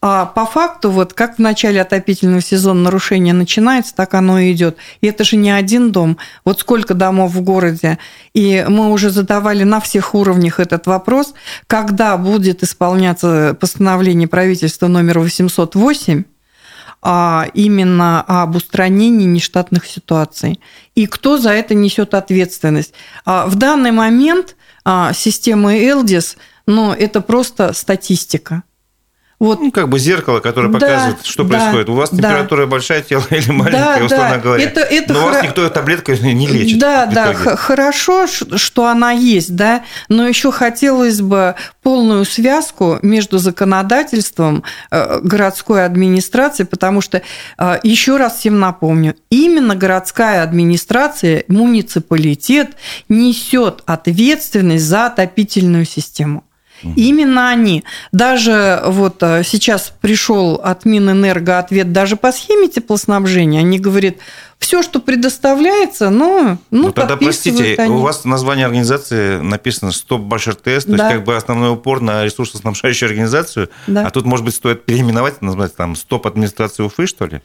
А 0.00 0.26
по 0.26 0.46
факту, 0.46 0.90
вот 0.90 1.12
как 1.12 1.36
в 1.36 1.38
начале 1.40 1.80
отопительного 1.80 2.40
сезона 2.40 2.82
нарушение 2.82 3.34
начинается, 3.34 3.92
так 3.94 4.14
оно 4.14 4.38
и 4.38 4.52
идет. 4.52 4.76
И 5.00 5.08
это 5.08 5.24
же 5.24 5.36
не 5.36 5.50
один 5.50 5.90
дом. 5.90 6.18
Вот 6.44 6.60
сколько 6.60 6.94
домов 6.94 7.32
в 7.32 7.40
городе. 7.40 7.98
И 8.32 8.64
мы 8.68 8.92
уже 8.92 9.10
задавали 9.10 9.64
на 9.64 9.80
всех 9.80 10.14
уровнях 10.14 10.60
этот 10.60 10.86
вопрос, 10.86 11.34
когда 11.66 12.16
будет 12.16 12.62
исполняться 12.62 13.56
постановление 13.60 14.28
правительства 14.28 14.86
номер 14.86 15.18
808, 15.18 16.22
а 17.02 17.46
именно 17.54 18.22
об 18.22 18.54
устранении 18.54 19.26
нештатных 19.26 19.84
ситуаций. 19.84 20.60
И 20.94 21.06
кто 21.06 21.38
за 21.38 21.50
это 21.50 21.74
несет 21.74 22.14
ответственность. 22.14 22.94
А 23.24 23.46
в 23.46 23.56
данный 23.56 23.90
момент 23.90 24.54
а, 24.84 25.12
система 25.12 25.76
Элдис, 25.76 26.36
ну, 26.66 26.92
это 26.92 27.20
просто 27.20 27.72
статистика. 27.72 28.62
Вот. 29.38 29.60
Ну, 29.60 29.70
как 29.70 29.88
бы 29.88 30.00
зеркало, 30.00 30.40
которое 30.40 30.68
да, 30.68 30.78
показывает, 30.80 31.24
что 31.24 31.44
да, 31.44 31.50
происходит. 31.50 31.88
У 31.88 31.94
вас 31.94 32.10
температура 32.10 32.62
да. 32.62 32.66
большая 32.66 33.02
тело 33.02 33.22
или 33.30 33.50
маленькая, 33.52 34.00
да, 34.00 34.04
условно 34.04 34.30
да. 34.30 34.38
говоря. 34.38 34.64
Это, 34.64 34.80
это 34.80 35.12
но 35.12 35.20
хор... 35.20 35.32
вас 35.32 35.42
никто 35.44 35.68
таблеткой 35.68 36.18
не 36.34 36.46
лечит. 36.48 36.78
Да, 36.80 37.06
да, 37.06 37.34
хорошо, 37.34 38.26
что 38.26 38.88
она 38.88 39.12
есть, 39.12 39.54
да, 39.54 39.84
но 40.08 40.26
еще 40.26 40.50
хотелось 40.50 41.20
бы 41.20 41.54
полную 41.82 42.24
связку 42.24 42.98
между 43.02 43.38
законодательством 43.38 44.64
э, 44.90 45.20
городской 45.22 45.84
администрации, 45.84 46.64
потому 46.64 47.00
что, 47.00 47.22
э, 47.58 47.78
еще 47.84 48.16
раз 48.16 48.38
всем 48.38 48.58
напомню, 48.58 49.14
именно 49.30 49.76
городская 49.76 50.42
администрация, 50.42 51.44
муниципалитет 51.46 52.76
несет 53.08 53.82
ответственность 53.86 54.84
за 54.84 55.06
отопительную 55.06 55.84
систему. 55.84 56.42
Именно 56.82 57.48
они. 57.48 57.84
Даже 58.12 58.82
вот 58.86 59.22
э, 59.22 59.42
сейчас 59.44 59.92
пришел 60.00 60.60
от 60.62 60.84
Минэнерго 60.84 61.58
ответ 61.58 61.92
даже 61.92 62.16
по 62.16 62.32
схеме 62.32 62.68
теплоснабжения. 62.68 63.60
Они 63.60 63.78
говорят, 63.78 64.16
все, 64.58 64.82
что 64.82 65.00
предоставляется, 65.00 66.10
ну, 66.10 66.58
ну, 66.70 66.82
ну 66.82 66.92
тогда, 66.92 67.16
простите, 67.16 67.76
они. 67.78 67.94
у 67.94 67.98
вас 67.98 68.24
название 68.24 68.66
организации 68.66 69.40
написано 69.40 69.92
«Стоп 69.92 70.22
Баш 70.22 70.48
РТС», 70.48 70.84
то 70.84 70.96
да. 70.96 71.04
есть 71.04 71.16
как 71.16 71.24
бы 71.24 71.36
основной 71.36 71.72
упор 71.72 72.00
на 72.00 72.24
ресурсоснабжающую 72.24 73.08
организацию, 73.08 73.70
да. 73.86 74.06
а 74.06 74.10
тут, 74.10 74.26
может 74.26 74.44
быть, 74.44 74.54
стоит 74.54 74.84
переименовать, 74.84 75.42
назвать 75.42 75.76
там 75.76 75.94
«Стоп 75.94 76.26
администрации 76.26 76.82
Уфы», 76.82 77.06
что 77.06 77.26
ли? 77.26 77.40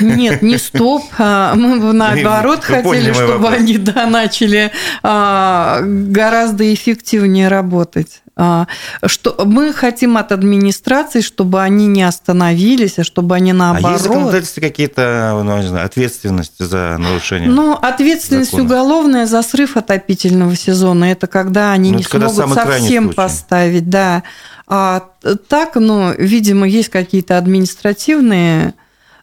Нет, 0.00 0.42
не 0.42 0.58
стоп. 0.58 1.02
А 1.18 1.54
мы 1.54 1.92
наоборот 1.92 2.64
Вы 2.68 2.74
хотели, 2.76 3.12
чтобы 3.12 3.38
вопрос. 3.38 3.60
они 3.60 3.78
да, 3.78 4.06
начали 4.06 4.72
а, 5.02 5.80
гораздо 5.82 6.72
эффективнее 6.72 7.48
работать. 7.48 8.22
А, 8.38 8.66
что 9.06 9.34
мы 9.46 9.72
хотим 9.72 10.18
от 10.18 10.30
администрации, 10.30 11.22
чтобы 11.22 11.62
они 11.62 11.86
не 11.86 12.02
остановились, 12.02 12.98
а 12.98 13.04
чтобы 13.04 13.34
они 13.34 13.54
наоборот. 13.54 13.88
А 13.88 13.92
есть 13.92 14.04
законодательство 14.04 14.60
какие-то, 14.60 15.40
ну, 15.42 15.56
не 15.56 15.68
знаю, 15.68 15.86
ответственности 15.86 16.62
за 16.62 16.96
нарушение? 16.98 17.48
Ну, 17.48 17.72
ответственность 17.72 18.50
закона? 18.50 18.64
уголовная 18.68 19.26
за 19.26 19.40
срыв 19.40 19.78
отопительного 19.78 20.54
сезона. 20.54 21.06
Это 21.06 21.28
когда 21.28 21.72
они 21.72 21.92
ну, 21.92 21.98
не 21.98 22.04
когда 22.04 22.28
смогут 22.28 22.54
совсем 22.56 23.14
поставить, 23.14 23.88
да. 23.88 24.22
А 24.66 25.02
так, 25.48 25.76
ну, 25.76 26.12
видимо, 26.18 26.68
есть 26.68 26.90
какие-то 26.90 27.38
административные, 27.38 28.74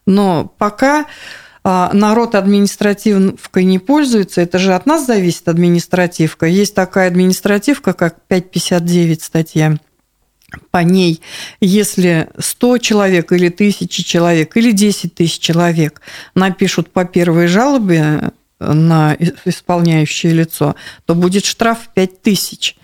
но 0.06 0.52
пока 0.58 1.06
народ 1.64 2.34
административкой 2.34 3.64
не 3.64 3.78
пользуется, 3.78 4.42
это 4.42 4.58
же 4.58 4.74
от 4.74 4.84
нас 4.84 5.06
зависит 5.06 5.48
административка. 5.48 6.46
Есть 6.46 6.74
такая 6.74 7.08
административка, 7.08 7.94
как 7.94 8.20
559 8.28 9.22
статья. 9.22 9.76
По 10.70 10.78
ней, 10.78 11.20
если 11.60 12.28
100 12.38 12.78
человек 12.78 13.32
или 13.32 13.48
1000 13.48 14.04
человек 14.04 14.56
или 14.56 14.72
10 14.72 15.14
тысяч 15.14 15.38
человек 15.40 16.00
напишут 16.34 16.90
по 16.90 17.04
первой 17.04 17.46
жалобе 17.46 18.30
на 18.60 19.16
исполняющее 19.44 20.32
лицо, 20.32 20.76
то 21.06 21.14
будет 21.14 21.44
штраф 21.44 21.88
5 21.94 22.22
тысяч. 22.22 22.76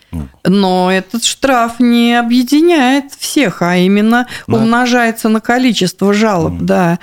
Но 0.44 0.90
этот 0.90 1.24
штраф 1.24 1.80
не 1.80 2.18
объединяет 2.18 3.12
всех, 3.18 3.62
а 3.62 3.76
именно 3.76 4.26
да. 4.46 4.56
умножается 4.56 5.28
на 5.28 5.40
количество 5.40 6.12
жалоб, 6.12 6.54
mm. 6.54 6.62
да. 6.62 6.98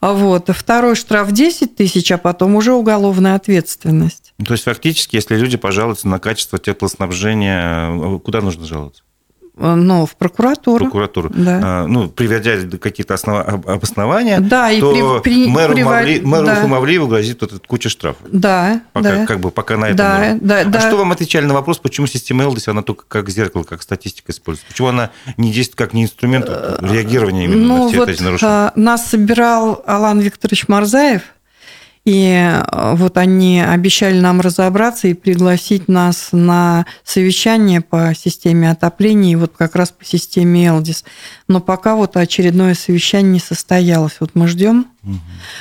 А 0.00 0.12
вот 0.12 0.50
второй 0.50 0.94
штраф 0.94 1.32
10 1.32 1.76
тысяч, 1.76 2.10
а 2.12 2.18
потом 2.18 2.56
уже 2.56 2.72
уголовная 2.72 3.34
ответственность. 3.34 4.34
То 4.44 4.52
есть 4.52 4.64
фактически, 4.64 5.16
если 5.16 5.36
люди 5.36 5.56
пожалуются 5.56 6.08
на 6.08 6.18
качество 6.18 6.58
теплоснабжения, 6.58 8.18
куда 8.18 8.40
нужно 8.40 8.66
жаловаться? 8.66 9.02
Ну, 9.54 10.06
в 10.06 10.16
прокуратуру. 10.16 10.86
Прокуратуру. 10.86 11.30
Да. 11.34 11.60
А, 11.62 11.86
ну, 11.86 12.08
приводя 12.08 12.56
какие-то 12.78 13.14
основ... 13.14 13.46
обоснования, 13.66 14.40
да, 14.40 14.70
и 14.70 14.80
то 14.80 15.20
при, 15.20 15.30
при, 15.30 15.46
мэру, 15.46 15.74
привод... 15.74 15.92
Мавли... 15.92 16.20
мэру 16.20 16.46
да. 16.46 16.66
Мавлиеву 16.66 17.06
грозит 17.06 17.42
вот 17.42 17.52
эта 17.52 17.68
куча 17.68 17.90
штрафов. 17.90 18.26
Да, 18.32 18.80
пока, 18.94 19.10
да. 19.10 19.26
Как 19.26 19.40
бы 19.40 19.50
пока 19.50 19.76
на 19.76 19.86
этом. 19.86 19.96
Да, 19.98 20.38
да, 20.40 20.60
а 20.60 20.64
да. 20.64 20.80
что 20.80 20.96
вам 20.96 21.12
отвечали 21.12 21.44
на 21.44 21.52
вопрос, 21.52 21.78
почему 21.78 22.06
система 22.06 22.44
Элдис, 22.44 22.66
она 22.68 22.82
только 22.82 23.04
как 23.06 23.28
зеркало, 23.28 23.64
как 23.64 23.82
статистика 23.82 24.32
используется? 24.32 24.72
Почему 24.72 24.88
она 24.88 25.10
не 25.36 25.52
действует 25.52 25.76
как 25.76 25.92
не 25.92 26.04
инструмент 26.04 26.48
реагирования 26.80 27.44
именно 27.44 27.66
ну, 27.66 27.84
на 27.84 27.88
все 27.88 27.98
вот 27.98 28.08
эти 28.08 28.22
нарушения? 28.22 28.52
А, 28.52 28.72
нас 28.74 29.06
собирал 29.06 29.82
Алан 29.86 30.20
Викторович 30.20 30.68
Марзаев, 30.68 31.22
и 32.04 32.26
э, 32.32 32.94
вот 32.96 33.16
они 33.16 33.60
обещали 33.60 34.18
нам 34.18 34.40
разобраться 34.40 35.06
и 35.06 35.14
пригласить 35.14 35.86
нас 35.86 36.30
на 36.32 36.84
совещание 37.04 37.80
по 37.80 38.12
системе 38.14 38.72
отопления 38.72 39.32
и 39.32 39.36
вот 39.36 39.52
как 39.56 39.76
раз 39.76 39.92
по 39.92 40.04
системе 40.04 40.66
Элдис. 40.66 41.04
Но 41.46 41.60
пока 41.60 41.94
вот 41.94 42.16
очередное 42.16 42.74
совещание 42.74 43.34
не 43.34 43.38
состоялось. 43.38 44.16
Вот 44.18 44.30
мы 44.34 44.48
ждем. 44.48 44.88
Угу. 45.04 45.16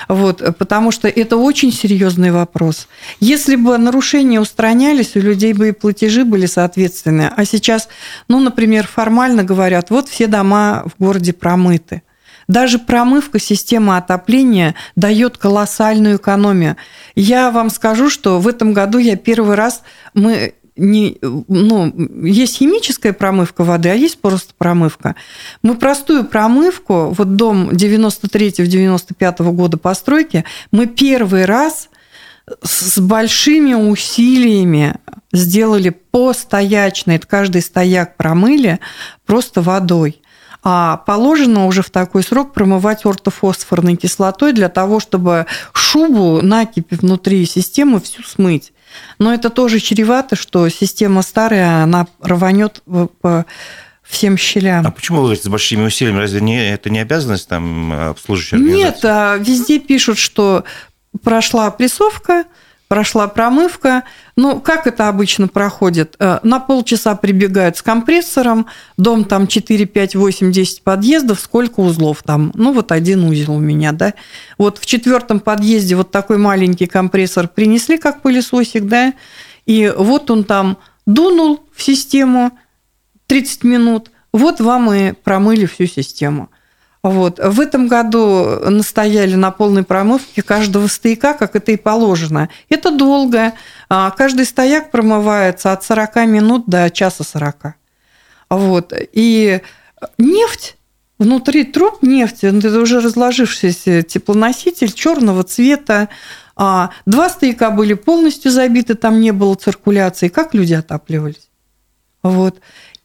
Вот, 0.10 0.58
потому 0.58 0.90
что 0.92 1.08
это 1.08 1.38
очень 1.38 1.72
серьезный 1.72 2.32
вопрос. 2.32 2.88
Если 3.20 3.56
бы 3.56 3.78
нарушения 3.78 4.40
устранялись, 4.40 5.16
у 5.16 5.20
людей 5.20 5.54
бы 5.54 5.70
и 5.70 5.74
платежи 5.74 6.26
были 6.26 6.48
соответственные. 6.48 7.32
А 7.36 7.46
сейчас, 7.46 7.88
ну, 8.28 8.40
например, 8.40 8.88
формально 8.88 9.44
говорят, 9.44 9.92
вот 9.92 10.10
все 10.10 10.26
дома 10.26 10.86
в 10.86 11.04
городе 11.04 11.34
промыты. 11.34 12.02
Даже 12.52 12.80
промывка 12.80 13.40
системы 13.40 13.96
отопления 13.96 14.76
дает 14.98 15.38
колоссальную 15.38 16.18
экономию. 16.18 16.76
Я 17.16 17.50
вам 17.50 17.70
скажу, 17.70 18.10
что 18.10 18.42
в 18.42 18.48
этом 18.48 18.74
году 18.74 18.98
я 18.98 19.16
первый 19.16 19.56
раз 19.56 19.84
мы 20.14 20.56
не, 20.76 21.18
ну, 21.22 21.94
есть 22.26 22.58
химическая 22.58 23.14
промывка 23.14 23.64
воды, 23.64 23.88
а 23.88 23.94
есть 23.94 24.20
просто 24.20 24.54
промывка. 24.58 25.16
Мы 25.64 25.76
простую 25.76 26.26
промывку, 26.26 27.16
вот 27.18 27.38
дом 27.38 27.70
93-95 27.70 29.52
года 29.54 29.78
постройки, 29.78 30.44
мы 30.72 30.88
первый 30.88 31.46
раз 31.46 31.88
с 32.62 33.00
большими 33.00 33.76
усилиями 33.76 34.96
сделали 35.32 35.90
по 35.90 36.34
стоячной, 36.34 37.18
каждый 37.20 37.62
стояк 37.62 38.18
промыли 38.18 38.82
просто 39.26 39.62
водой 39.62 40.21
а 40.64 40.98
положено 40.98 41.66
уже 41.66 41.82
в 41.82 41.90
такой 41.90 42.24
срок 42.24 42.54
промывать 42.54 43.06
ортофосфорной 43.06 43.96
кислотой 43.96 44.54
для 44.54 44.70
того, 44.70 45.00
чтобы 45.00 45.48
шубу, 45.74 46.42
накипи 46.42 46.96
внутри 46.96 47.46
системы 47.46 48.00
всю 48.00 48.24
смыть. 48.24 48.74
Но 49.18 49.34
это 49.34 49.50
тоже 49.50 49.80
чревато, 49.80 50.36
что 50.36 50.68
система 50.70 51.22
старая, 51.22 51.84
она 51.84 52.08
рванет 52.22 52.84
по 53.22 53.46
всем 54.04 54.38
щелям. 54.38 54.86
А 54.86 54.92
почему 54.92 55.20
вы 55.20 55.24
говорите 55.24 55.46
с 55.46 55.50
большими 55.50 55.86
усилиями? 55.86 56.20
Разве 56.20 56.42
не, 56.42 56.70
это 56.72 56.90
не 56.90 57.00
обязанность 57.00 57.48
там 57.48 57.92
обслуживающей 57.94 58.58
организации? 58.58 58.86
Нет, 58.86 59.06
а 59.06 59.38
везде 59.38 59.80
пишут, 59.80 60.18
что 60.18 60.66
прошла 61.24 61.72
прессовка, 61.72 62.44
прошла 62.92 63.30
промывка. 63.30 64.04
Ну, 64.36 64.60
как 64.60 64.86
это 64.86 65.08
обычно 65.08 65.48
проходит? 65.48 66.18
Э, 66.20 66.40
на 66.44 66.60
полчаса 66.60 67.16
прибегают 67.16 67.78
с 67.78 67.82
компрессором, 67.82 68.66
дом 68.98 69.24
там 69.24 69.48
4, 69.48 69.86
5, 69.86 70.16
8, 70.16 70.52
10 70.52 70.84
подъездов, 70.84 71.40
сколько 71.40 71.80
узлов 71.80 72.22
там? 72.22 72.52
Ну, 72.54 72.74
вот 72.74 72.92
один 72.92 73.24
узел 73.24 73.54
у 73.54 73.60
меня, 73.60 73.94
да. 73.94 74.14
Вот 74.58 74.78
в 74.78 74.86
четвертом 74.86 75.40
подъезде 75.40 75.96
вот 75.96 76.12
такой 76.12 76.38
маленький 76.38 76.86
компрессор 76.86 77.48
принесли, 77.48 77.98
как 77.98 78.22
пылесосик, 78.22 78.84
да, 78.84 79.14
и 79.66 79.94
вот 79.98 80.30
он 80.30 80.44
там 80.44 80.78
дунул 81.06 81.62
в 81.74 81.82
систему 81.82 82.52
30 83.28 83.64
минут, 83.64 84.12
вот 84.34 84.60
вам 84.60 84.92
и 84.92 85.14
промыли 85.14 85.66
всю 85.66 85.86
систему. 85.86 86.50
Вот. 87.04 87.40
В 87.40 87.60
этом 87.60 87.88
году 87.88 88.60
настояли 88.70 89.36
на 89.36 89.52
полной 89.52 89.84
промывке 89.84 90.44
каждого 90.44 90.88
стояка, 90.88 91.34
как 91.34 91.56
это 91.56 91.72
и 91.72 91.78
положено. 91.78 92.50
Это 92.70 92.92
долго. 92.92 93.54
А 93.90 94.12
каждый 94.12 94.46
стояк 94.46 94.92
промывается 94.92 95.72
от 95.72 95.84
40 95.84 96.16
минут 96.28 96.66
до 96.68 96.90
часа 96.92 97.24
40. 97.24 97.76
Вот. 98.50 98.94
И 99.14 99.62
нефть 100.20 100.78
внутри 101.18 101.64
труб 101.64 102.02
нефти, 102.02 102.48
ну, 102.48 102.60
это 102.60 102.80
уже 102.80 103.00
разложившийся 103.00 104.04
теплоноситель 104.04 104.92
черного 104.92 105.44
цвета. 105.44 106.10
А 106.56 106.92
два 107.08 107.30
стояка 107.30 107.72
были 107.72 107.94
полностью 107.94 108.52
забиты, 108.52 108.94
там 108.94 109.20
не 109.20 109.32
было 109.32 109.56
циркуляции. 109.56 110.28
Как 110.28 110.54
люди 110.54 110.74
отапливались? 110.74 111.50
Вот. 112.22 112.60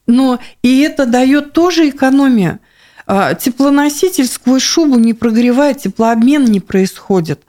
Но 0.06 0.38
и 0.62 0.80
это 0.80 1.06
дает 1.06 1.52
тоже 1.54 1.88
экономию. 1.88 2.58
А, 3.06 3.34
теплоноситель 3.34 4.26
сквозь 4.26 4.62
шубу 4.62 4.98
не 4.98 5.14
прогревает, 5.14 5.78
теплообмен 5.78 6.44
не 6.44 6.60
происходит. 6.60 7.42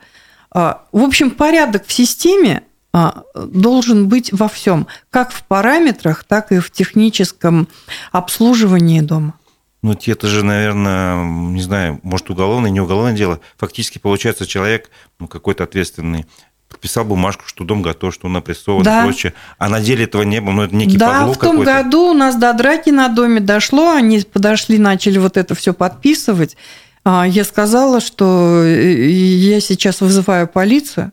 А, 0.50 0.84
в 0.92 1.02
общем, 1.02 1.30
порядок 1.30 1.84
в 1.86 1.92
системе 1.92 2.62
а, 2.92 3.24
должен 3.34 4.08
быть 4.08 4.32
во 4.32 4.48
всем, 4.48 4.86
как 5.10 5.32
в 5.32 5.42
параметрах, 5.44 6.24
так 6.24 6.52
и 6.52 6.60
в 6.60 6.70
техническом 6.70 7.68
обслуживании 8.12 9.00
дома. 9.00 9.34
Ну, 9.82 9.96
это 10.06 10.26
же, 10.26 10.44
наверное, 10.44 11.24
не 11.24 11.62
знаю, 11.62 12.00
может, 12.02 12.30
уголовное, 12.30 12.70
не 12.70 12.80
уголовное 12.80 13.14
дело. 13.14 13.40
Фактически, 13.58 13.98
получается, 13.98 14.46
человек 14.46 14.90
ну, 15.20 15.28
какой-то 15.28 15.64
ответственный 15.64 16.26
подписал 16.68 17.04
бумажку, 17.04 17.44
что 17.46 17.64
дом 17.64 17.82
готов, 17.82 18.14
что 18.14 18.26
он 18.26 18.36
опрессован 18.36 18.82
да. 18.82 19.00
и 19.00 19.04
прочее. 19.04 19.34
А 19.58 19.68
на 19.68 19.80
деле 19.80 20.04
этого 20.04 20.22
не 20.22 20.40
было. 20.40 20.52
Ну, 20.52 20.62
это 20.62 20.76
некий 20.76 20.96
Да, 20.96 21.26
в 21.26 21.36
том 21.36 21.62
году 21.62 22.10
у 22.10 22.14
нас 22.14 22.36
до 22.36 22.52
драки 22.52 22.90
на 22.90 23.08
доме 23.08 23.40
дошло, 23.40 23.92
они 23.92 24.20
подошли, 24.20 24.78
начали 24.78 25.18
вот 25.18 25.36
это 25.36 25.54
все 25.54 25.72
подписывать. 25.72 26.56
А, 27.04 27.26
я 27.26 27.44
сказала, 27.44 28.00
что 28.00 28.62
э, 28.62 29.08
я 29.08 29.60
сейчас 29.60 30.00
вызываю 30.00 30.46
полицию, 30.46 31.12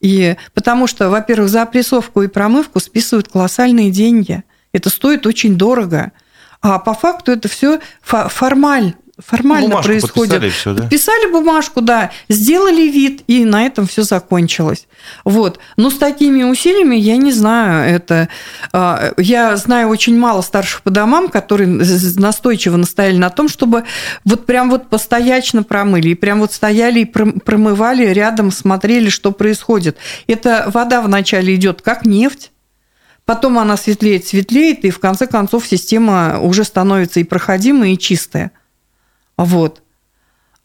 и 0.00 0.36
потому 0.54 0.86
что, 0.86 1.08
во-первых, 1.08 1.48
за 1.48 1.62
опрессовку 1.62 2.22
и 2.22 2.28
промывку 2.28 2.80
списывают 2.80 3.28
колоссальные 3.28 3.90
деньги. 3.90 4.44
Это 4.72 4.90
стоит 4.90 5.26
очень 5.26 5.56
дорого. 5.56 6.12
А 6.60 6.78
по 6.78 6.94
факту 6.94 7.32
это 7.32 7.48
все 7.48 7.80
формаль, 8.02 8.94
формально 9.18 9.68
бумажку 9.68 9.88
происходит. 9.88 10.32
Подписали, 10.34 10.50
все, 10.50 10.74
да? 10.74 10.82
подписали 10.82 11.30
бумажку, 11.30 11.80
да, 11.80 12.10
сделали 12.28 12.82
вид, 12.82 13.22
и 13.26 13.44
на 13.44 13.64
этом 13.64 13.86
все 13.86 14.02
закончилось. 14.02 14.86
Вот. 15.24 15.58
Но 15.76 15.90
с 15.90 15.96
такими 15.96 16.42
усилиями 16.42 16.96
я 16.96 17.16
не 17.16 17.32
знаю, 17.32 17.94
это... 17.94 18.28
А, 18.72 19.14
я 19.16 19.56
знаю 19.56 19.88
очень 19.88 20.18
мало 20.18 20.42
старших 20.42 20.82
по 20.82 20.90
домам, 20.90 21.28
которые 21.28 21.68
настойчиво 21.68 22.76
настояли 22.76 23.16
на 23.16 23.30
том, 23.30 23.48
чтобы 23.48 23.84
вот 24.24 24.44
прям 24.44 24.70
вот 24.70 24.88
постоячно 24.88 25.62
промыли, 25.62 26.10
и 26.10 26.14
прям 26.14 26.40
вот 26.40 26.52
стояли 26.52 27.00
и 27.00 27.04
промывали 27.04 28.06
рядом, 28.06 28.50
смотрели, 28.50 29.08
что 29.08 29.32
происходит. 29.32 29.96
Эта 30.26 30.70
вода 30.72 31.00
вначале 31.00 31.54
идет 31.54 31.80
как 31.80 32.04
нефть, 32.04 32.52
потом 33.24 33.58
она 33.58 33.78
светлеет, 33.78 34.26
светлеет, 34.26 34.84
и 34.84 34.90
в 34.90 34.98
конце 34.98 35.26
концов 35.26 35.66
система 35.66 36.38
уже 36.40 36.64
становится 36.64 37.20
и 37.20 37.24
проходимая, 37.24 37.90
и 37.90 37.98
чистая. 37.98 38.52
Вот. 39.36 39.82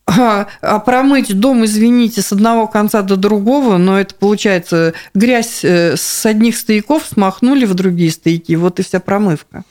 А, 0.08 0.48
а 0.62 0.80
промыть 0.80 1.40
дом, 1.40 1.64
извините, 1.64 2.22
с 2.22 2.32
одного 2.32 2.68
конца 2.68 3.02
до 3.02 3.16
другого, 3.16 3.78
но 3.78 4.00
это 4.00 4.16
получается 4.16 4.94
грязь 5.14 5.64
э, 5.64 5.96
с 5.96 6.26
одних 6.26 6.58
стояков 6.58 7.06
смахнули 7.06 7.66
в 7.66 7.76
другие 7.76 8.12
стояки, 8.12 8.54
вот 8.56 8.80
и 8.80 8.84
вся 8.84 9.00
промывка. 9.00 9.64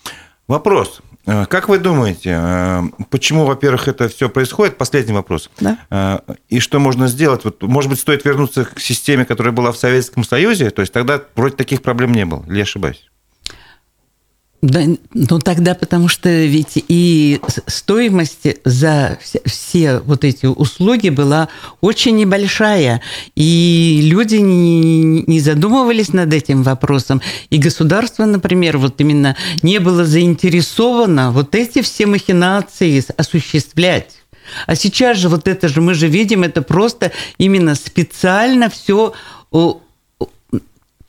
Вопрос. 0.46 1.00
Э, 1.26 1.46
как 1.46 1.68
вы 1.68 1.78
думаете, 1.78 2.38
э, 2.40 2.82
почему, 3.10 3.44
во-первых, 3.44 3.88
это 3.88 4.08
все 4.08 4.28
происходит? 4.28 4.78
Последний 4.78 5.12
вопрос. 5.12 5.50
Да. 5.58 6.22
И 6.48 6.60
что 6.60 6.78
можно 6.78 7.08
сделать? 7.08 7.44
Вот, 7.44 7.62
может 7.62 7.90
быть, 7.90 8.00
стоит 8.00 8.24
вернуться 8.24 8.64
к 8.64 8.80
системе, 8.80 9.24
которая 9.24 9.52
была 9.52 9.72
в 9.72 9.76
Советском 9.76 10.24
Союзе? 10.24 10.70
То 10.70 10.80
есть 10.80 10.92
тогда 10.92 11.20
вроде 11.34 11.56
таких 11.56 11.82
проблем 11.82 12.12
не 12.12 12.24
было. 12.24 12.44
Или 12.46 12.58
я 12.58 12.62
ошибаюсь? 12.62 13.09
Да, 14.62 14.82
ну 15.14 15.38
тогда 15.38 15.74
потому 15.74 16.08
что 16.08 16.28
ведь 16.28 16.72
и 16.88 17.40
стоимость 17.66 18.46
за 18.64 19.18
все 19.46 20.00
вот 20.00 20.22
эти 20.22 20.44
услуги 20.44 21.08
была 21.08 21.48
очень 21.80 22.16
небольшая, 22.16 23.00
и 23.34 24.00
люди 24.02 24.36
не, 24.36 25.22
не 25.22 25.40
задумывались 25.40 26.12
над 26.12 26.34
этим 26.34 26.62
вопросом, 26.62 27.22
и 27.48 27.56
государство, 27.56 28.26
например, 28.26 28.76
вот 28.76 29.00
именно 29.00 29.34
не 29.62 29.78
было 29.78 30.04
заинтересовано 30.04 31.32
вот 31.32 31.54
эти 31.54 31.80
все 31.80 32.04
махинации 32.04 33.02
осуществлять. 33.16 34.10
А 34.66 34.74
сейчас 34.74 35.16
же 35.16 35.30
вот 35.30 35.48
это 35.48 35.68
же 35.68 35.80
мы 35.80 35.94
же 35.94 36.06
видим, 36.06 36.42
это 36.42 36.60
просто 36.60 37.12
именно 37.38 37.74
специально 37.74 38.68
все 38.68 39.14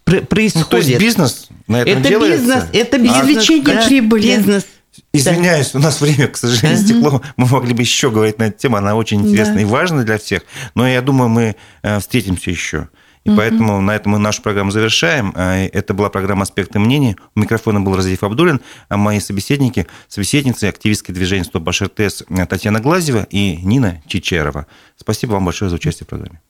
происходит. 0.05 0.55
Ну, 0.55 0.63
то 0.69 0.77
есть 0.77 0.99
бизнес 0.99 1.49
на 1.71 1.81
этом 1.81 1.99
это 1.99 2.09
делается? 2.09 2.37
Бизнес, 2.37 2.63
это 2.73 2.97
бизнес, 2.97 3.23
извлечение 3.23 3.75
да, 3.75 3.85
прибыли. 3.87 4.35
Бизнес. 4.35 4.65
Извиняюсь, 5.13 5.73
у 5.73 5.79
нас 5.79 6.01
время, 6.01 6.27
к 6.27 6.37
сожалению, 6.37 6.83
стекло. 6.83 7.21
Мы 7.37 7.47
могли 7.47 7.73
бы 7.73 7.81
еще 7.81 8.11
говорить 8.11 8.39
на 8.39 8.43
эту 8.43 8.59
тему, 8.59 8.77
она 8.77 8.95
очень 8.95 9.21
интересна 9.21 9.55
да. 9.55 9.61
и 9.61 9.65
важна 9.65 10.03
для 10.03 10.17
всех. 10.17 10.43
Но 10.75 10.87
я 10.87 11.01
думаю, 11.01 11.29
мы 11.29 11.55
э, 11.81 11.99
встретимся 11.99 12.49
еще. 12.49 12.89
И 13.23 13.29
угу. 13.29 13.37
поэтому 13.37 13.81
на 13.81 13.95
этом 13.95 14.13
мы 14.13 14.17
нашу 14.17 14.41
программу 14.41 14.71
завершаем. 14.71 15.31
А, 15.35 15.57
это 15.57 15.93
была 15.93 16.09
программа 16.09 16.43
«Аспекты 16.43 16.79
мнений». 16.79 17.15
У 17.35 17.39
микрофона 17.39 17.79
был 17.79 17.95
Разиф 17.95 18.23
Абдулин, 18.23 18.61
а 18.89 18.97
мои 18.97 19.19
собеседники, 19.19 19.87
собеседницы 20.07 20.65
активистское 20.65 21.15
движение 21.15 21.45
«Стоп 21.45 21.63
Башир 21.63 21.89
Татьяна 21.89 22.79
Глазева 22.79 23.27
и 23.29 23.57
Нина 23.57 24.01
Чичерова. 24.07 24.65
Спасибо 24.97 25.33
вам 25.33 25.45
большое 25.45 25.69
за 25.69 25.75
участие 25.75 26.05
в 26.05 26.09
программе. 26.09 26.41